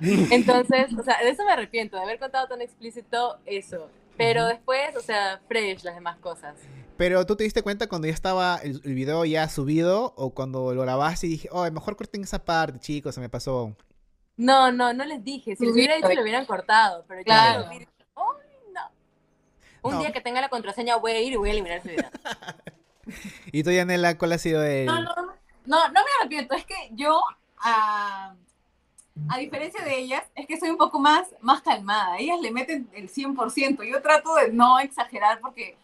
Entonces, 0.00 0.92
o 0.98 1.02
sea, 1.02 1.18
de 1.22 1.30
eso 1.30 1.44
me 1.44 1.52
arrepiento, 1.52 1.96
de 1.96 2.02
haber 2.02 2.18
contado 2.18 2.46
tan 2.48 2.60
explícito 2.60 3.38
eso. 3.46 3.88
Pero 4.16 4.46
después, 4.46 4.94
o 4.96 5.00
sea, 5.00 5.40
fresh 5.48 5.82
las 5.82 5.94
demás 5.94 6.18
cosas. 6.18 6.54
Pero 6.98 7.24
tú 7.24 7.36
te 7.36 7.44
diste 7.44 7.62
cuenta 7.62 7.86
cuando 7.88 8.06
ya 8.06 8.12
estaba 8.12 8.58
el, 8.62 8.82
el 8.84 8.94
video 8.94 9.24
ya 9.24 9.48
subido 9.48 10.12
o 10.16 10.34
cuando 10.34 10.74
lo 10.74 10.82
grabaste 10.82 11.26
y 11.26 11.30
dije, 11.30 11.48
oh, 11.52 11.70
mejor 11.70 11.96
corten 11.96 12.22
esa 12.22 12.44
parte, 12.44 12.78
chicos, 12.80 13.14
se 13.14 13.20
me 13.22 13.30
pasó. 13.30 13.74
No, 14.36 14.70
no, 14.72 14.92
no 14.92 15.04
les 15.06 15.24
dije. 15.24 15.56
Si 15.56 15.64
les 15.64 15.74
hubiera 15.74 15.96
dicho, 15.96 16.12
lo 16.12 16.20
hubieran 16.22 16.44
cortado. 16.44 17.04
Pero 17.08 17.22
Claro. 17.24 17.64
yo. 17.72 17.78
Un 19.82 19.92
No. 19.92 19.98
día 20.00 20.12
que 20.12 20.20
tenga 20.20 20.40
la 20.40 20.48
contraseña 20.48 20.96
voy 20.96 21.12
a 21.12 21.20
ir 21.20 21.32
y 21.32 21.36
voy 21.36 21.48
a 21.50 21.52
eliminar 21.52 21.78
ese 21.78 21.90
video. 21.90 22.10
Y 23.52 23.64
tú, 23.64 23.70
Yanela, 23.72 24.16
¿cuál 24.18 24.32
ha 24.34 24.38
sido 24.38 24.62
el...? 24.62 24.86
No, 24.86 25.00
no, 25.00 25.14
no, 25.66 25.88
no 25.88 25.92
me 25.92 26.10
arrepiento. 26.20 26.54
Es 26.54 26.64
que 26.64 26.74
yo, 26.92 27.20
a, 27.58 28.34
a 29.28 29.38
diferencia 29.38 29.82
de 29.82 29.98
ellas, 29.98 30.22
es 30.36 30.46
que 30.46 30.60
soy 30.60 30.70
un 30.70 30.76
poco 30.76 31.00
más, 31.00 31.26
más 31.40 31.60
calmada. 31.62 32.18
Ellas 32.18 32.38
le 32.40 32.52
meten 32.52 32.88
el 32.92 33.08
100%. 33.10 33.82
Yo 33.90 34.00
trato 34.00 34.34
de 34.36 34.52
no 34.52 34.78
exagerar 34.78 35.40
porque 35.40 35.76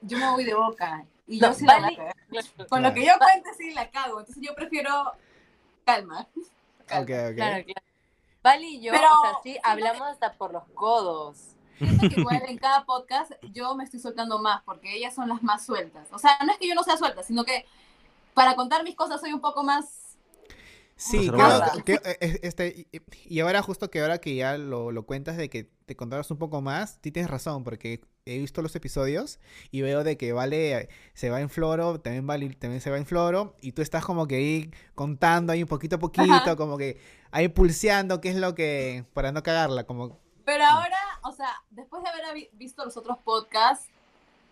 yo 0.00 0.16
me 0.16 0.30
voy 0.30 0.44
de 0.44 0.54
boca. 0.54 1.04
Y 1.26 1.38
yo 1.38 1.48
No, 1.48 1.54
sí 1.54 1.66
la 1.66 1.80
vale. 1.80 1.96
cagar. 1.96 2.14
Con 2.56 2.66
Claro. 2.80 2.88
lo 2.88 2.94
que 2.94 3.04
yo 3.04 3.12
cuente, 3.18 3.50
sí 3.58 3.72
la 3.72 3.90
cago. 3.90 4.20
Entonces 4.20 4.42
yo 4.42 4.54
prefiero 4.54 5.12
calma. 5.84 6.26
calma. 6.86 7.02
Ok, 7.02 7.10
ok. 7.30 7.36
Claro, 7.36 7.64
claro. 7.64 7.82
Vali 8.42 8.76
y 8.76 8.80
yo, 8.80 8.92
Pero 8.92 9.06
o 9.06 9.20
sea, 9.20 9.32
sí, 9.42 9.58
hablamos 9.62 10.08
hasta 10.08 10.32
por 10.32 10.52
los 10.54 10.64
codos. 10.72 11.56
Siento 11.80 12.08
que 12.08 12.20
igual 12.20 12.42
en 12.46 12.58
cada 12.58 12.84
podcast 12.84 13.32
yo 13.52 13.74
me 13.74 13.84
estoy 13.84 14.00
soltando 14.00 14.38
más 14.38 14.62
porque 14.64 14.94
ellas 14.96 15.14
son 15.14 15.28
las 15.28 15.42
más 15.42 15.64
sueltas. 15.66 16.08
O 16.12 16.18
sea, 16.18 16.38
no 16.44 16.52
es 16.52 16.58
que 16.58 16.68
yo 16.68 16.74
no 16.74 16.84
sea 16.84 16.96
suelta, 16.96 17.22
sino 17.22 17.44
que 17.44 17.64
para 18.34 18.54
contar 18.54 18.84
mis 18.84 18.94
cosas 18.94 19.20
soy 19.20 19.32
un 19.32 19.40
poco 19.40 19.62
más 19.64 19.96
Sí, 20.96 21.30
que, 21.30 21.98
que, 21.98 22.10
eh, 22.20 22.40
este, 22.42 22.86
y- 23.24 23.40
ahora 23.40 23.62
justo 23.62 23.90
que 23.90 24.02
ahora 24.02 24.18
que 24.18 24.34
ya 24.34 24.58
lo, 24.58 24.92
lo 24.92 25.06
cuentas 25.06 25.38
de 25.38 25.48
que 25.48 25.70
te 25.86 25.96
contaras 25.96 26.30
un 26.30 26.36
poco 26.36 26.60
más, 26.60 26.98
sí 27.02 27.10
tienes 27.10 27.30
razón, 27.30 27.64
porque 27.64 28.02
he 28.26 28.36
visto 28.36 28.60
los 28.60 28.76
episodios 28.76 29.40
y 29.70 29.80
veo 29.80 30.04
de 30.04 30.18
que 30.18 30.34
Vale 30.34 30.72
eh, 30.78 30.88
se 31.14 31.30
va 31.30 31.40
en 31.40 31.48
floro, 31.48 31.98
también 32.02 32.26
Vale 32.26 32.50
también 32.50 32.82
se 32.82 32.90
va 32.90 32.98
en 32.98 33.06
floro, 33.06 33.56
y 33.62 33.72
tú 33.72 33.80
estás 33.80 34.04
como 34.04 34.26
que 34.28 34.36
ahí 34.36 34.70
contando 34.94 35.54
ahí 35.54 35.62
un 35.62 35.70
poquito 35.70 35.96
a 35.96 35.98
poquito, 35.98 36.30
Ajá. 36.34 36.54
como 36.56 36.76
que 36.76 37.00
ahí 37.30 37.48
pulseando 37.48 38.20
qué 38.20 38.28
es 38.28 38.36
lo 38.36 38.54
que, 38.54 39.06
para 39.14 39.32
no 39.32 39.42
cagarla, 39.42 39.84
como, 39.84 40.20
Pero 40.52 40.64
ahora, 40.66 40.98
o 41.22 41.32
sea, 41.32 41.62
después 41.70 42.02
de 42.02 42.08
haber 42.08 42.34
vi- 42.34 42.48
visto 42.54 42.84
los 42.84 42.96
otros 42.96 43.18
podcasts, 43.18 43.86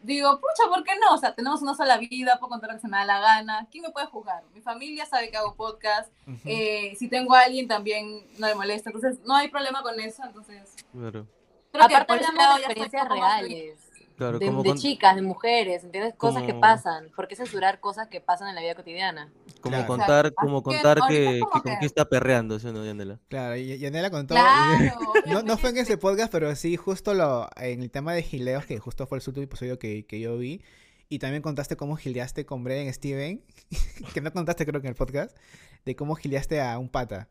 digo, 0.03 0.39
pucha, 0.41 0.69
¿por 0.69 0.85
qué 0.85 0.93
no? 1.01 1.13
O 1.15 1.19
sea, 1.19 1.35
tenemos 1.35 1.61
una 1.61 1.75
sola 1.75 1.97
vida, 1.97 2.39
puedo 2.39 2.51
contar 2.51 2.71
lo 2.71 2.77
que 2.77 2.83
se 2.83 2.89
me 2.89 2.99
da 2.99 3.05
la 3.05 3.21
gana. 3.21 3.67
¿Quién 3.71 3.83
me 3.83 3.91
puede 3.91 4.07
juzgar? 4.07 4.45
Mi 4.55 4.61
familia 4.61 5.07
sabe 5.07 5.31
que 5.31 5.37
hago 5.37 5.55
podcast. 5.57 6.11
eh, 6.45 6.95
si 6.99 7.09
tengo 7.09 7.35
a 7.35 7.41
alguien 7.41 7.67
también 7.67 8.25
no 8.39 8.47
me 8.47 8.55
molesta. 8.55 8.91
Entonces, 8.91 9.19
no 9.25 9.35
hay 9.35 9.49
problema 9.49 9.83
con 9.83 9.99
eso. 9.99 10.23
Entonces, 10.25 10.77
Claro. 10.93 11.27
creo 11.73 11.89
que 11.89 11.95
Aparte 11.97 12.07
por 12.07 12.17
hablamos 12.27 12.57
de 12.57 12.63
ya 12.63 12.69
estoy 12.69 12.83
experiencias 12.85 13.09
reales. 13.09 13.88
Claro, 14.19 14.39
de, 14.39 14.47
como, 14.47 14.63
de 14.65 14.71
con- 14.71 14.79
chicas, 14.79 15.15
de 15.17 15.23
mujeres, 15.23 15.85
¿entiendes? 15.85 16.13
Cosas 16.17 16.43
que 16.43 16.53
pasan. 16.53 17.09
¿Por 17.17 17.29
qué 17.29 17.37
censurar 17.37 17.79
cosas 17.81 18.09
que 18.09 18.21
pasan 18.21 18.49
en 18.49 18.57
la 18.57 18.61
vida 18.61 18.75
cotidiana? 18.75 19.33
como 19.61 19.73
Claro. 19.77 19.87
contar, 19.87 20.35
como 20.35 20.63
contar 20.63 20.99
que, 21.09 21.15
que 21.15 21.33
que- 21.35 21.41
con 21.41 21.63
quién 21.63 21.79
está 21.81 22.05
perreando, 22.09 22.59
¿sí 22.59 22.67
o 22.67 22.73
no, 22.73 22.85
Yanela? 22.85 23.19
Claro, 23.29 23.57
y 23.57 23.79
Yanela 23.79 24.11
contó, 24.11 24.35
Claro. 24.35 24.93
no, 25.27 25.43
no 25.43 25.57
fue 25.57 25.71
en 25.71 25.79
ese 25.79 25.97
podcast, 25.99 26.31
pero 26.33 26.55
sí 26.57 26.77
justo 26.77 27.15
lo, 27.15 27.49
en 27.57 27.81
el 27.83 27.91
tema 27.91 28.13
de 28.13 28.23
gileos, 28.23 28.67
que 28.67 28.79
justo 28.79 29.07
fue 29.07 29.19
el 29.19 29.25
último 29.27 29.45
episodio 29.45 29.79
que, 29.79 30.05
que 30.05 30.21
yo 30.21 30.37
vi, 30.37 30.63
y 31.09 31.21
también 31.21 31.43
contaste 31.43 31.77
cómo 31.77 31.97
gileaste 31.97 32.45
con 32.45 32.65
Brian 32.65 32.93
Steven, 32.93 33.43
que 34.15 34.21
no 34.21 34.33
contaste 34.33 34.67
creo 34.67 34.81
que 34.81 34.89
en 34.89 34.93
el 34.93 34.97
podcast, 34.97 35.37
de 35.85 35.97
cómo 35.97 36.15
gileaste 36.17 36.61
a 36.61 36.77
un 36.79 36.89
pata. 36.89 37.29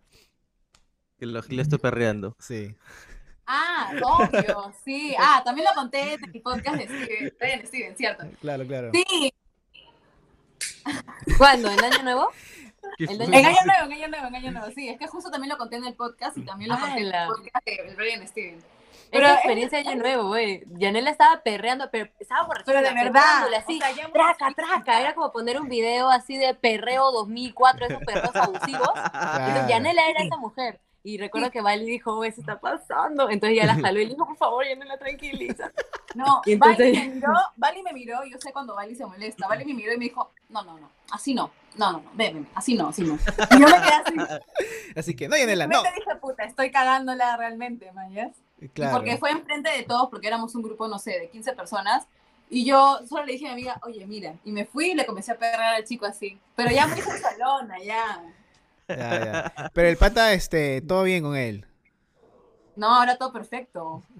Que 1.19 1.25
lo 1.25 1.41
le 1.41 1.61
estoy 1.61 1.79
perreando. 1.79 2.35
Sí. 2.39 2.75
Ah, 3.47 3.93
obvio, 4.03 4.73
sí. 4.83 5.15
Ah, 5.17 5.41
también 5.43 5.67
lo 5.67 5.73
conté 5.73 6.13
en 6.13 6.23
el 6.23 6.41
podcast 6.41 6.75
de 6.75 6.83
Steven, 6.83 7.33
de 7.39 7.65
Steven, 7.65 7.95
¿cierto? 7.95 8.25
Claro, 8.41 8.67
claro. 8.67 8.91
Sí, 8.93 9.33
¿Cuándo? 11.37 11.69
¿En 11.71 11.83
Año 11.83 12.03
Nuevo? 12.03 12.31
El 12.99 13.21
en 13.21 13.45
Año 13.45 13.57
Nuevo, 13.65 13.85
en 13.85 13.93
Año 13.93 14.07
Nuevo, 14.07 14.27
en 14.27 14.35
Año 14.35 14.51
Nuevo. 14.51 14.67
Sí, 14.73 14.89
es 14.89 14.97
que 14.97 15.07
justo 15.07 15.29
también 15.29 15.49
lo 15.49 15.57
conté 15.57 15.77
en 15.77 15.85
el 15.85 15.93
podcast 15.93 16.37
y 16.37 16.41
también 16.41 16.71
lo 16.71 16.79
conté 16.79 16.99
en 16.99 17.13
el 17.13 17.27
podcast 17.27 17.65
de 17.65 17.95
Brian 17.95 18.27
Steven. 18.27 18.59
Pero 19.09 19.23
Pero 19.23 19.27
es 19.27 19.33
experiencia 19.35 19.83
de 19.83 19.89
Año 19.89 20.01
Nuevo, 20.01 20.27
güey. 20.27 20.63
Yanela 20.77 21.11
estaba 21.11 21.41
perreando, 21.41 21.89
pero 21.91 22.09
estaba 22.19 22.45
borracha. 22.45 22.65
Pero 22.65 22.81
de 22.81 22.93
verdad, 22.93 23.53
así, 23.55 23.77
o 23.77 23.79
sea, 23.79 23.91
ya 23.91 24.11
traca, 24.11 24.53
traca. 24.53 25.01
Era 25.01 25.15
como 25.15 25.31
poner 25.31 25.61
un 25.61 25.69
video 25.69 26.09
así 26.09 26.37
de 26.37 26.53
perreo 26.53 27.11
2004, 27.11 27.85
esos 27.87 28.03
perreos 28.03 28.35
abusivos. 28.35 28.89
Claro. 29.17 29.45
Entonces 29.45 29.69
Yanela 29.69 30.09
era 30.09 30.23
esa 30.23 30.37
mujer. 30.37 30.79
Y 31.03 31.17
recuerdo 31.17 31.49
que 31.51 31.61
Vali 31.61 31.85
dijo, 31.85 32.21
se 32.23 32.29
está 32.41 32.59
pasando. 32.59 33.29
Entonces 33.29 33.57
ya 33.57 33.65
la 33.65 33.75
jaló 33.81 33.99
y 33.99 34.05
le 34.05 34.13
dijo, 34.13 34.25
por 34.25 34.37
favor, 34.37 34.65
Yanela, 34.67 34.97
tranquiliza. 34.97 35.71
No, 36.15 36.41
Y 36.45 36.53
entonces- 36.53 36.93
Vali 36.93 37.07
me 37.07 37.13
miró, 37.15 37.33
Vali 37.55 37.83
me 37.83 37.93
miró, 37.93 38.25
yo 38.25 38.37
sé 38.39 38.51
cuando 38.51 38.75
Vali 38.75 38.95
se 38.95 39.05
molesta. 39.05 39.47
Vali 39.47 39.65
me 39.65 39.73
miró 39.73 39.93
y 39.93 39.97
me 39.97 40.05
dijo, 40.05 40.31
no, 40.49 40.63
no, 40.63 40.77
no, 40.79 40.89
así 41.11 41.33
no, 41.33 41.51
no, 41.75 41.91
no, 41.93 41.99
no, 41.99 42.11
ven, 42.13 42.33
ven, 42.35 42.47
así 42.55 42.75
no, 42.75 42.89
así 42.89 43.03
no. 43.03 43.13
Y 43.15 43.59
yo 43.59 43.67
me 43.67 43.73
quedé 43.73 43.93
así. 43.93 44.15
Así 44.95 45.15
que, 45.15 45.27
no, 45.29 45.37
Yanela, 45.37 45.65
Y 45.65 45.67
no. 45.67 45.83
me 45.83 45.91
dije, 45.91 46.15
puta, 46.19 46.43
estoy 46.43 46.71
cagándola 46.71 47.37
realmente, 47.37 47.91
mañas. 47.91 48.35
Claro. 48.73 48.97
Porque 48.97 49.17
fue 49.17 49.29
enfrente 49.29 49.69
de 49.69 49.83
todos, 49.83 50.09
porque 50.09 50.27
éramos 50.27 50.55
un 50.55 50.63
grupo, 50.63 50.87
no 50.87 50.97
sé, 50.97 51.11
de 51.19 51.29
15 51.29 51.53
personas. 51.53 52.07
Y 52.49 52.65
yo 52.65 52.99
solo 53.07 53.25
le 53.25 53.33
dije 53.33 53.45
a 53.45 53.49
mi 53.49 53.53
amiga, 53.53 53.79
oye, 53.83 54.07
mira. 54.07 54.33
Y 54.43 54.51
me 54.51 54.65
fui 54.65 54.91
y 54.91 54.95
le 54.95 55.05
comencé 55.05 55.33
a 55.33 55.37
perrar 55.37 55.75
al 55.75 55.83
chico 55.83 56.05
así. 56.07 56.39
Pero 56.55 56.71
ya 56.71 56.87
muy 56.87 56.99
salona, 57.01 57.77
ya. 57.83 58.23
Ya, 58.87 58.95
ya. 59.55 59.71
Pero 59.73 59.89
el 59.89 59.97
pata, 59.97 60.33
este, 60.33 60.81
todo 60.81 61.03
bien 61.03 61.23
con 61.23 61.35
él. 61.35 61.65
No, 62.75 62.93
ahora 62.93 63.17
todo 63.17 63.33
perfecto. 63.33 64.03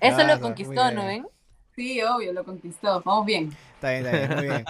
Eso 0.00 0.20
Ah, 0.20 0.24
lo 0.24 0.32
muy 0.34 0.40
conquistó. 0.40 0.90
¿no 0.92 1.06
ven? 1.06 1.26
Sí, 1.74 2.00
obvio, 2.02 2.32
lo 2.32 2.44
conquistó. 2.44 3.02
Vamos 3.04 3.26
bien. 3.26 3.52
Está 3.74 3.90
bien, 3.90 4.06
está 4.06 4.16
bien, 4.16 4.34
muy 4.36 4.46
bien. 4.46 4.64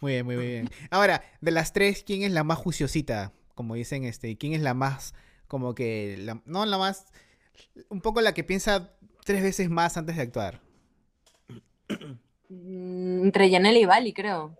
Muy 0.00 0.12
bien, 0.12 0.26
muy 0.26 0.36
bien. 0.36 0.70
Ahora, 0.90 1.22
de 1.40 1.50
las 1.52 1.72
tres, 1.72 2.02
¿quién 2.04 2.22
es 2.22 2.32
la 2.32 2.42
más 2.44 2.58
juiciosita? 2.58 3.32
Como 3.54 3.74
dicen, 3.74 4.04
este, 4.04 4.36
¿quién 4.36 4.52
es 4.52 4.60
la 4.60 4.74
más, 4.74 5.14
como 5.48 5.74
que, 5.74 6.16
la- 6.18 6.42
no 6.44 6.66
la 6.66 6.78
más, 6.78 7.06
un 7.88 8.00
poco 8.00 8.20
la 8.20 8.34
que 8.34 8.44
piensa 8.44 8.90
tres 9.24 9.42
veces 9.42 9.70
más 9.70 9.96
antes 9.96 10.16
de 10.16 10.22
actuar? 10.22 10.60
Mm, 12.48 13.24
Entre 13.24 13.48
Yanela 13.50 13.78
y 13.78 13.84
Vali, 13.86 14.12
creo. 14.12 14.56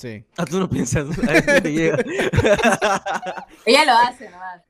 Sí. 0.00 0.24
Ah, 0.38 0.46
tú 0.46 0.58
no 0.58 0.68
piensas, 0.68 1.06
a 1.28 1.60
te 1.60 1.72
llega. 1.72 1.98
Ella 3.66 3.84
lo 3.84 3.92
hace 3.92 4.30
nomás. 4.30 4.62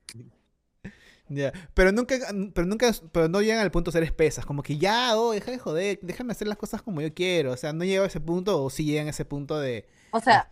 Ya. 1.29 1.53
Pero 1.75 1.93
nunca, 1.93 2.17
pero 2.53 2.67
nunca, 2.67 2.93
pero 3.13 3.29
no 3.29 3.41
llegan 3.41 3.61
al 3.61 3.71
punto 3.71 3.93
de 3.93 3.93
ser 3.93 4.03
espesas, 4.03 4.45
como 4.45 4.65
que 4.65 4.77
ya, 4.77 5.17
oh, 5.17 5.31
deja 5.31 5.53
de 5.53 5.59
joder, 5.59 6.01
déjame 6.03 6.33
hacer 6.33 6.49
las 6.49 6.59
cosas 6.59 6.83
como 6.83 7.01
yo 7.01 7.15
quiero. 7.15 7.53
O 7.53 7.57
sea, 7.57 7.73
no 7.73 7.85
llega 7.85 8.03
a 8.03 8.07
ese 8.07 8.21
punto, 8.21 8.61
o 8.61 8.71
sí 8.71 8.85
llegan 8.85 9.07
a 9.07 9.11
ese 9.11 9.25
punto 9.25 9.59
de. 9.61 9.89
O 10.11 10.19
sea, 10.19 10.51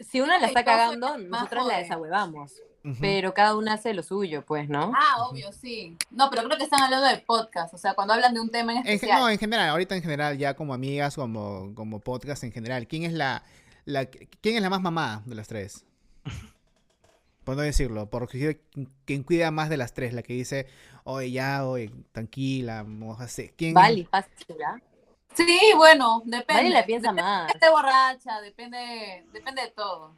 si 0.00 0.20
una 0.20 0.40
la 0.40 0.48
está 0.48 0.64
cagando, 0.64 1.16
la 1.16 1.18
nosotras 1.18 1.64
la 1.64 1.74
jode. 1.74 1.82
desahuevamos. 1.84 2.52
Pero 3.00 3.34
cada 3.34 3.54
una 3.54 3.74
hace 3.74 3.92
lo 3.92 4.02
suyo, 4.02 4.46
pues, 4.46 4.68
¿no? 4.68 4.92
Ah, 4.96 5.26
obvio, 5.28 5.52
sí. 5.52 5.98
No, 6.10 6.30
pero 6.30 6.44
creo 6.44 6.56
que 6.56 6.64
están 6.64 6.82
hablando 6.82 7.06
del 7.06 7.20
podcast. 7.20 7.74
O 7.74 7.76
sea, 7.76 7.92
cuando 7.92 8.14
hablan 8.14 8.32
de 8.32 8.40
un 8.40 8.50
tema 8.50 8.72
en 8.72 8.78
En, 8.78 8.86
especial. 8.86 9.20
no, 9.20 9.28
en 9.28 9.38
general, 9.38 9.68
ahorita 9.68 9.94
en 9.94 10.00
general, 10.00 10.38
ya 10.38 10.54
como 10.54 10.72
amigas, 10.72 11.14
como, 11.14 11.74
como 11.74 12.00
podcast 12.00 12.44
en 12.44 12.52
general, 12.52 12.86
¿quién 12.86 13.02
es 13.02 13.12
la, 13.12 13.42
la 13.88 14.04
quién 14.06 14.56
es 14.56 14.62
la 14.62 14.70
más 14.70 14.82
mamá 14.82 15.22
de 15.24 15.34
las 15.34 15.48
tres? 15.48 15.84
Por 17.44 17.56
no 17.56 17.62
decirlo, 17.62 18.10
porque 18.10 18.60
quien 19.06 19.22
cuida 19.22 19.50
más 19.50 19.70
de 19.70 19.78
las 19.78 19.94
tres, 19.94 20.12
la 20.12 20.22
que 20.22 20.34
dice, 20.34 20.66
oye, 21.04 21.30
ya, 21.30 21.66
oye, 21.66 21.90
tranquila, 22.12 22.82
vamos 22.82 23.18
a 23.20 23.24
hacer. 23.24 23.54
¿Quién? 23.56 23.72
Vali, 23.72 24.04
fácil, 24.04 24.62
¿ah? 24.66 24.78
Sí, 25.34 25.58
bueno, 25.74 26.20
depende. 26.26 26.62
Vali 26.64 26.68
la 26.68 26.84
piensa 26.84 27.10
Depende 27.10 27.22
más. 27.22 27.54
esté 27.54 27.70
borracha, 27.70 28.40
depende, 28.42 29.24
depende 29.32 29.62
de 29.62 29.70
todo. 29.70 30.12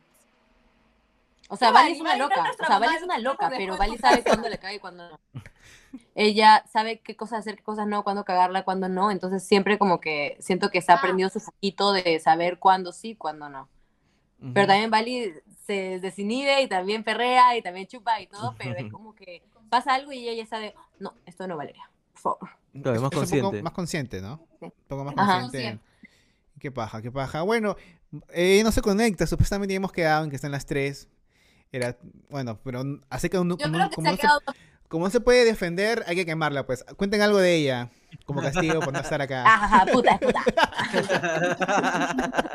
O 1.52 1.56
sea, 1.56 1.72
Vali, 1.72 1.92
es 1.92 2.00
una 2.00 2.12
es 2.12 2.18
loca. 2.20 2.40
O 2.40 2.64
sea, 2.66 2.78
Vali 2.78 2.86
mamá, 2.86 2.96
es 2.96 3.02
una 3.02 3.18
loca, 3.18 3.50
pero 3.50 3.76
Vali 3.76 3.98
sabe 3.98 4.22
cuándo 4.22 4.48
le 4.48 4.58
cae 4.58 4.76
y 4.76 4.78
cuándo 4.78 5.08
no. 5.10 5.18
Ella 6.14 6.64
sabe 6.72 7.00
qué 7.00 7.16
cosas 7.16 7.40
hacer, 7.40 7.56
qué 7.56 7.62
cosas 7.62 7.86
no, 7.86 8.04
cuándo 8.04 8.24
cagarla, 8.24 8.62
cuándo 8.64 8.88
no. 8.88 9.10
Entonces 9.10 9.42
siempre 9.42 9.76
como 9.78 10.00
que 10.00 10.36
siento 10.40 10.70
que 10.70 10.80
se 10.80 10.92
ha 10.92 10.94
Ah. 10.94 10.98
aprendido 10.98 11.28
su 11.28 11.40
poquito 11.40 11.92
de 11.92 12.20
saber 12.20 12.58
cuándo 12.58 12.92
sí, 12.92 13.16
cuándo 13.16 13.48
no. 13.48 13.68
Pero 14.54 14.66
también 14.68 14.90
Vali 14.90 15.34
se 15.66 15.98
desinhibe 16.00 16.62
y 16.62 16.66
también 16.68 17.04
perrea 17.04 17.56
y 17.58 17.62
también 17.62 17.86
chupa 17.86 18.20
y 18.22 18.26
todo, 18.26 18.54
pero 18.56 18.74
es 18.78 18.90
como 18.90 19.14
que 19.14 19.42
pasa 19.68 19.94
algo 19.94 20.12
y 20.12 20.26
ella 20.28 20.44
ya 20.44 20.48
sabe, 20.48 20.74
no, 20.98 21.12
esto 21.26 21.46
no 21.46 21.58
Valeria, 21.58 21.90
por 22.12 22.20
favor. 22.22 22.48
Claro, 22.72 22.94
es 22.94 23.02
más 23.02 23.06
un 23.06 23.10
poco 23.10 23.16
consciente. 23.20 23.62
más 23.62 23.72
consciente, 23.74 24.20
¿no? 24.22 24.40
Un 24.60 24.72
poco 24.88 25.04
más 25.04 25.14
Ajá. 25.18 25.40
consciente. 25.42 25.84
Qué 26.58 26.70
paja, 26.70 27.02
qué 27.02 27.10
paja. 27.10 27.42
Bueno, 27.42 27.76
eh, 28.30 28.62
no 28.64 28.72
se 28.72 28.80
conecta, 28.80 29.26
supuestamente 29.26 29.74
hemos 29.74 29.92
quedado 29.92 30.24
en 30.24 30.30
que 30.30 30.36
están 30.36 30.52
las 30.52 30.64
tres. 30.64 31.08
Era, 31.72 31.96
bueno, 32.28 32.58
pero 32.64 32.82
así 33.08 33.28
que 33.28 33.38
uno, 33.38 33.56
como, 33.56 33.72
creo 33.76 33.88
que 33.90 33.94
como 33.94 34.16
se 34.16 34.26
ha 34.26 34.28
no 34.28 34.38
se- 34.40 34.58
como 34.88 35.04
no 35.04 35.10
se 35.10 35.20
puede 35.20 35.44
defender, 35.44 36.02
hay 36.08 36.16
que 36.16 36.26
quemarla, 36.26 36.66
pues. 36.66 36.84
Cuenten 36.96 37.22
algo 37.22 37.38
de 37.38 37.54
ella, 37.54 37.90
como 38.24 38.42
castigo 38.42 38.80
por 38.80 38.92
no 38.92 38.98
estar 38.98 39.22
acá. 39.22 39.44
Ajá, 39.46 39.86
puta, 39.92 40.18
puta. 40.18 40.42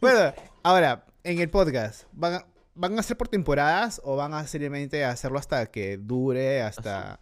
Bueno, 0.00 0.32
ahora, 0.62 1.04
en 1.24 1.38
el 1.40 1.50
podcast, 1.50 2.04
¿van 2.12 2.34
a, 2.34 2.46
¿van 2.74 2.98
a 2.98 3.02
ser 3.02 3.16
por 3.16 3.28
temporadas 3.28 4.00
o 4.04 4.16
van 4.16 4.34
a 4.34 4.46
seriamente 4.46 5.04
hacerlo 5.04 5.38
hasta 5.38 5.66
que 5.66 5.96
dure, 5.98 6.62
hasta... 6.62 7.18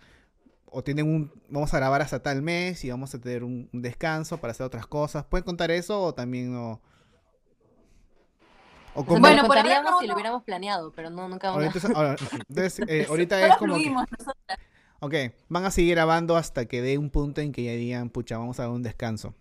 O 0.75 0.83
tienen 0.83 1.07
un... 1.07 1.31
Vamos 1.49 1.73
a 1.75 1.79
grabar 1.79 2.01
hasta 2.03 2.23
tal 2.23 2.41
mes 2.43 2.83
y 2.85 2.91
vamos 2.91 3.15
a 3.15 3.21
tener 3.21 3.45
un, 3.45 3.69
un 3.73 3.83
descanso 3.83 4.39
para 4.39 4.53
hacer 4.53 4.65
otras 4.67 4.87
cosas. 4.87 5.25
¿Pueden 5.25 5.45
contar 5.45 5.71
eso 5.71 6.01
o 6.03 6.15
también 6.15 6.53
no? 6.53 6.81
O 8.95 9.05
como... 9.05 9.21
Bueno, 9.21 9.43
por 9.47 9.57
ahora 9.57 9.63
contaríamos 9.63 9.91
no, 9.93 9.99
si 10.01 10.07
lo 10.07 10.15
hubiéramos 10.15 10.43
planeado, 10.43 10.93
pero 10.93 11.11
no, 11.11 11.29
nunca 11.29 11.51
vamos 11.51 11.65
ahora, 11.65 11.67
entonces, 11.67 11.91
ahora- 11.97 12.17
entonces, 12.49 12.85
eh, 12.89 13.07
ahorita 13.09 13.47
es 13.47 13.57
como... 13.57 13.75
que- 13.77 13.95
ok, 15.01 15.15
van 15.49 15.65
a 15.65 15.71
seguir 15.71 15.95
grabando 15.95 16.37
hasta 16.37 16.67
que 16.67 16.83
dé 16.83 16.99
un 16.99 17.11
punto 17.11 17.41
en 17.41 17.53
que 17.53 17.65
ya 17.65 17.73
digan, 17.73 18.11
pucha, 18.11 18.37
vamos 18.39 18.59
a 18.61 18.65
dar 18.65 18.71
un 18.73 18.83
descanso. 18.83 19.35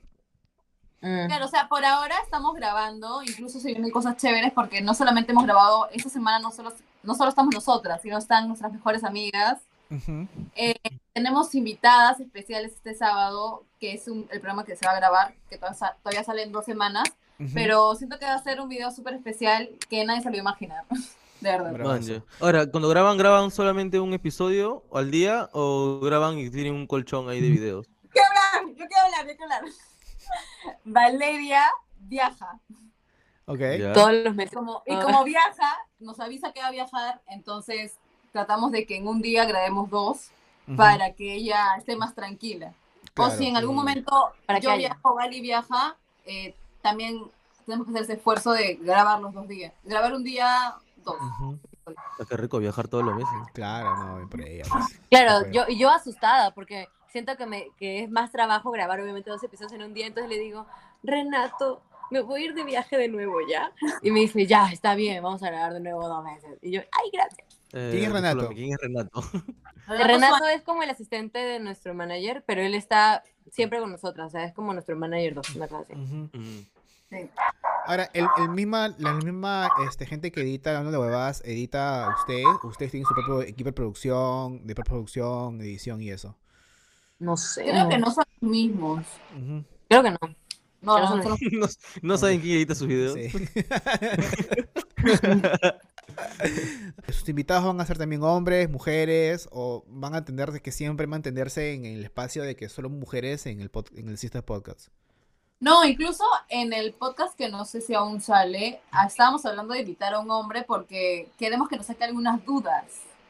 Mm. 1.01 1.27
Claro, 1.27 1.45
o 1.45 1.47
sea, 1.47 1.67
por 1.67 1.83
ahora 1.83 2.15
estamos 2.23 2.53
grabando, 2.55 3.23
incluso 3.23 3.59
se 3.59 3.69
vienen 3.69 3.89
cosas 3.89 4.17
chéveres 4.17 4.51
porque 4.53 4.81
no 4.81 4.93
solamente 4.93 5.31
hemos 5.31 5.43
grabado, 5.45 5.89
esta 5.91 6.09
semana 6.09 6.39
no 6.39 6.51
solo, 6.51 6.71
no 7.03 7.15
solo 7.15 7.29
estamos 7.29 7.53
nosotras, 7.53 8.01
sino 8.03 8.17
están 8.17 8.47
nuestras 8.47 8.71
mejores 8.71 9.03
amigas. 9.03 9.61
Eh, 10.55 10.75
tenemos 11.11 11.53
invitadas 11.55 12.19
especiales 12.21 12.71
este 12.73 12.93
sábado, 12.95 13.65
que 13.79 13.93
es 13.93 14.07
un- 14.07 14.27
el 14.31 14.39
programa 14.39 14.63
que 14.63 14.75
se 14.77 14.85
va 14.85 14.93
a 14.93 14.95
grabar, 14.95 15.33
que 15.49 15.57
todavía 15.57 16.23
sale 16.23 16.43
en 16.43 16.51
dos 16.53 16.63
semanas, 16.65 17.03
Pero 17.53 17.95
siento 17.95 18.19
que 18.19 18.25
va 18.25 18.33
a 18.35 18.43
ser 18.43 18.59
un 18.61 18.69
video 18.69 18.91
súper 18.91 19.13
especial 19.15 19.69
que 19.89 20.03
nadie 20.05 20.21
se 20.21 20.29
lo 20.29 20.35
iba 20.37 20.41
a 20.41 20.53
imaginar, 20.53 20.83
de 21.41 21.51
verdad. 21.51 21.71
Man. 22.01 22.23
Ahora, 22.39 22.67
cuando 22.69 22.89
graban, 22.89 23.17
¿graban 23.17 23.51
solamente 23.51 23.99
un 23.99 24.13
episodio 24.13 24.83
al 24.93 25.09
día 25.11 25.49
o 25.53 25.99
graban 26.01 26.37
y 26.37 26.49
tienen 26.49 26.73
un 26.75 26.87
colchón 26.87 27.29
ahí 27.29 27.41
de 27.41 27.49
videos? 27.49 27.87
Yo 27.87 28.09
quiero 28.11 28.27
hablar, 28.53 29.27
yo 29.27 29.35
quiero 29.37 29.53
hablar. 29.53 29.65
Valeria 30.85 31.63
viaja. 31.99 32.59
Ok. 33.45 33.59
Ya. 33.79 33.93
Todos 33.93 34.13
los 34.13 34.35
meses. 34.35 34.53
Como, 34.55 34.83
y 34.85 34.93
Ah. 34.93 35.01
como 35.03 35.23
viaja, 35.23 35.77
nos 35.99 36.19
avisa 36.19 36.51
que 36.53 36.61
va 36.61 36.67
a 36.67 36.71
viajar, 36.71 37.21
entonces 37.27 37.95
tratamos 38.31 38.71
de 38.71 38.85
que 38.85 38.95
en 38.97 39.07
un 39.07 39.21
día 39.21 39.45
grabemos 39.45 39.89
dos 39.89 40.29
Ujú. 40.67 40.77
para 40.77 41.13
que 41.13 41.33
ella 41.33 41.75
esté 41.77 41.95
más 41.95 42.13
tranquila. 42.15 42.73
Claro. 43.13 43.33
o 43.33 43.35
si 43.37 43.45
en 43.47 43.57
algún 43.57 43.75
Y- 43.75 43.79
momento 43.79 44.31
Para 44.45 44.59
que 44.61 44.65
yo 44.67 44.71
haya. 44.71 44.87
viajo, 44.87 45.15
Gali 45.15 45.41
viaja, 45.41 45.97
eh, 46.25 46.55
también 46.81 47.21
tenemos 47.65 47.85
que 47.87 47.91
hacer 47.93 48.03
ese 48.03 48.13
esfuerzo 48.13 48.51
de 48.53 48.75
grabar 48.75 49.19
los 49.21 49.33
dos 49.33 49.47
días. 49.47 49.73
Grabar 49.83 50.13
un 50.13 50.23
día, 50.23 50.75
dos. 50.97 51.15
Ujú. 51.15 51.59
Ah, 51.87 52.25
Qué 52.27 52.37
rico 52.37 52.59
viajar 52.59 52.87
todos 52.87 53.03
los 53.03 53.15
meses. 53.15 53.29
Claro, 53.53 53.95
no, 54.19 54.29
por 54.29 54.41
ella. 54.41 54.63
pues. 54.71 54.99
Claro, 55.09 55.39
Bueno. 55.41 55.53
yo, 55.53 55.63
y 55.67 55.77
yo 55.79 55.89
asustada 55.89 56.53
porque 56.53 56.87
siento 57.11 57.35
que, 57.37 57.45
me, 57.45 57.67
que 57.77 58.03
es 58.03 58.09
más 58.09 58.31
trabajo 58.31 58.71
grabar 58.71 58.99
obviamente 59.01 59.29
dos 59.29 59.43
episodios 59.43 59.73
en 59.73 59.83
un 59.83 59.93
día, 59.93 60.07
entonces 60.07 60.29
le 60.29 60.37
digo, 60.39 60.65
Renato, 61.03 61.81
me 62.09 62.21
voy 62.21 62.41
a 62.41 62.45
ir 62.45 62.53
de 62.53 62.63
viaje 62.63 62.97
de 62.97 63.07
nuevo 63.07 63.37
ya. 63.49 63.71
Y 64.01 64.11
me 64.11 64.21
dice, 64.21 64.45
ya, 64.45 64.69
está 64.71 64.95
bien, 64.95 65.21
vamos 65.23 65.41
a 65.43 65.47
grabar 65.47 65.73
de 65.73 65.79
nuevo 65.79 66.07
dos 66.07 66.23
meses. 66.23 66.57
Y 66.61 66.71
yo, 66.71 66.81
ay, 66.81 67.09
gracias. 67.11 67.47
Eh, 67.73 67.89
¿Quién 67.91 68.03
es 68.05 68.11
Renato? 68.11 68.49
¿Quién 68.49 68.73
es 68.73 68.77
Renato? 68.81 69.23
Renato 69.87 70.45
es 70.47 70.61
como 70.61 70.83
el 70.83 70.89
asistente 70.89 71.39
de 71.39 71.59
nuestro 71.59 71.93
manager, 71.93 72.43
pero 72.45 72.61
él 72.61 72.75
está 72.75 73.23
siempre 73.51 73.79
con 73.79 73.91
nosotros, 73.91 74.25
o 74.27 74.29
sea, 74.31 74.45
es 74.45 74.53
como 74.55 74.73
nuestro 74.73 74.95
manager 74.95 75.35
dos, 75.35 75.55
una 75.55 75.67
cosa 75.67 75.83
así. 75.83 75.93
Ujú. 75.93 76.29
Sí. 77.11 77.29
Ahora, 77.85 78.09
el, 78.13 78.25
el 78.37 78.49
misma, 78.49 78.95
la 78.97 79.13
misma 79.13 79.69
este, 79.87 80.05
gente 80.05 80.31
que 80.31 80.41
edita 80.41 80.69
Hablando 80.77 80.91
de 80.91 80.97
Huevadas, 80.97 81.41
edita 81.45 82.15
usted. 82.19 82.43
Ustedes 82.63 82.91
tienen 82.91 83.05
su 83.05 83.13
propio 83.13 83.41
equipo 83.41 83.67
de 83.67 83.73
producción, 83.73 84.65
de 84.65 84.73
postproducción, 84.75 85.59
edición 85.61 86.01
y 86.01 86.09
eso. 86.09 86.37
No 87.19 87.35
sé. 87.37 87.63
Creo 87.65 87.89
que 87.89 87.97
no 87.97 88.09
son 88.11 88.23
los 88.39 88.49
mismos. 88.49 89.05
Ujú. 89.37 89.63
Creo 89.89 90.03
que 90.03 90.11
no. 90.11 90.17
No, 90.81 90.99
no, 90.99 91.07
son 91.07 91.23
son 91.23 91.31
los- 91.51 91.77
no, 92.01 92.07
no 92.07 92.17
saben 92.17 92.39
quién 92.39 92.55
edita 92.57 92.73
sus 92.75 92.87
videos. 92.87 93.13
Sí. 93.15 93.29
¿Sus 97.09 97.27
invitados 97.29 97.65
van 97.65 97.79
a 97.81 97.85
ser 97.85 97.97
también 97.97 98.23
hombres, 98.23 98.69
mujeres, 98.69 99.47
o 99.51 99.83
van 99.87 100.15
a 100.15 100.23
tener 100.25 100.51
de 100.51 100.61
que 100.61 100.71
siempre 100.71 101.07
mantenerse 101.07 101.73
en 101.73 101.85
el 101.85 102.03
espacio 102.03 102.43
de 102.43 102.55
que 102.55 102.69
solo 102.69 102.89
mujeres 102.89 103.45
en 103.45 103.59
el, 103.61 103.71
pod- 103.71 103.91
en 103.97 104.09
el 104.09 104.17
Sister 104.17 104.43
Podcast? 104.43 104.89
No, 105.59 105.85
incluso 105.85 106.23
en 106.49 106.73
el 106.73 106.93
podcast 106.93 107.37
que 107.37 107.47
no 107.49 107.65
sé 107.65 107.81
si 107.81 107.93
aún 107.93 108.19
sale, 108.19 108.81
ah, 108.91 109.05
estábamos 109.05 109.45
hablando 109.45 109.73
de 109.73 109.81
invitar 109.81 110.13
a 110.13 110.19
un 110.19 110.31
hombre 110.31 110.63
porque 110.67 111.29
queremos 111.37 111.69
que 111.69 111.77
nos 111.77 111.85
saque 111.85 112.03
algunas 112.03 112.43
dudas 112.45 112.85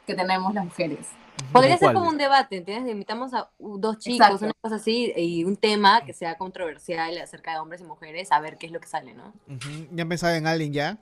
que 0.07 0.15
tenemos 0.15 0.53
las 0.53 0.63
mujeres. 0.63 1.07
Podría 1.51 1.77
ser 1.77 1.93
como 1.93 2.07
un 2.07 2.17
debate, 2.17 2.57
¿entiendes? 2.57 2.91
Invitamos 2.91 3.33
a 3.33 3.49
dos 3.59 3.97
chicos, 3.97 4.27
Exacto. 4.27 4.45
una 4.45 4.53
cosa 4.61 4.75
así, 4.75 5.11
y 5.17 5.43
un 5.43 5.57
tema 5.57 6.05
que 6.05 6.13
sea 6.13 6.37
controversial 6.37 7.17
acerca 7.17 7.51
de 7.51 7.59
hombres 7.59 7.81
y 7.81 7.83
mujeres, 7.83 8.31
a 8.31 8.39
ver 8.39 8.57
qué 8.57 8.67
es 8.67 8.71
lo 8.71 8.79
que 8.79 8.87
sale, 8.87 9.13
¿no? 9.13 9.33
¿Ya 9.91 10.03
han 10.03 10.09
pensado 10.09 10.33
en 10.35 10.47
alguien 10.47 10.71
ya? 10.71 10.97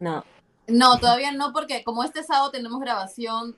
No. 0.00 0.24
No, 0.66 0.98
todavía 0.98 1.32
no, 1.32 1.52
porque 1.52 1.84
como 1.84 2.04
este 2.04 2.22
sábado 2.22 2.50
tenemos 2.50 2.80
grabación, 2.80 3.56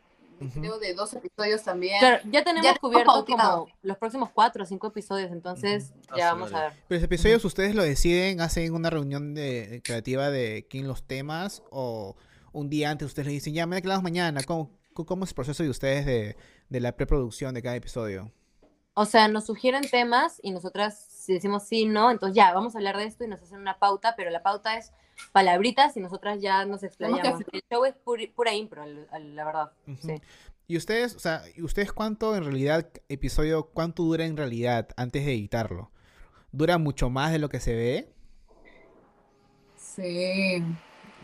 creo, 0.55 0.79
de 0.79 0.95
dos 0.95 1.15
episodios 1.15 1.63
también. 1.63 1.99
Claro, 1.99 2.23
ya 2.31 2.43
tenemos 2.45 2.79
cubierto 2.79 3.25
como 3.25 3.69
los 3.83 3.97
próximos 3.97 4.31
cuatro 4.31 4.65
o 4.65 4.67
cinco 4.67 4.89
episodios, 4.89 5.31
entonces 5.31 5.93
ya 6.17 6.31
Ah, 6.31 6.33
vamos 6.35 6.53
a 6.53 6.63
ver. 6.63 6.73
Pero 6.89 7.01
los 7.01 7.05
episodios 7.05 7.45
ustedes 7.45 7.75
lo 7.75 7.83
deciden, 7.83 8.41
hacen 8.41 8.75
una 8.75 8.91
reunión 8.91 9.35
de, 9.35 9.81
creativa 9.85 10.31
de 10.31 10.67
quién 10.69 10.87
los 10.89 11.05
temas, 11.05 11.63
o 11.71 12.17
un 12.53 12.69
día 12.69 12.91
antes 12.91 13.07
ustedes 13.07 13.27
le 13.27 13.33
dicen, 13.33 13.55
ya, 13.55 13.67
me 13.67 13.81
quedamos 13.81 14.03
mañana. 14.03 14.43
¿Cómo, 14.43 14.71
cómo 14.93 15.25
es 15.25 15.31
el 15.31 15.35
proceso 15.35 15.63
de 15.63 15.71
ustedes 15.71 16.07
de, 16.07 16.37
de 16.69 16.81
la 16.81 16.93
preproducción 16.93 17.55
de 17.55 17.63
cada 17.63 17.77
episodio? 17.77 18.33
O 18.95 19.05
sea, 19.05 19.29
nos 19.29 19.45
sugieren 19.45 19.89
temas 19.89 20.41
y 20.43 20.53
nosotras 20.53 21.07
si 21.27 21.35
decimos 21.35 21.65
sí, 21.65 21.85
no, 21.85 22.11
entonces 22.11 22.37
ya, 22.37 22.53
vamos 22.55 22.75
a 22.75 22.79
hablar 22.79 22.97
de 22.97 23.05
esto 23.05 23.25
y 23.25 23.29
nos 23.29 23.43
hacen 23.43 23.59
una 23.59 23.79
pauta, 23.79 24.15
pero 24.17 24.31
la 24.31 24.43
pauta 24.43 24.79
es 24.79 24.93
palabritas 25.33 25.97
y 25.97 26.01
nosotras 26.01 26.41
ya 26.41 26.65
nos 26.65 26.83
explayamos. 26.83 27.43
El 27.53 27.63
show 27.71 27.85
es 27.85 27.95
puri- 28.05 28.33
pura 28.33 28.55
impro, 28.55 28.85
la 28.87 29.45
verdad. 29.45 29.73
Sí. 30.01 30.15
¿Y 30.69 30.77
ustedes, 30.77 31.15
o 31.15 31.19
sea, 31.21 31.43
¿y 31.55 31.63
ustedes 31.63 31.93
cuánto 31.93 32.35
en 32.37 32.45
realidad, 32.45 32.89
episodio, 33.09 33.71
cuánto 33.73 34.03
dura 34.03 34.25
en 34.25 34.37
realidad 34.37 34.89
antes 34.97 35.25
de 35.25 35.33
editarlo? 35.33 35.91
¿Dura 36.53 36.79
mucho 36.79 37.09
más 37.11 37.33
de 37.33 37.39
lo 37.39 37.49
que 37.49 37.61
se 37.61 37.75
ve? 37.75 38.13
Sí, 39.77 40.63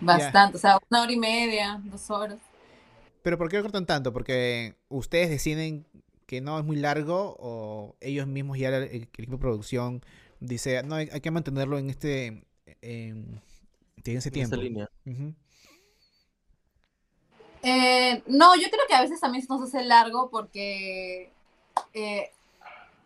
bastante. 0.01 0.57
O 0.57 0.61
sea, 0.61 0.79
una 0.91 1.03
hora 1.03 1.13
y 1.13 1.19
media, 1.19 1.81
dos 1.85 2.11
horas. 2.11 2.39
¿Pero 3.23 3.39
por 3.39 3.49
qué 3.49 3.57
lo 3.57 3.63
cortan 3.63 3.87
tanto? 3.87 4.13
¿Porque 4.13 4.77
ustedes 4.89 5.29
deciden 5.31 5.87
que 6.27 6.41
no 6.41 6.59
es 6.59 6.65
muy 6.65 6.77
largo 6.77 7.37
o 7.39 7.97
ellos 8.01 8.27
mismos 8.27 8.59
ya 8.59 8.69
el, 8.69 8.85
el 8.85 9.03
equipo 9.03 9.33
de 9.33 9.39
producción 9.39 10.03
dice, 10.41 10.83
no, 10.83 10.95
hay, 10.95 11.09
hay 11.13 11.21
que 11.21 11.31
mantenerlo 11.31 11.79
en 11.79 11.91
este, 11.91 12.45
en, 12.81 13.41
en 14.11 14.19
ese 14.19 14.31
tiempo? 14.31 14.57
esa 14.57 14.63
línea. 14.63 14.91
Eh, 17.63 18.23
no, 18.27 18.57
yo 18.57 18.69
creo 18.71 18.83
que 18.89 18.95
a 18.95 19.03
veces 19.03 19.21
también 19.21 19.45
se 19.47 19.53
nos 19.53 19.63
hace 19.63 19.85
largo 19.85 20.31
porque 20.31 21.31
eh, 21.95 22.31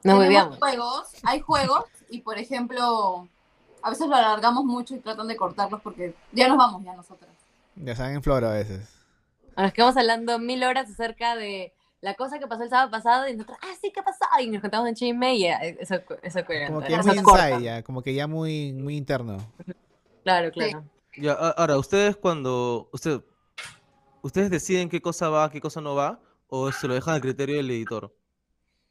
No 0.03 0.17
juegos, 0.59 1.09
hay 1.23 1.41
juegos 1.41 1.85
y 2.09 2.21
por 2.23 2.39
ejemplo, 2.39 3.29
a 3.83 3.91
veces 3.91 4.09
lo 4.09 4.17
alargamos 4.17 4.65
mucho 4.65 4.95
y 4.95 5.01
tratan 5.01 5.29
de 5.29 5.37
cortarlos 5.37 5.83
porque 5.83 6.15
ya 6.33 6.49
nos 6.49 6.57
vamos 6.57 6.83
ya 6.85 6.95
nosotras. 6.95 7.31
Ya 7.75 7.95
saben 7.95 8.15
en 8.15 8.23
flor 8.23 8.45
a 8.45 8.53
veces. 8.53 8.89
A 9.57 9.65
los 9.65 9.73
que 9.73 9.83
vamos 9.83 9.97
hablando 9.97 10.39
mil 10.39 10.65
horas 10.65 10.89
acerca 10.91 11.37
de 11.37 11.73
la 12.01 12.15
cosa 12.15 12.39
que 12.39 12.47
pasó 12.47 12.63
el 12.63 12.71
sábado 12.71 12.91
pasado 12.91 13.29
y 13.29 13.33
nosotros, 13.33 13.59
ah, 13.63 13.75
sí, 13.81 13.91
¿qué 13.95 14.03
pasó? 14.03 14.25
Y 14.41 14.49
nos 14.49 14.61
contamos 14.63 14.89
en 14.89 14.95
chisme 14.95 15.35
y 15.35 15.41
ya, 15.41 15.57
eso, 15.57 15.97
eso 16.23 16.45
cuenta, 16.47 16.67
Como 16.69 16.81
que 16.81 16.91
ya 16.93 17.01
eso 17.01 17.09
muy 17.09 17.23
corta. 17.23 17.51
inside, 17.51 17.65
ya, 17.65 17.83
como 17.83 18.03
que 18.03 18.15
ya 18.15 18.27
muy, 18.27 18.73
muy 18.73 18.97
interno. 18.97 19.39
Claro, 20.27 20.51
claro. 20.51 20.85
Ya, 21.17 21.33
ahora, 21.35 21.79
ustedes 21.79 22.17
cuando. 22.17 22.89
Usted, 22.93 23.21
¿Ustedes 24.23 24.51
deciden 24.51 24.89
qué 24.89 25.01
cosa 25.01 25.29
va, 25.29 25.49
qué 25.53 25.61
cosa 25.61 25.81
no 25.81 25.95
va? 25.95 26.19
¿O 26.49 26.73
se 26.73 26.89
lo 26.89 26.95
dejan 26.95 27.15
al 27.15 27.21
criterio 27.21 27.55
del 27.59 27.71
editor? 27.71 28.13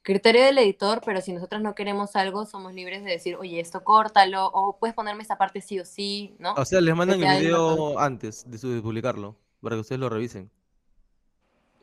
Criterio 0.02 0.46
del 0.46 0.58
editor, 0.60 1.02
pero 1.04 1.20
si 1.20 1.34
nosotras 1.34 1.62
no 1.62 1.76
queremos 1.76 2.16
algo, 2.16 2.46
somos 2.46 2.74
libres 2.74 3.04
de 3.04 3.12
decir, 3.12 3.36
oye, 3.36 3.60
esto 3.60 3.84
córtalo, 3.84 4.46
o 4.48 4.78
puedes 4.80 4.96
ponerme 4.96 5.24
esta 5.24 5.38
parte 5.38 5.60
sí 5.60 5.78
o 5.78 5.84
sí, 5.84 6.38
¿no? 6.40 6.54
O 6.54 6.64
sea, 6.64 6.80
les 6.80 6.96
mandan 6.96 7.22
el 7.22 7.42
video 7.42 8.00
antes 8.00 8.50
de, 8.50 8.58
su- 8.58 8.70
de 8.70 8.82
publicarlo, 8.82 9.36
para 9.62 9.76
que 9.76 9.82
ustedes 9.82 10.00
lo 10.00 10.08
revisen. 10.08 10.50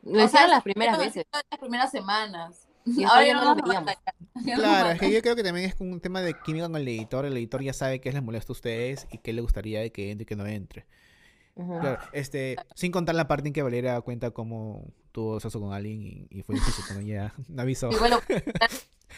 Lo 0.01 0.13
O 0.13 0.15
sea, 0.15 0.25
hicieron 0.25 0.49
las 0.49 0.63
primeras 0.63 0.97
veces. 0.97 1.25
Las 1.31 1.59
primeras 1.59 1.91
semanas. 1.91 2.67
Ahora 3.07 3.25
ya 3.25 3.33
no 3.35 3.55
no 3.55 3.55
nos 3.55 3.95
Claro, 4.55 4.91
es 4.91 4.99
que 4.99 5.11
yo 5.11 5.21
creo 5.21 5.35
que 5.35 5.43
también 5.43 5.69
es 5.69 5.75
un 5.79 5.99
tema 5.99 6.21
de 6.21 6.33
química 6.33 6.67
con 6.67 6.75
el 6.75 6.87
editor. 6.87 7.25
El 7.25 7.37
editor 7.37 7.61
ya 7.61 7.73
sabe 7.73 8.01
qué 8.01 8.11
les 8.11 8.23
molesta 8.23 8.51
a 8.51 8.53
ustedes 8.53 9.07
y 9.11 9.19
qué 9.19 9.33
le 9.33 9.41
gustaría 9.41 9.79
de 9.79 9.91
que 9.91 10.11
entre 10.11 10.23
y 10.23 10.25
que 10.25 10.35
no 10.35 10.45
entre. 10.45 10.85
Claro, 11.55 11.99
este, 12.13 12.55
sin 12.73 12.91
contar 12.91 13.13
la 13.13 13.27
parte 13.27 13.47
en 13.47 13.53
que 13.53 13.61
Valeria 13.61 14.01
cuenta 14.01 14.31
cómo 14.31 14.87
tuvo 15.11 15.39
sexo 15.39 15.61
con 15.61 15.71
alguien 15.71 16.01
y, 16.01 16.27
y 16.31 16.41
fue 16.41 16.55
difícil 16.55 16.83
con 16.87 17.01
ella. 17.01 17.33
Y 17.47 17.99
bueno, 17.99 18.19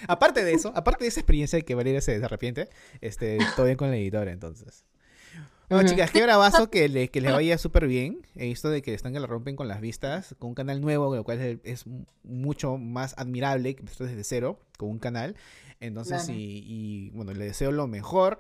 Aparte 0.07 0.43
de 0.43 0.53
eso, 0.53 0.73
aparte 0.75 1.05
de 1.05 1.07
esa 1.07 1.21
experiencia 1.21 1.57
de 1.57 1.63
que 1.63 1.73
Valeria 1.73 2.01
se, 2.01 2.19
se 2.19 2.25
arrepiente, 2.25 2.67
este, 2.99 3.37
todo 3.55 3.65
bien 3.65 3.77
con 3.77 3.87
el 3.87 3.95
editor, 3.95 4.27
entonces. 4.27 4.83
Bueno, 5.69 5.89
chicas, 5.89 6.11
qué 6.11 6.21
bravazo 6.21 6.69
que, 6.69 6.87
le, 6.89 7.09
que 7.09 7.21
les 7.21 7.31
vaya 7.31 7.57
súper 7.57 7.87
bien. 7.87 8.19
He 8.35 8.45
visto 8.45 8.69
de 8.69 8.81
que 8.81 8.93
están 8.93 9.13
que 9.13 9.19
la 9.19 9.27
rompen 9.27 9.55
con 9.55 9.67
las 9.67 9.81
vistas, 9.81 10.35
con 10.37 10.49
un 10.49 10.55
canal 10.55 10.79
nuevo, 10.81 11.15
lo 11.15 11.23
cual 11.23 11.41
es, 11.41 11.57
es 11.63 11.85
mucho 12.23 12.77
más 12.77 13.15
admirable 13.17 13.73
que 13.75 13.81
empezar 13.81 14.07
desde 14.07 14.23
cero, 14.23 14.59
con 14.77 14.89
un 14.89 14.99
canal. 14.99 15.35
Entonces, 15.79 16.25
Claro. 16.25 16.39
y, 16.39 16.63
y, 16.67 17.09
bueno, 17.11 17.33
le 17.33 17.45
deseo 17.45 17.71
lo 17.71 17.87
mejor. 17.87 18.37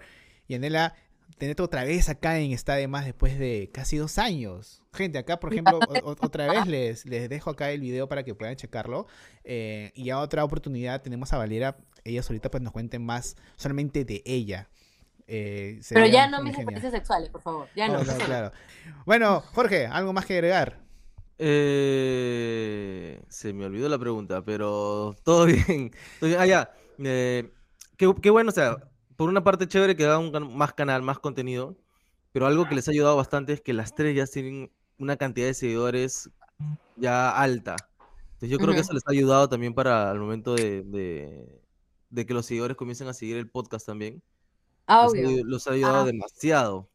Y 0.47 0.53
Anela, 0.55 0.93
tenerte 1.39 1.63
otra 1.63 1.83
vez 1.83 2.09
acá 2.09 2.37
en 2.39 2.51
Está 2.51 2.75
de 2.75 2.87
Más 2.87 3.05
después 3.05 3.39
de 3.39 3.69
casi 3.73 3.97
dos 3.97 4.19
años. 4.19 4.83
Gente, 4.93 5.17
acá, 5.17 5.39
por 5.39 5.51
ejemplo, 5.51 5.79
o- 5.79 6.09
o- 6.11 6.15
otra 6.21 6.47
vez 6.47 6.65
les, 6.67 7.05
les 7.07 7.27
dejo 7.27 7.49
acá 7.49 7.71
el 7.71 7.81
video 7.81 8.07
para 8.07 8.23
que 8.23 8.35
puedan 8.35 8.55
checarlo. 8.55 9.07
Eh, 9.43 9.91
y 9.95 10.11
a 10.11 10.19
otra 10.19 10.43
oportunidad 10.43 11.01
tenemos 11.01 11.33
a 11.33 11.37
Valera. 11.37 11.75
Ella 12.03 12.21
solita 12.21 12.51
pues 12.51 12.61
nos 12.61 12.71
cuente 12.71 12.99
más 12.99 13.35
solamente 13.55 14.05
de 14.05 14.21
ella. 14.25 14.69
Eh, 15.27 15.81
Pero 15.89 16.05
ya 16.05 16.27
no 16.27 16.37
genial. 16.37 16.55
experiencias 16.55 16.93
sexuales, 16.93 17.29
por 17.29 17.41
favor. 17.41 17.67
Ya 17.75 17.87
no. 17.87 17.99
Oh, 17.99 18.03
no, 18.03 18.17
claro. 18.17 18.51
Bueno, 19.05 19.41
Jorge, 19.53 19.87
¿algo 19.87 20.13
más 20.13 20.25
que 20.25 20.33
agregar? 20.35 20.79
Eh, 21.95 23.21
se 23.29 23.53
me 23.53 23.65
olvidó 23.65 23.89
la 23.89 23.97
pregunta, 23.99 24.43
pero 24.43 25.15
todo 25.23 25.45
bien. 25.45 25.91
Ah, 26.37 26.45
ya. 26.45 26.71
eh, 26.99 27.51
qué, 27.97 28.13
qué 28.21 28.29
bueno, 28.29 28.49
o 28.49 28.53
sea, 28.53 28.77
por 29.15 29.29
una 29.29 29.43
parte 29.43 29.67
chévere 29.67 29.95
que 29.95 30.03
da 30.03 30.19
un 30.19 30.55
más 30.55 30.73
canal, 30.73 31.01
más 31.01 31.19
contenido, 31.19 31.75
pero 32.31 32.47
algo 32.47 32.67
que 32.67 32.75
les 32.75 32.87
ha 32.87 32.91
ayudado 32.91 33.15
bastante 33.15 33.53
es 33.53 33.61
que 33.61 33.73
las 33.73 33.95
tres 33.95 34.15
ya 34.15 34.25
tienen 34.25 34.71
una 34.97 35.17
cantidad 35.17 35.47
de 35.47 35.53
seguidores 35.53 36.29
ya 36.95 37.29
alta. 37.37 37.75
Entonces 38.33 38.49
yo 38.49 38.57
creo 38.57 38.73
que 38.73 38.81
eso 38.81 38.93
les 38.93 39.03
ha 39.07 39.11
ayudado 39.11 39.47
también 39.49 39.73
para 39.73 40.11
el 40.11 40.19
momento 40.19 40.55
de, 40.55 40.83
de- 40.83 41.61
de 42.09 42.25
que 42.25 42.33
los 42.33 42.45
seguidores 42.45 42.77
comiencen 42.77 43.07
a 43.07 43.13
seguir 43.13 43.37
el 43.37 43.49
podcast 43.49 43.85
también. 43.85 44.21
Ah, 44.87 45.03
Los 45.05 45.13
ha, 45.13 45.17
Obvio. 45.17 45.29
ayu- 45.29 45.43
los 45.45 45.67
ha 45.67 45.71
ayudado 45.71 45.97
Ah. 46.01 46.05
demasiado. 46.05 46.89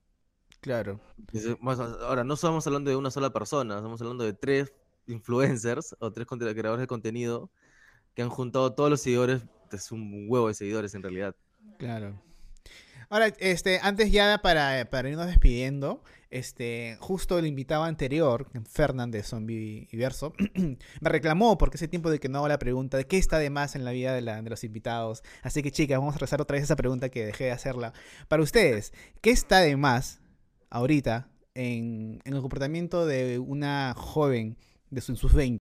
Claro. 0.61 1.01
Ahora, 2.03 2.23
no 2.25 2.35
estamos 2.35 2.67
hablando 2.67 2.91
de 2.91 2.97
una 2.97 3.11
sola 3.11 3.31
persona, 3.33 3.77
estamos 3.77 4.01
hablando 4.01 4.25
de 4.25 4.33
tres 4.35 4.73
influencers 5.07 5.97
o 5.99 6.13
tres 6.13 6.27
creadores 6.27 6.81
de 6.81 6.87
contenido 6.87 7.51
que 8.15 8.23
han 8.23 8.29
juntado 8.29 8.75
todos 8.75 8.91
los 8.91 9.01
seguidores, 9.01 9.43
es 9.73 9.91
un 9.91 10.27
huevo 10.29 10.49
de 10.49 10.55
seguidores 10.55 10.95
en 10.95 11.03
realidad. 11.03 11.35
Claro. 11.79 12.21
Ahora, 13.13 13.27
este, 13.41 13.81
antes 13.83 14.13
ya 14.13 14.39
para, 14.41 14.89
para 14.89 15.09
irnos 15.11 15.27
despidiendo, 15.27 16.01
este, 16.31 16.97
justo 17.01 17.41
el 17.41 17.47
invitado 17.47 17.83
anterior, 17.83 18.47
Fernand 18.71 19.13
de 19.13 19.25
Zombie 19.25 19.89
Verso, 19.93 20.33
me 20.55 21.11
reclamó 21.11 21.59
porque 21.59 21.77
hace 21.77 21.89
tiempo 21.89 22.09
de 22.09 22.21
que 22.21 22.29
no 22.29 22.39
hago 22.39 22.47
la 22.47 22.61
pregunta 22.61 22.97
de 22.97 23.07
qué 23.09 23.19
está 23.19 23.41
de 23.41 23.51
más 23.51 23.75
en 23.75 23.85
la 23.85 23.91
vida 23.91 24.15
de, 24.15 24.21
la- 24.21 24.41
de 24.41 24.49
los 24.49 24.63
invitados. 24.63 25.25
Así 25.43 25.61
que 25.61 25.73
chicas, 25.73 25.99
vamos 25.99 26.15
a 26.15 26.19
rezar 26.19 26.41
otra 26.41 26.55
vez 26.55 26.63
esa 26.63 26.77
pregunta 26.77 27.09
que 27.09 27.27
dejé 27.27 27.45
de 27.47 27.51
hacerla. 27.51 27.93
Para 28.29 28.45
ustedes, 28.45 28.93
¿qué 29.21 29.31
está 29.31 29.59
de 29.59 29.77
más 29.77 30.21
ahorita 30.71 31.29
en, 31.55 32.21
en 32.25 32.35
el 32.35 32.41
comportamiento 32.41 33.07
de 33.07 33.41
una 33.41 33.93
joven 33.97 34.57
de 34.91 35.01
su- 35.01 35.11
en 35.11 35.17
sus 35.17 35.35
20? 35.35 35.49